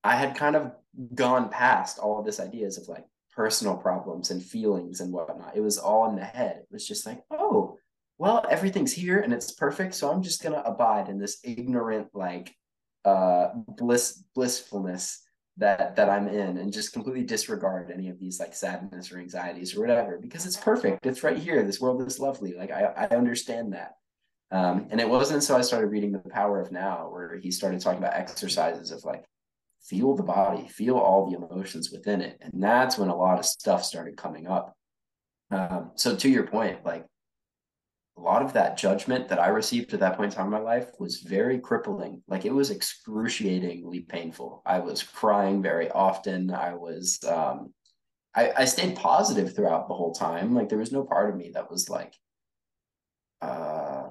[0.03, 0.71] I had kind of
[1.13, 3.05] gone past all of this ideas of like
[3.35, 5.55] personal problems and feelings and whatnot.
[5.55, 6.57] It was all in the head.
[6.61, 7.64] It was just like, oh,
[8.17, 9.95] well, everything's here and it's perfect.
[9.95, 12.53] So I'm just gonna abide in this ignorant, like
[13.03, 15.21] uh bliss blissfulness
[15.57, 19.75] that that I'm in and just completely disregard any of these like sadness or anxieties
[19.75, 21.05] or whatever because it's perfect.
[21.05, 21.63] It's right here.
[21.63, 22.53] This world is lovely.
[22.53, 23.93] Like I, I understand that.
[24.51, 27.81] Um, and it wasn't until I started reading The Power of Now where he started
[27.81, 29.25] talking about exercises of like
[29.81, 32.37] feel the body, feel all the emotions within it.
[32.41, 34.75] And that's when a lot of stuff started coming up.
[35.51, 37.05] Um, so to your point, like
[38.17, 40.59] a lot of that judgment that I received at that point in time in my
[40.59, 42.21] life was very crippling.
[42.27, 44.61] Like it was excruciatingly painful.
[44.65, 46.51] I was crying very often.
[46.51, 47.73] I was um
[48.33, 50.53] I, I stayed positive throughout the whole time.
[50.53, 52.13] Like there was no part of me that was like
[53.41, 54.09] uh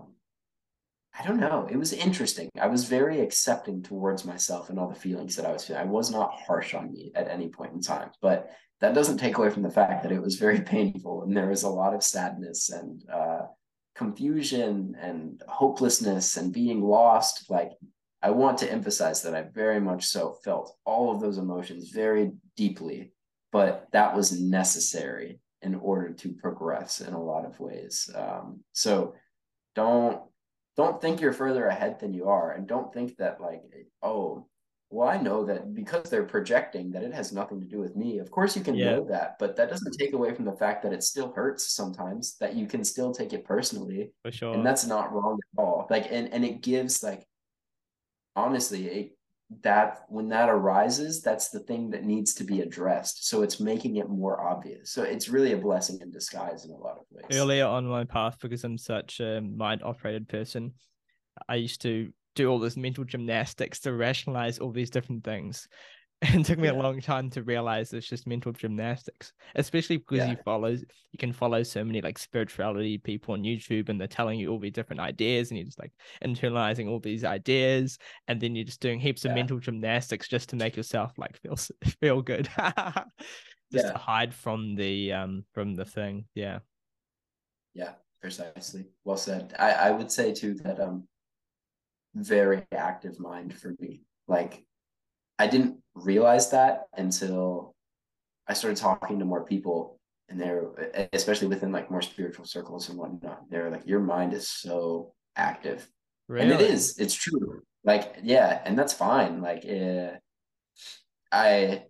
[1.16, 1.66] I don't know.
[1.70, 2.50] It was interesting.
[2.60, 5.80] I was very accepting towards myself and all the feelings that I was feeling.
[5.80, 8.50] I was not harsh on me at any point in time, but
[8.80, 11.62] that doesn't take away from the fact that it was very painful and there was
[11.62, 13.42] a lot of sadness and uh,
[13.94, 17.50] confusion and hopelessness and being lost.
[17.50, 17.72] Like,
[18.22, 22.32] I want to emphasize that I very much so felt all of those emotions very
[22.56, 23.12] deeply,
[23.52, 28.10] but that was necessary in order to progress in a lot of ways.
[28.14, 29.14] Um, so
[29.74, 30.20] don't
[30.76, 33.62] don't think you're further ahead than you are and don't think that like
[34.02, 34.46] oh
[34.94, 38.18] well i know that because they're projecting that it has nothing to do with me.
[38.18, 38.92] Of course you can Yeah.
[38.92, 42.36] know that but that doesn't take away from the fact that it still hurts sometimes
[42.38, 44.54] that you can still take it personally For sure.
[44.54, 45.86] and that's not wrong at all.
[45.90, 47.26] Like and and it gives like
[48.36, 49.08] honestly it
[49.62, 53.28] that when that arises that's the thing that needs to be addressed.
[53.28, 54.90] So it's making it more obvious.
[54.90, 57.26] So it's really a blessing in disguise in a lot of ways.
[57.40, 60.72] Earlier on my path because I'm such a mind operated person,
[61.48, 65.68] I used to do all this mental gymnastics to rationalize all these different things.
[66.22, 70.26] And it took me a long time to realize it's just mental gymnastics, especially because
[70.26, 74.38] you follow, you can follow so many like spirituality people on YouTube and they're telling
[74.38, 75.92] you all these different ideas and you're just like
[76.24, 77.98] internalizing all these ideas.
[78.26, 81.56] And then you're just doing heaps of mental gymnastics just to make yourself like feel,
[82.00, 82.48] feel good.
[83.70, 83.92] just Yeah.
[83.92, 86.24] to hide from the, um, from the thing.
[86.34, 86.60] Yeah.
[87.74, 88.86] Yeah, precisely.
[89.04, 89.54] Well said.
[89.58, 91.06] I, I would say too that um
[92.14, 94.02] very active mind for me.
[94.28, 94.64] Like
[95.38, 97.74] I didn't realize that until
[98.46, 102.98] I started talking to more people and they're especially within like more spiritual circles and
[102.98, 103.50] whatnot.
[103.50, 105.86] They're like, your mind is so active.
[106.28, 107.62] And it is, it's true.
[107.84, 109.42] Like, yeah, and that's fine.
[109.42, 110.16] Like uh,
[111.30, 111.84] I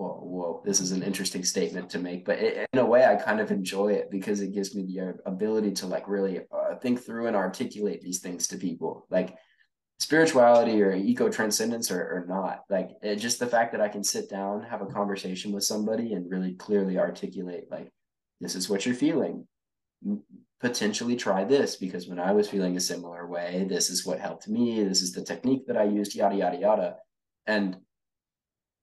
[0.00, 3.16] whoa, whoa, this is an interesting statement to make, but it, in a way, I
[3.16, 7.04] kind of enjoy it because it gives me the ability to like really uh, think
[7.04, 9.36] through and articulate these things to people, like
[9.98, 12.60] spirituality or ego transcendence or, or not.
[12.70, 16.14] Like it, just the fact that I can sit down, have a conversation with somebody,
[16.14, 17.90] and really clearly articulate, like,
[18.40, 19.46] this is what you're feeling.
[20.60, 24.48] Potentially try this because when I was feeling a similar way, this is what helped
[24.48, 24.82] me.
[24.82, 26.96] This is the technique that I used, yada, yada, yada.
[27.46, 27.76] And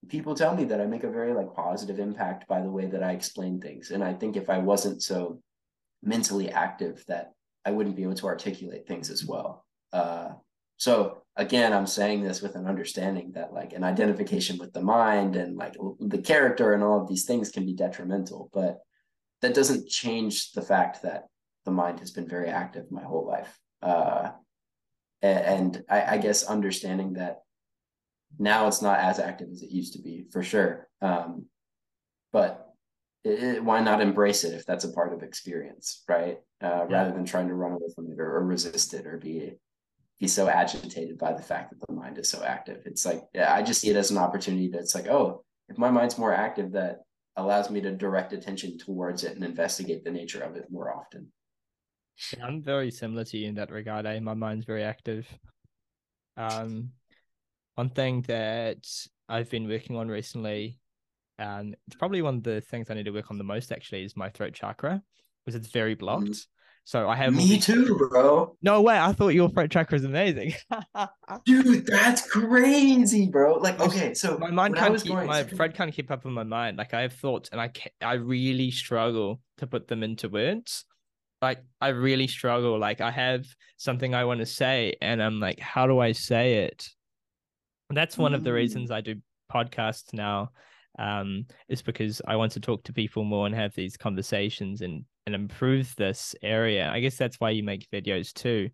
[0.09, 3.03] people tell me that I make a very like positive impact by the way that
[3.03, 3.91] I explain things.
[3.91, 5.41] And I think if I wasn't so
[6.03, 7.33] mentally active that
[7.65, 9.65] I wouldn't be able to articulate things as well.
[9.91, 10.29] Uh,
[10.77, 15.35] so again, I'm saying this with an understanding that like an identification with the mind
[15.35, 18.79] and like the character and all of these things can be detrimental, but
[19.41, 21.25] that doesn't change the fact that
[21.65, 23.57] the mind has been very active my whole life.
[23.81, 24.31] Uh,
[25.21, 27.39] and I, I guess understanding that
[28.39, 30.87] now it's not as active as it used to be for sure.
[31.01, 31.45] Um,
[32.31, 32.73] but
[33.23, 36.39] it, it, why not embrace it if that's a part of experience right?
[36.61, 36.97] Uh, yeah.
[36.97, 39.53] rather than trying to run away from it or, or, resist it or be
[40.19, 42.81] be so agitated by the fact that the mind is so active.
[42.85, 45.91] It's like yeah, i just see it as an opportunity that's like oh if my
[45.91, 47.01] mind's more active that
[47.35, 51.31] allows me to direct attention towards it and investigate the nature of it more often.
[52.35, 54.19] Yeah, i'm very similar to you in that regard eh?
[54.19, 55.27] my mind's very active.
[56.35, 56.91] Um
[57.77, 58.85] one thing that
[59.29, 60.79] I've been working on recently
[61.39, 63.71] um, it's probably one of the things I need to work on the most.
[63.71, 65.01] Actually, is my throat chakra
[65.45, 66.23] because it's very blocked.
[66.23, 66.31] Mm-hmm.
[66.83, 68.55] So I have me too, bro.
[68.61, 68.97] No way!
[68.97, 70.53] I thought your throat chakra is amazing,
[71.45, 71.85] dude.
[71.85, 73.55] That's crazy, bro.
[73.55, 76.77] Like, okay, so my mind can't keep, my throat can't keep up with my mind.
[76.77, 80.85] Like, I have thoughts, and I can, I really struggle to put them into words.
[81.41, 82.79] Like, I really struggle.
[82.79, 83.45] Like, I have
[83.75, 86.87] something I want to say, and I'm like, how do I say it?
[87.89, 88.35] That's one mm.
[88.35, 88.55] of the mm.
[88.55, 89.15] reasons I do
[89.51, 90.51] podcasts now
[90.99, 95.05] um, is because I want to talk to people more and have these conversations and
[95.25, 96.89] and improve this area.
[96.89, 98.69] I guess that's why you make videos too.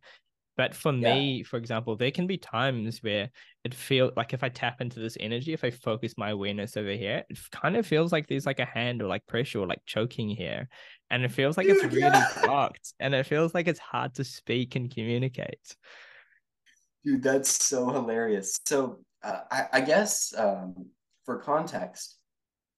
[0.56, 1.16] But for yeah.
[1.16, 3.32] me, for example, there can be times where
[3.64, 6.92] it feels like if I tap into this energy, if I focus my awareness over
[6.92, 9.82] here, it kind of feels like there's like a hand or like pressure or like
[9.88, 10.70] choking here.
[11.10, 12.28] And it feels like Dude, it's really yeah.
[12.44, 15.76] blocked and it feels like it's hard to speak and communicate.
[17.04, 18.58] Dude, that's so hilarious.
[18.66, 20.88] So uh, I, I, guess um,
[21.26, 22.18] for context,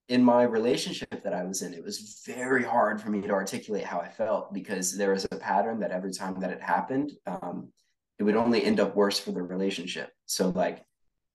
[0.09, 3.83] in my relationship that I was in, it was very hard for me to articulate
[3.83, 7.69] how I felt because there was a pattern that every time that it happened, um,
[8.19, 10.11] it would only end up worse for the relationship.
[10.25, 10.83] So, like,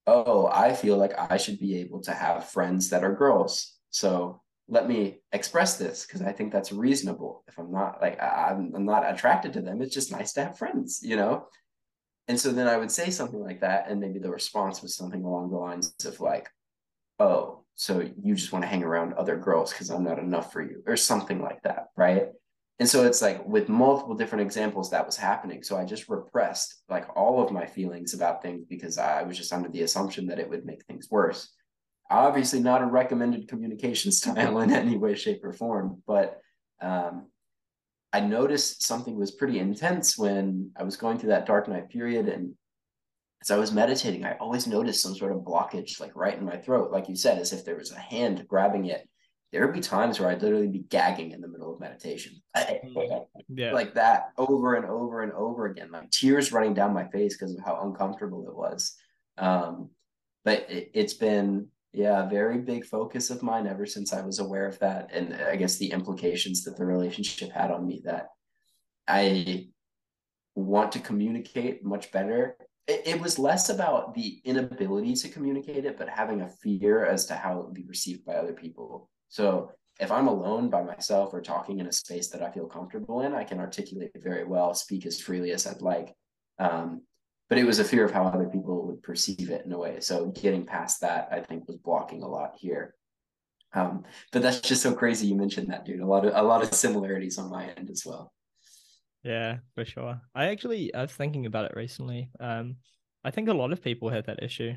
[0.06, 3.76] oh, I feel like I should be able to have friends that are girls.
[3.90, 7.44] So let me express this because I think that's reasonable.
[7.48, 10.58] If I'm not like I'm, I'm not attracted to them, it's just nice to have
[10.58, 11.46] friends, you know.
[12.28, 15.24] And so then I would say something like that, and maybe the response was something
[15.24, 16.48] along the lines of like,
[17.18, 20.62] oh, so you just want to hang around other girls because I'm not enough for
[20.62, 22.28] you, or something like that, right?
[22.80, 25.62] And so it's like with multiple different examples that was happening.
[25.62, 29.52] So I just repressed like all of my feelings about things because I was just
[29.52, 31.52] under the assumption that it would make things worse.
[32.10, 36.40] Obviously, not a recommended communication style in any way, shape, or form, but
[36.80, 37.26] um,
[38.12, 42.28] I noticed something was pretty intense when I was going through that dark night period
[42.28, 42.54] and
[43.42, 46.56] as I was meditating, I always noticed some sort of blockage, like right in my
[46.56, 49.08] throat, like you said, as if there was a hand grabbing it.
[49.50, 52.34] There would be times where I'd literally be gagging in the middle of meditation,
[53.48, 53.72] yeah.
[53.72, 57.54] like that over and over and over again, like tears running down my face because
[57.54, 58.94] of how uncomfortable it was.
[59.38, 59.90] Um,
[60.44, 64.66] but it, it's been, yeah, very big focus of mine ever since I was aware
[64.66, 68.02] of that, and I guess the implications that the relationship had on me.
[68.04, 68.28] That
[69.08, 69.68] I
[70.54, 72.56] want to communicate much better
[72.90, 77.26] it, it was less about the inability to communicate it, but having a fear as
[77.26, 79.08] to how it would be received by other people.
[79.28, 83.20] So if I'm alone by myself or talking in a space that I feel comfortable
[83.20, 86.14] in, I can articulate very well, speak as freely as I'd like.
[86.58, 87.02] Um,
[87.48, 90.00] but it was a fear of how other people perceive it in a way.
[90.00, 92.94] So getting past that, I think, was blocking a lot here.
[93.72, 95.28] Um, but that's just so crazy.
[95.28, 96.00] You mentioned that, dude.
[96.00, 98.32] A lot of a lot of similarities on my end as well.
[99.22, 100.20] Yeah, for sure.
[100.34, 102.30] I actually I was thinking about it recently.
[102.40, 102.76] Um,
[103.24, 104.74] I think a lot of people have that issue.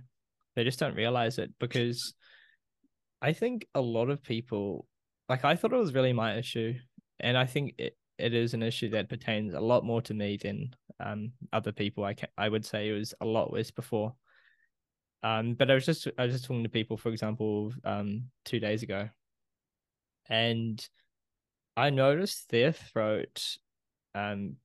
[0.56, 2.14] They just don't realize it because
[3.22, 4.86] I think a lot of people
[5.30, 6.74] like I thought it was really my issue,
[7.20, 10.38] and I think it, it is an issue that pertains a lot more to me
[10.42, 12.04] than um other people.
[12.04, 14.16] I can I would say it was a lot worse before.
[15.24, 18.60] Um, but I was just I was just talking to people, for example, um, two
[18.60, 19.10] days ago,
[20.30, 20.86] and
[21.78, 23.58] I noticed their throat
[24.16, 24.58] um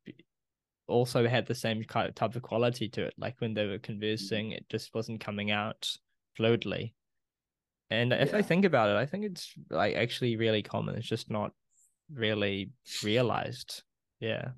[0.89, 3.15] also had the same kind of type of quality to it.
[3.19, 5.89] Like when they were conversing, it just wasn't coming out
[6.39, 6.93] fluidly.
[7.91, 8.39] And if yeah.
[8.39, 10.97] I think about it, I think it's like actually really common.
[10.97, 11.53] It's just not
[12.13, 12.71] really
[13.03, 13.83] realized.
[14.21, 14.51] Yeah.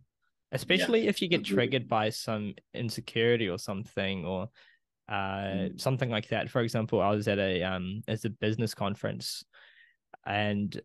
[0.52, 1.10] Especially yeah.
[1.10, 4.48] if you get triggered by some insecurity or something or
[5.08, 5.80] uh mm.
[5.80, 6.50] something like that.
[6.50, 9.44] For example, I was at a um as a business conference
[10.26, 10.80] and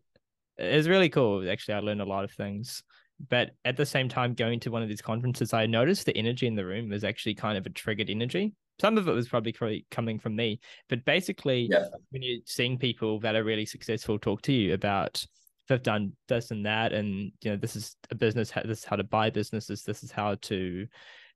[0.58, 1.48] it was really cool.
[1.50, 2.82] Actually, I learned a lot of things.
[3.30, 6.46] But at the same time, going to one of these conferences, I noticed the energy
[6.46, 8.54] in the room was actually kind of a triggered energy.
[8.78, 10.60] Some of it was probably coming from me,
[10.90, 11.86] but basically, yeah.
[12.10, 15.24] when you're seeing people that are really successful talk to you about
[15.66, 18.96] they've done this and that, and you know, this is a business, this is how
[18.96, 20.86] to buy businesses, this is how to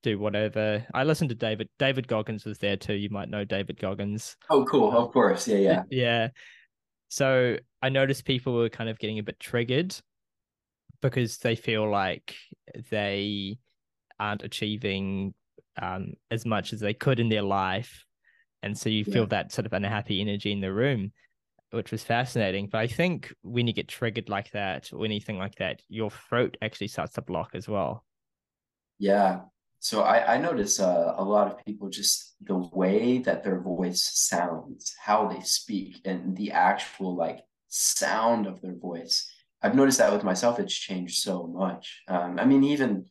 [0.02, 0.84] do whatever.
[0.94, 1.68] I listened to David.
[1.78, 2.94] David Goggins was there too.
[2.94, 4.36] You might know David Goggins.
[4.48, 4.96] Oh, cool.
[4.96, 5.46] Of course.
[5.46, 5.82] Yeah, yeah.
[5.90, 6.28] Yeah.
[7.08, 9.94] So I noticed people were kind of getting a bit triggered
[11.02, 12.36] because they feel like
[12.90, 13.58] they
[14.18, 15.34] aren't achieving
[15.80, 18.04] um, as much as they could in their life.
[18.62, 19.30] And so you feel yeah.
[19.30, 21.12] that sort of unhappy energy in the room,
[21.70, 22.68] which was fascinating.
[22.68, 26.56] But I think when you get triggered like that or anything like that, your throat
[26.62, 28.04] actually starts to block as well.
[28.98, 29.40] Yeah.
[29.78, 34.10] So I, I notice uh, a lot of people just the way that their voice
[34.12, 39.26] sounds, how they speak, and the actual like sound of their voice
[39.62, 42.02] I've noticed that with myself, it's changed so much.
[42.08, 43.06] Um, I mean, even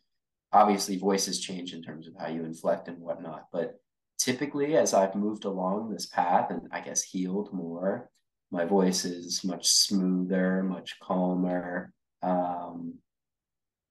[0.52, 3.80] obviously voices change in terms of how you inflect and whatnot, but
[4.18, 8.10] typically as I've moved along this path and I guess healed more,
[8.52, 11.92] my voice is much smoother, much calmer,
[12.24, 12.96] um,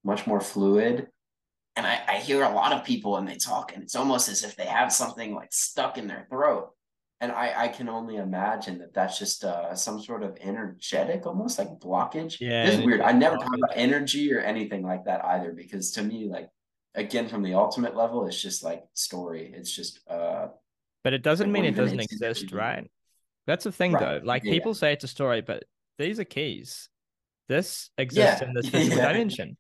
[0.05, 1.09] much more fluid.
[1.77, 4.43] And I, I hear a lot of people and they talk, and it's almost as
[4.43, 6.71] if they have something like stuck in their throat.
[7.21, 11.59] And I, I can only imagine that that's just uh, some sort of energetic, almost
[11.59, 12.39] like blockage.
[12.41, 13.01] Yeah, this is weird.
[13.01, 16.49] I never talk about energy or anything like that either, because to me, like
[16.95, 19.53] again, from the ultimate level, it's just like story.
[19.55, 20.49] It's just uh,
[21.03, 22.89] but it doesn't mean it doesn't exist, right?
[23.49, 24.21] That's the thing, Right.
[24.21, 24.27] though.
[24.27, 24.53] Like Yeah.
[24.53, 25.65] people say it's a story, but
[25.99, 26.89] these are keys.
[27.49, 28.49] This exists Yeah.
[28.49, 29.13] in this physical Yeah.
[29.13, 29.57] dimension.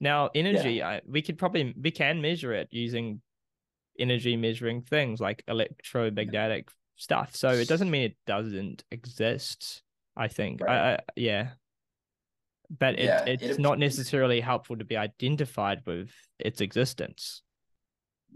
[0.00, 3.22] Now, energy, I, we could probably we can measure it using
[3.98, 7.36] energy measuring things like electromagnetic stuff.
[7.36, 9.82] So it doesn't mean it doesn't exist.
[10.16, 10.62] I think.
[10.62, 10.94] Right.
[10.94, 11.50] I yeah.
[12.70, 17.42] But it, Yeah, it it's not necessarily helpful to be identified with its existence.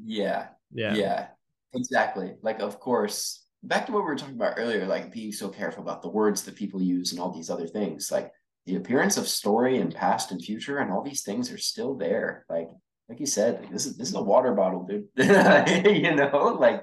[0.05, 0.95] yeah, Yeah.
[0.95, 1.29] Yeah,
[1.75, 2.37] exactly.
[2.43, 5.82] Like, of course, back to what we were talking about earlier, like being so careful
[5.82, 8.11] about the words that people use and all these other things.
[8.11, 8.32] Like
[8.66, 12.45] the appearance of story and past and future and all these things are still there.
[12.49, 12.69] Like,
[13.09, 15.09] like you said, like, this is this is a water bottle, dude.
[15.16, 16.82] you know, like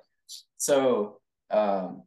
[0.58, 1.20] so.
[1.50, 2.04] Um,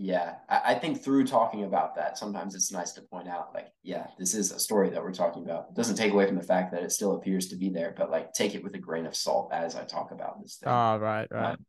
[0.00, 3.66] yeah, I, I think through talking about that, sometimes it's nice to point out, like,
[3.82, 5.66] yeah, this is a story that we're talking about.
[5.70, 8.08] It doesn't take away from the fact that it still appears to be there, but
[8.08, 10.68] like, take it with a grain of salt as I talk about this thing.
[10.72, 11.50] Oh, right, right.
[11.50, 11.66] Um,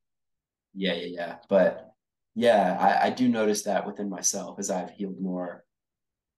[0.76, 1.36] yeah, yeah, yeah.
[1.50, 1.89] But
[2.40, 5.66] yeah, I, I do notice that within myself as I've healed more.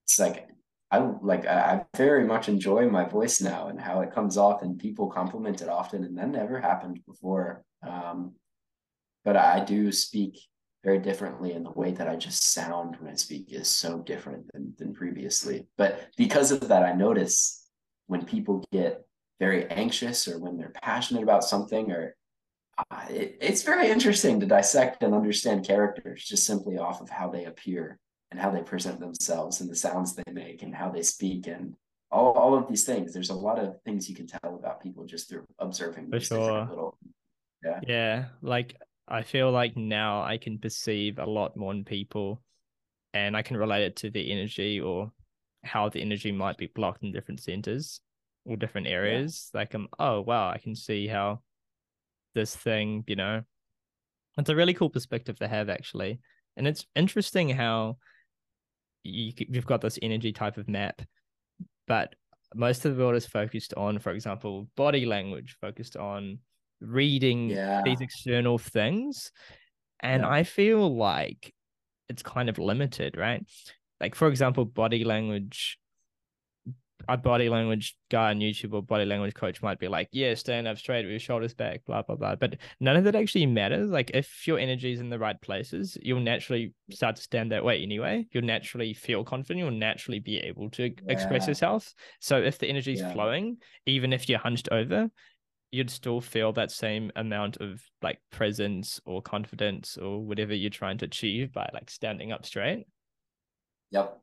[0.06, 0.48] It's like
[0.90, 4.80] I like I, very much enjoy my voice now and how it comes off, and
[4.80, 7.64] people compliment it often, and that never happened before.
[7.88, 8.34] Um,
[9.24, 10.40] but I do speak
[10.84, 14.52] very differently, and the way that I just sound when I speak is so different
[14.52, 15.68] than than previously.
[15.78, 17.70] But because of that, I notice
[18.08, 19.06] when people get
[19.40, 22.16] very anxious or when they're passionate about something or
[22.78, 27.30] uh, it, it's very interesting to dissect and understand characters just simply off of how
[27.30, 28.00] they appear
[28.32, 31.76] and how they present themselves and the sounds they make and how they speak and
[32.12, 33.14] all, all of these things.
[33.14, 36.68] There's a lot of things you can tell about people just through observing For sure.
[36.70, 36.98] little.
[37.64, 38.26] Yeah, Yeah.
[38.42, 38.76] like
[39.08, 42.42] I feel like now I can perceive a lot more in people
[43.14, 45.12] and I can relate it to the energy or
[45.64, 48.00] how the energy might be blocked in different centers
[48.46, 49.50] or different areas.
[49.54, 51.42] Like I'm oh wow, I can see how
[52.34, 53.42] this thing, you know.
[54.38, 56.20] It's a really cool perspective to have actually.
[56.58, 57.98] And it's interesting how
[59.04, 61.02] you, you've got this energy type of map,
[61.88, 62.16] but
[62.54, 66.40] most of the world is focused on, for example, body language, focused on
[66.80, 67.82] reading Yeah.
[67.84, 69.32] these external things.
[70.02, 70.30] And Yeah.
[70.30, 71.54] I feel like
[72.10, 73.44] it's kind of limited, right?
[74.00, 75.78] Like, for example, body language.
[77.08, 80.68] A body language guy on YouTube or body language coach might be like, yeah, stand
[80.68, 82.36] up straight with your shoulders back, blah, blah, blah.
[82.36, 83.90] But none of that actually matters.
[83.90, 87.64] Like, if your energy is in the right places, you'll naturally start to stand that
[87.64, 88.28] way anyway.
[88.32, 89.60] You'll naturally feel confident.
[89.60, 91.94] You'll naturally be able to express yourself.
[92.20, 93.14] So, if the energy is Yeah.
[93.14, 95.10] flowing, even if you're hunched over,
[95.72, 100.98] you'd still feel that same amount of like presence or confidence or whatever you're trying
[100.98, 102.86] to achieve by like standing up straight.
[103.92, 104.22] Yep.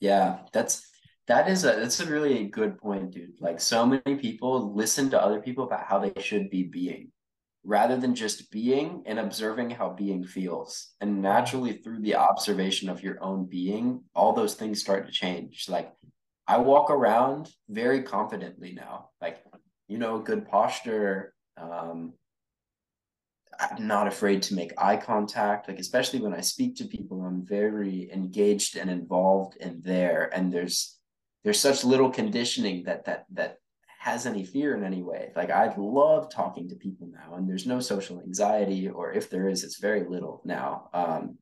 [0.00, 0.88] Yeah, that's
[1.28, 3.40] that is a that's a really good point, dude.
[3.40, 7.12] Like so many people listen to other people about how they should be being
[7.64, 10.94] rather than just being and observing how being feels.
[11.00, 15.66] And naturally through the observation of your own being, all those things start to change.
[15.68, 15.92] Like
[16.46, 19.10] I walk around very confidently now.
[19.20, 19.44] Like,
[19.86, 22.14] you know, good posture, um
[23.60, 25.66] I'm not afraid to make eye contact.
[25.66, 30.30] Like, especially when I speak to people, I'm very engaged and involved in there.
[30.32, 30.97] And there's
[31.44, 33.58] there's such little conditioning that that that
[34.00, 35.32] has any fear in any way.
[35.36, 39.48] Like I love talking to people now, and there's no social anxiety, or if there
[39.48, 40.88] is, it's very little now.
[40.92, 41.38] Um,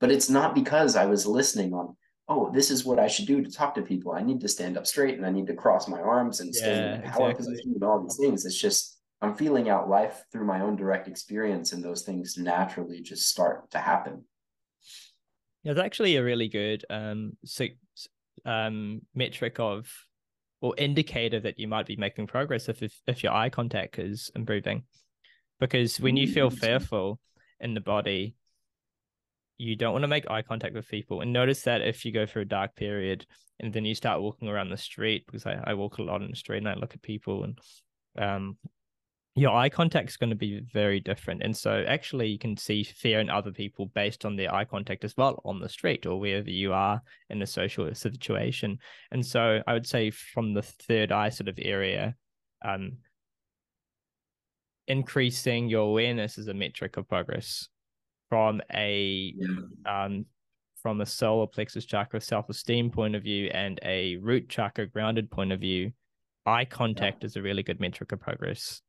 [0.00, 1.96] but it's not because I was listening on,
[2.28, 4.12] oh, this is what I should do to talk to people.
[4.12, 6.76] I need to stand up straight and I need to cross my arms and stay
[6.76, 7.46] in Yeah, a power exactly.
[7.46, 8.44] position and all these things.
[8.44, 13.00] It's just I'm feeling out life through my own direct experience, and those things naturally
[13.00, 14.24] just start to happen.
[15.62, 17.78] Yeah, it's actually a really good um si-
[18.46, 19.92] um metric of
[20.62, 24.30] or indicator that you might be making progress if if, if your eye contact is
[24.34, 24.84] improving.
[25.60, 27.20] Because when you Mm, feel fearful
[27.60, 28.34] in the body,
[29.58, 31.20] you don't want to make eye contact with people.
[31.20, 33.26] And notice that if you go through a dark period
[33.60, 36.30] and then you start walking around the street, because I, I walk a lot in
[36.30, 37.58] the street and I look at people and
[38.18, 38.58] um
[39.38, 41.42] your eye contact is going to be very different.
[41.42, 45.04] And so actually you can see fear in other people based on their eye contact
[45.04, 48.78] as well on the street or wherever you are in a social situation.
[49.12, 52.16] And so I would say from the third eye sort of area,
[52.64, 52.92] um,
[54.88, 57.68] increasing your awareness is a metric of progress
[58.30, 60.04] from a Yeah.
[60.04, 60.26] um
[60.76, 65.50] from a solar plexus chakra self-esteem point of view and a root chakra grounded point
[65.50, 65.92] of view,
[66.46, 67.26] eye contact yeah.
[67.26, 68.82] is a really good metric of progress.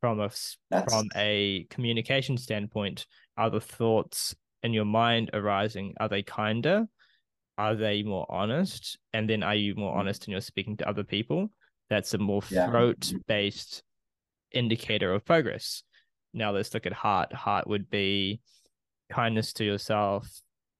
[0.00, 0.30] From a
[0.70, 0.92] That's...
[0.92, 3.06] from a communication standpoint,
[3.36, 5.94] are the thoughts in your mind arising?
[6.00, 6.86] Are they kinder?
[7.58, 8.98] Are they more honest?
[9.12, 9.98] And then are you more mm.
[9.98, 11.50] honest in you're speaking to other people?
[11.90, 13.82] That's a more throat based
[14.52, 15.82] indicator of progress.
[16.32, 17.32] Now let's look at heart.
[17.32, 18.40] Heart would be
[19.10, 20.28] kindness to yourself,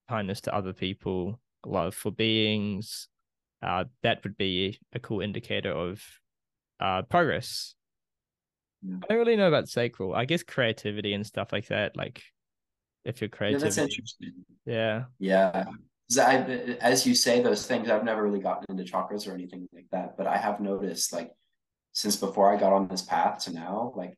[0.09, 3.09] kindness to other people, love for beings.
[3.63, 6.03] Uh, that would be a cool indicator of
[6.79, 7.75] uh, progress.
[8.82, 8.97] Yeah.
[9.02, 10.15] I don't really know about sacral.
[10.15, 11.97] I guess creativity and stuff like that.
[11.97, 12.23] Like
[13.05, 13.61] if you're creative.
[13.61, 14.32] Yeah, that's interesting.
[14.66, 15.05] Yeah.
[15.19, 15.65] Yeah.
[16.19, 16.36] I,
[16.81, 20.16] as you say those things, I've never really gotten into chakras or anything like that,
[20.16, 21.31] but I have noticed like
[21.93, 24.15] since before I got on this path to now, like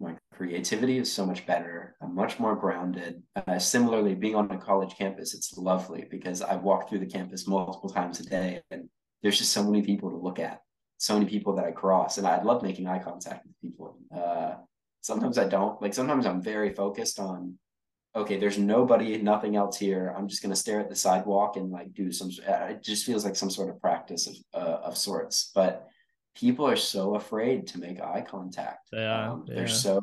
[0.00, 1.96] my creativity is so much better.
[2.02, 3.22] I'm much more grounded.
[3.36, 7.46] Uh, similarly, being on a college campus, it's lovely because I walk through the campus
[7.46, 8.88] multiple times a day, and
[9.22, 10.60] there's just so many people to look at,
[11.04, 13.98] so many people that I cross, and I love making eye contact with people.
[14.14, 14.54] Uh,
[15.02, 15.80] sometimes I don't.
[15.82, 17.58] Like sometimes I'm very focused on,
[18.16, 20.14] okay, there's nobody, nothing else here.
[20.16, 22.30] I'm just gonna stare at the sidewalk and like do some.
[22.48, 25.86] Uh, it just feels like some sort of practice of uh, of sorts, but
[26.34, 28.88] people are so afraid to make eye contact.
[28.90, 29.32] They are.
[29.32, 30.00] Um, they're so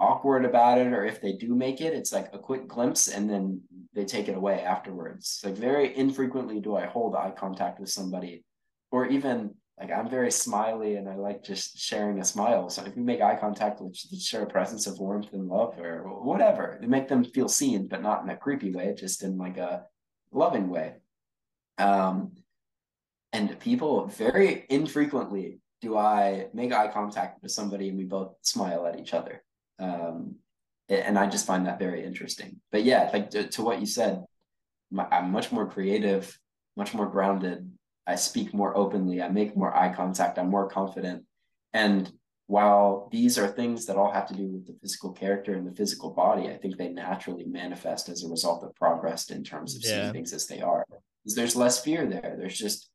[0.00, 3.30] awkward about it, or if they do make it, it's like a quick glimpse and
[3.30, 3.60] then
[3.94, 5.40] they take it away afterwards.
[5.44, 8.44] Like very infrequently do I hold eye contact with somebody,
[8.90, 12.68] or even like I'm very smiley and I like just sharing a smile.
[12.68, 16.02] So if we make eye contact, let's share a presence of warmth and love or
[16.22, 16.76] whatever.
[16.80, 19.84] They make them feel seen, but not in a creepy way, just in like a
[20.32, 20.96] loving way.
[21.78, 22.32] Um,
[23.32, 28.86] and people very infrequently do I make eye contact with somebody and we both smile
[28.86, 29.42] at each other.
[29.78, 30.36] Um,
[30.90, 32.60] and I just find that very interesting.
[32.70, 34.24] But yeah, like to, to what you said,
[34.90, 36.38] my, I'm much more creative,
[36.76, 37.70] much more grounded.
[38.06, 39.22] I speak more openly.
[39.22, 40.38] I make more eye contact.
[40.38, 41.24] I'm more confident.
[41.72, 42.10] And
[42.46, 45.74] while these are things that all have to do with the physical character and the
[45.74, 49.82] physical body, I think they naturally manifest as a result of progress in terms of
[49.82, 49.88] yeah.
[49.88, 50.84] seeing things as they are.
[51.22, 52.34] Because there's less fear there.
[52.38, 52.90] There's just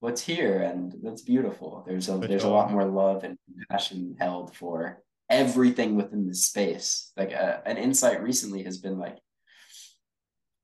[0.00, 3.38] what's here and that's beautiful there's a there's a lot more love and
[3.70, 8.98] passion held for everything within this space like a, uh, an insight recently has been
[8.98, 9.18] like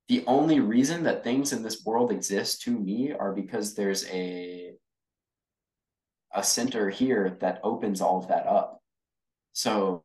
[0.08, 4.72] the only reason that things in this world exist to me are because there's a
[6.32, 8.80] a center here that opens all of that up
[9.52, 10.04] so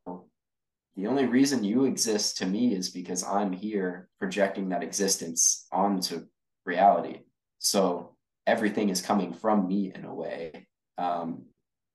[0.96, 6.26] the only reason you exist to me is because i'm here projecting that existence onto
[6.66, 7.20] reality
[7.60, 8.16] so
[8.48, 10.68] everything is coming from me in a way.
[10.98, 11.44] Um,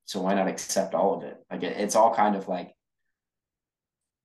[0.04, 1.36] so why not accept all of it?
[1.50, 2.72] Like it, it's all kind of like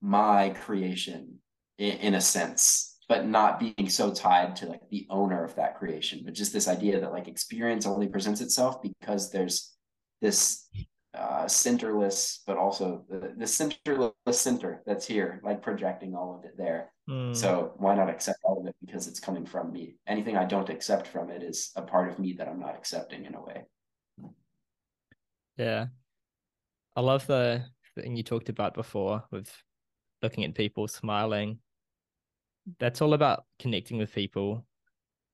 [0.02, 1.40] my creation
[1.78, 5.78] in, in a sense, but not being so tied to like the owner of that
[5.78, 9.76] creation, but just this idea that like experience only presents itself because there's
[10.22, 10.70] this
[11.14, 16.58] uh, centerless, but also the, the centerless center that's here, like projecting all of it
[16.58, 16.94] there.
[17.10, 17.36] Mm.
[17.36, 19.96] So why not accept all of it because it's coming from me?
[20.08, 23.26] Anything I don't accept from it is a part of me that I'm not accepting
[23.26, 23.66] in a way.
[25.58, 25.88] Yeah.
[26.96, 29.54] I love the thing you talked about before with
[30.22, 31.60] looking at people smiling.
[32.80, 34.66] That's all about connecting with people.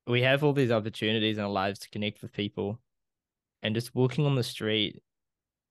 [0.06, 2.80] We have all these opportunities in our lives to connect with people.
[3.64, 5.02] And just walking on the street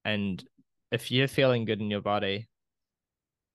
[0.04, 0.44] and
[0.92, 2.46] if you're feeling good in your body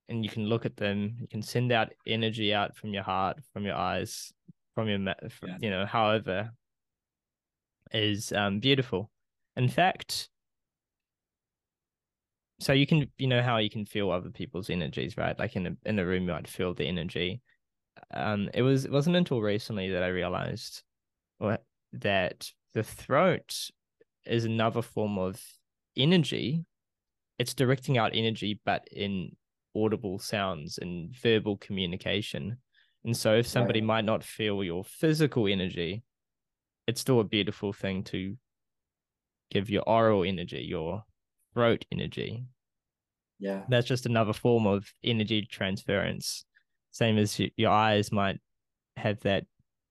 [0.10, 3.40] and you can look at them, you can send out energy out from your heart,
[3.54, 4.34] from your eyes,
[4.76, 5.00] from your,
[5.30, 5.58] from, yeah.
[5.62, 6.52] you know, however,
[7.94, 9.10] is um, beautiful.
[9.56, 10.30] In fact,
[12.60, 15.38] so you can, you know, how you can feel other people's energies, right?
[15.40, 17.42] Like in a in a room, you might feel the energy.
[18.14, 20.84] Um, it was it wasn't until recently that I realized
[21.94, 23.70] that the throat
[24.26, 25.42] is another form of
[25.98, 26.66] energy,
[27.40, 29.36] it's directing out energy, but in
[29.76, 32.58] audible sounds and verbal communication.
[33.04, 33.88] And so, if somebody right.
[33.88, 36.04] might not feel your physical energy,
[36.88, 38.38] it's still a beautiful thing to
[39.50, 41.04] give your oral energy, your
[41.54, 42.46] throat energy.
[43.40, 43.64] Yeah.
[43.70, 46.46] That's just another form of energy transference.
[46.92, 48.40] Same as your eyes might
[48.98, 49.46] have that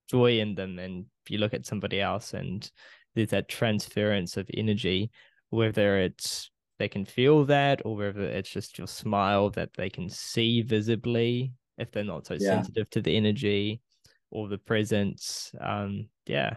[0.08, 0.78] joy in them.
[0.78, 2.68] And if you look at somebody else and
[3.14, 5.10] there's that transference of energy,
[5.50, 6.50] whether it's
[6.80, 11.52] they can feel that or whether it's just your smile that they can see visibly
[11.76, 12.54] if they're not so yeah.
[12.54, 13.82] sensitive to the energy
[14.30, 16.54] or the presence um yeah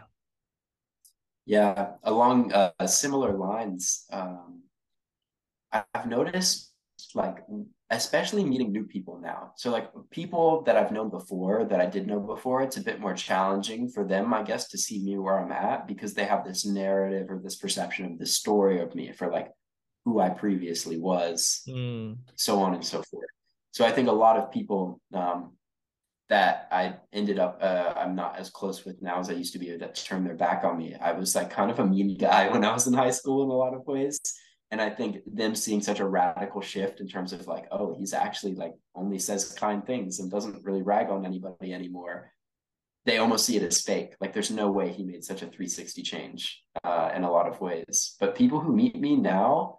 [1.46, 4.62] yeah along uh, similar lines um
[5.74, 6.73] i've noticed
[7.16, 7.38] like
[7.90, 9.52] especially meeting new people now.
[9.56, 13.00] So like people that I've known before that I did know before, it's a bit
[13.00, 16.44] more challenging for them, I guess, to see me where I'm at because they have
[16.44, 19.50] this narrative or this perception of the story of me for like
[20.06, 22.18] who I previously was, Mm.
[22.36, 23.26] so on and so forth.
[23.72, 25.54] So I think a lot of people um,
[26.30, 29.60] that I ended up uh, I'm not as close with now as I used to
[29.60, 30.96] be that turned their back on me.
[31.00, 33.50] I was like kind of a mean guy when I was in high school in
[33.50, 34.20] a lot of ways.
[34.74, 38.12] And I think them seeing such a radical shift in terms of like, oh, he's
[38.12, 42.32] actually like only says kind things and doesn't really rag on anybody anymore.
[43.06, 44.16] They almost see it as fake.
[44.20, 47.62] Like there's no way he made such a 360 change uh, in a lot of
[47.62, 48.16] ways.
[48.20, 49.78] But people who meet me now,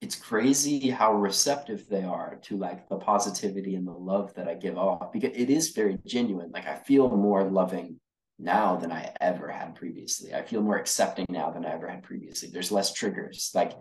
[0.00, 4.54] it's crazy how receptive they are to like the positivity and the love that I
[4.54, 6.50] give off because it is very genuine.
[6.50, 8.00] Like I feel more loving
[8.38, 10.34] now than I ever had previously.
[10.34, 12.50] I feel more accepting now than I ever had previously.
[12.52, 13.50] There's less triggers.
[13.54, 13.72] Like,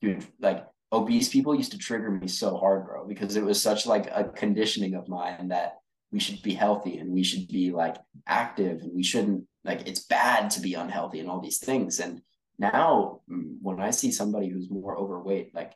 [0.00, 3.86] dude, like obese people used to trigger me so hard, bro, because it was such
[3.86, 5.78] like a conditioning of mine that
[6.12, 7.96] we should be healthy and we should be like
[8.26, 11.98] active and we shouldn't like it's bad to be unhealthy and all these things.
[11.98, 12.22] And
[12.58, 15.72] now mm, when I see somebody who's more overweight, like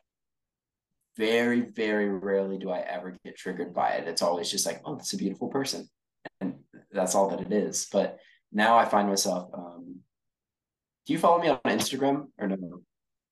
[1.17, 4.07] very, very rarely do I ever get triggered by it.
[4.07, 5.89] It's always just like, oh, that's a beautiful person.
[6.39, 6.55] And
[6.91, 7.87] that's all that it is.
[7.91, 8.19] But
[8.51, 9.99] now I find myself, um,
[11.05, 12.81] do you follow me on Instagram or no?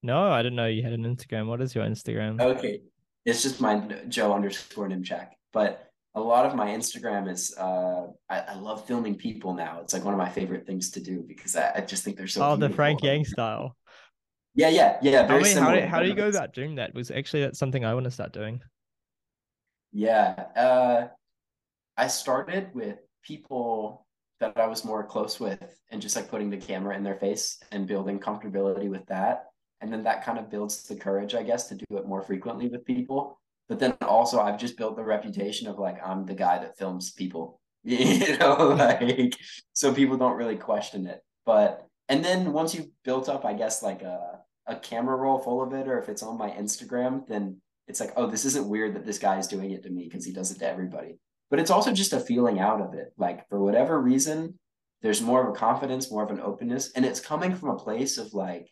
[0.02, 1.46] No, I didn't know you had an Instagram.
[1.46, 2.40] What is your Instagram?
[2.40, 2.80] Okay.
[3.26, 3.78] It's just my
[4.08, 5.28] Joe underscore Niemchak.
[5.52, 9.80] But a lot of my Instagram is uh I, I, love filming people now.
[9.80, 12.26] It's like one of my favorite things to do because I, I just think they're
[12.26, 12.68] so Oh, beautiful.
[12.68, 13.76] the Frank Yang style.
[14.54, 15.26] Yeah, yeah, yeah.
[15.26, 16.94] Very I mean, how do, how do you go about doing that?
[16.94, 18.60] Was actually that's something I want to start doing.
[19.92, 20.46] Yeah.
[20.56, 21.08] Uh
[21.96, 24.06] I started with people
[24.40, 27.58] that I was more close with and just like putting the camera in their face
[27.70, 29.46] and building comfortability with that.
[29.82, 32.68] And then that kind of builds the courage, I guess, to do it more frequently
[32.68, 33.38] with people.
[33.68, 37.12] But then also I've just built the reputation of like I'm the guy that films
[37.12, 37.60] people.
[37.84, 39.34] you know, like
[39.72, 41.22] so people don't really question it.
[41.46, 45.62] But and then once you've built up, I guess like a a camera roll full
[45.62, 48.94] of it, or if it's on my Instagram, then it's like, oh, this isn't weird
[48.94, 51.18] that this guy is doing it to me because he does it to everybody
[51.50, 53.12] but it's also just a feeling out of it.
[53.18, 54.58] Like for whatever reason,
[55.02, 58.18] there's more of a confidence, more of an openness, and it's coming from a place
[58.18, 58.70] of like,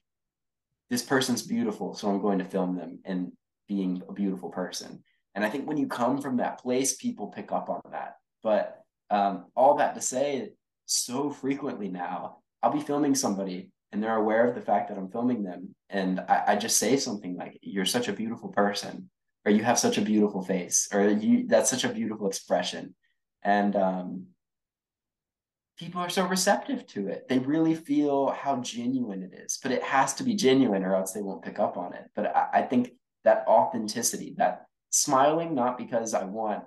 [0.91, 3.33] this person's beautiful, so I'm going to film them and
[3.69, 5.03] being a beautiful person.
[5.35, 8.17] And I think when you come from that place, people pick up on that.
[8.43, 8.81] But
[9.11, 10.53] um, all that to say,
[10.87, 15.11] so frequently now, I'll be filming somebody and they're aware of the fact that I'm
[15.11, 15.75] filming them.
[15.91, 19.11] And I, I just say something like, You're such a beautiful person
[19.44, 22.94] or you have such a beautiful face or you that's such a beautiful expression.
[23.43, 24.27] And um,
[25.78, 27.28] people are so receptive to it.
[27.28, 31.12] They really feel how genuine it is but it has to be genuine or else
[31.12, 32.05] they won't pick up on it.
[32.15, 32.93] But i, I think
[33.24, 36.65] that authenticity that smiling not because i want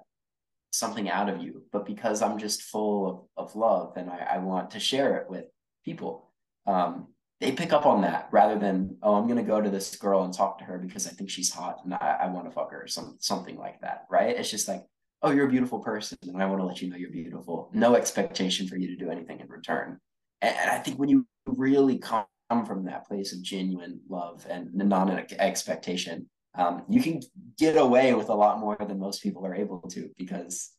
[0.72, 4.38] something out of you but because i'm just full of, of love and I, I
[4.38, 5.46] want to share it with
[5.84, 6.30] people.
[6.68, 7.08] Um,
[7.42, 10.34] they pick up on that rather than oh i'm gonna go to this girl and
[10.34, 12.84] talk to her because i think she's hot and i, I want to fuck her
[12.84, 14.38] or some, something like that right?
[14.38, 14.86] It's just like
[15.24, 17.70] oh you're a beautiful person and i want to let you know you're beautiful.
[17.74, 20.00] No expectation for you to do anything in return.
[20.42, 22.26] And, and i think when you really come
[22.66, 27.22] from that place of genuine love and non-expectation um, you can
[27.58, 30.72] get away with a lot more than most people are able to because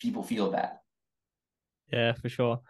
[0.00, 0.78] people feel that.
[1.92, 2.60] Yeah for sure.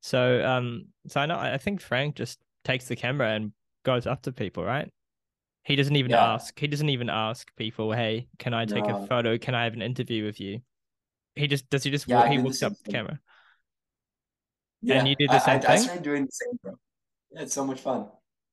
[0.00, 3.52] So um so i know i think frank just takes the camera and
[3.84, 4.90] goes up to people, right?
[5.64, 6.34] He doesn't even yeah.
[6.34, 6.58] ask.
[6.58, 9.02] He doesn't even ask people, "Hey, can I take no.
[9.02, 9.36] a photo?
[9.38, 10.60] Can I have an interview with you?"
[11.34, 11.84] He just does.
[11.84, 13.20] He just yeah, walk, he walks up the camera.
[14.82, 15.70] Yeah, and you do the same I, thing.
[15.70, 16.74] I started doing the same, bro.
[17.32, 18.06] Yeah, it's so much fun.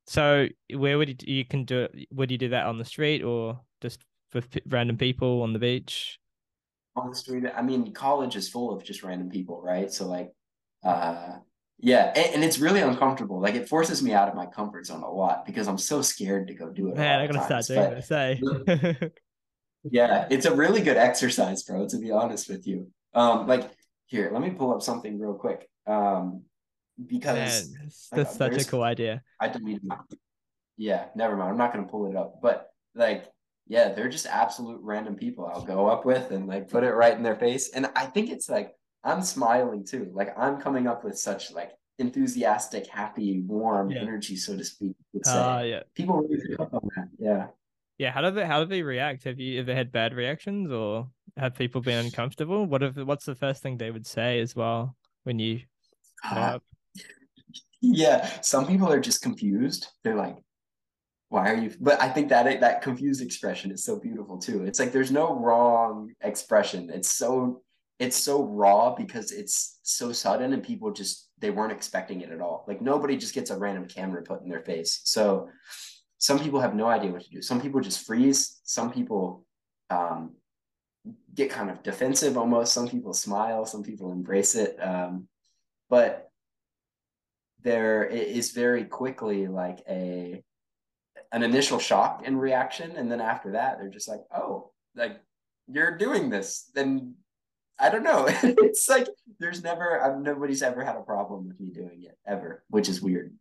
[0.06, 2.08] So, where would you, you can do it?
[2.12, 6.20] Would you do that on the street or just for random people on the beach?
[6.96, 7.46] On the street.
[7.56, 9.92] I mean, college is full of just random people, right?
[9.92, 10.34] So, like,
[10.84, 11.38] uh,
[11.80, 13.40] yeah, and, and, it's really uncomfortable.
[13.40, 16.48] Like it forces me out of my comfort zone a lot because I'm so scared
[16.48, 16.98] to go do it.
[16.98, 18.08] Man, I gotta start doing this.
[18.08, 19.12] Say.
[19.84, 21.88] yeah, it's a really good exercise, bro.
[21.88, 23.70] To be honest with you, um, like
[24.08, 25.70] here, let me pull up something real quick.
[25.86, 26.44] Um,
[27.06, 29.22] because Man, that's such a cool idea.
[29.40, 29.92] I deleted.
[30.78, 31.52] Yeah, never mind.
[31.52, 33.26] I'm not gonna pull it up, but like,
[33.68, 37.16] yeah, they're just absolute random people I'll go up with and like put it right
[37.16, 40.12] in their face, and I think it's like I'm smiling too.
[40.14, 44.02] Like I'm coming up with such like enthusiastic, happy, warm yeah.
[44.02, 44.96] energy, so to speak.
[45.26, 45.82] Uh, yeah.
[45.96, 47.08] People really pick up on that.
[47.18, 47.48] Yeah.
[47.98, 48.12] Yeah.
[48.12, 49.24] How do they how do they react?
[49.24, 52.66] Have you ever had bad reactions or have people been uncomfortable?
[52.66, 55.62] What if what's the first thing they would say as well when you
[56.24, 56.60] uh,
[57.82, 58.30] Yeah.
[58.42, 59.88] Some people are just confused.
[60.04, 60.38] They're like,
[61.30, 64.80] why are you but i think that that confused expression is so beautiful too it's
[64.80, 67.62] like there's no wrong expression it's so
[68.00, 72.42] it's so raw because it's so sudden and people just they weren't expecting it at
[72.42, 72.66] all.
[72.68, 75.02] Like nobody just gets a random camera put in their face.
[75.04, 75.50] So
[76.18, 77.42] some people have no idea what to do.
[77.42, 78.60] Some people just freeze.
[78.64, 79.46] Some people
[79.90, 80.36] um,
[81.34, 82.74] get kind of defensive almost.
[82.74, 83.66] Some people smile.
[83.66, 84.78] Some people embrace it.
[84.82, 85.28] Um,
[85.90, 86.30] but
[87.62, 90.44] there is very quickly like a
[91.32, 92.96] an initial shock and reaction.
[92.96, 95.20] And then after that they're just like oh like
[95.68, 96.72] you're doing this.
[96.74, 97.16] Then
[97.80, 99.08] i don't know it's like
[99.40, 103.02] there's never I've, nobody's ever had a problem with me doing it ever which is
[103.02, 103.34] weird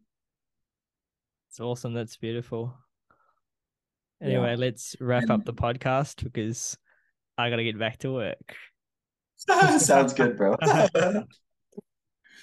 [1.51, 2.75] it's awesome that's beautiful
[4.23, 4.57] anyway yeah.
[4.57, 6.77] let's wrap and, up the podcast because
[7.39, 8.57] i gotta get back to work
[9.79, 10.57] sounds good bro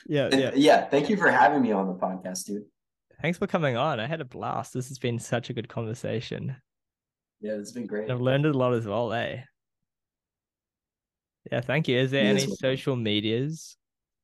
[0.08, 2.64] yeah, yeah yeah thank you for having me on the podcast dude
[3.24, 4.02] Thanks for coming on.
[4.02, 4.74] I had a blast.
[4.74, 6.58] This has been such a good conversation.
[7.40, 8.12] Yeah, it's been great.
[8.12, 9.44] I've learned a lot as well, eh?
[11.52, 11.98] Yeah, thank you.
[11.98, 13.76] Is there any social medias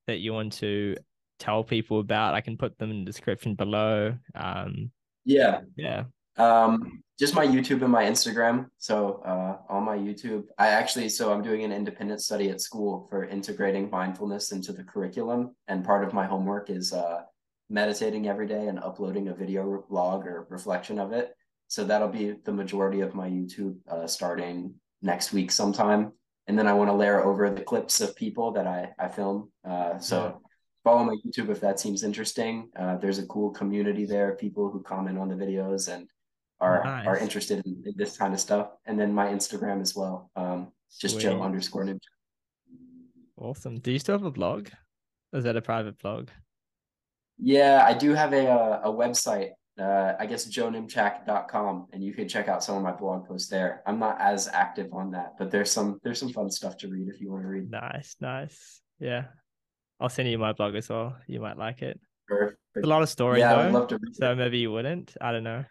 [0.06, 0.96] that you want to
[1.38, 2.34] tell people about?
[2.34, 4.16] I can put them in the description below.
[4.34, 4.90] Um,
[5.24, 5.60] yeah.
[5.76, 6.04] Yeah.
[6.36, 8.70] Um, just my YouTube and my Instagram.
[8.78, 13.06] So uh, on my YouTube, I actually so I'm doing an independent study at school
[13.10, 17.22] for integrating mindfulness into the curriculum, and part of my homework is uh,
[17.68, 21.34] meditating every day and uploading a video log or reflection of it.
[21.68, 26.12] So that'll be the majority of my YouTube uh, starting next week sometime.
[26.50, 29.52] And then I want to layer over the clips of people that I, I film.
[29.64, 30.42] Uh, so
[30.82, 32.70] follow my YouTube if that seems interesting.
[32.76, 36.08] Uh, there's a cool community there, people who comment on the videos and
[36.58, 37.06] are nice.
[37.06, 38.70] are interested in, in, this kind of stuff.
[38.84, 40.28] And then my Instagram as well.
[40.34, 41.22] Um, just Sweet.
[41.22, 42.00] Joe underscore Niemchak.
[43.36, 43.78] Awesome.
[43.78, 44.70] Do you still have a blog?
[45.32, 46.30] is that a private blog?
[47.38, 49.50] Yeah, I do have a uh, a, website.
[49.80, 53.82] Uh, I guess joeniemchak.com, and you can check out some of my blog posts there.
[53.86, 57.08] I'm not as active on that, but there's some there's some fun stuff to read
[57.08, 57.70] if you want to read.
[57.70, 58.82] Nice, nice.
[58.98, 59.24] Yeah,
[59.98, 61.16] I'll send you my blog as well.
[61.26, 61.98] You might like it.
[62.28, 62.58] Perfect.
[62.82, 63.40] a lot of stories.
[63.40, 63.94] Yeah, though, I'd love to.
[63.96, 64.36] Read so it.
[64.36, 65.16] maybe you wouldn't.
[65.20, 65.64] I don't know.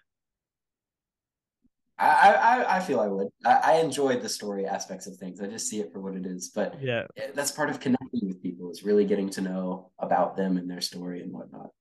[1.99, 3.27] I, I, I feel I would.
[3.45, 5.41] I, I enjoy the story aspects of things.
[5.41, 6.49] I just see it for what it is.
[6.49, 7.03] But yeah,
[7.35, 10.81] that's part of connecting with people is really getting to know about them and their
[10.81, 11.71] story and whatnot.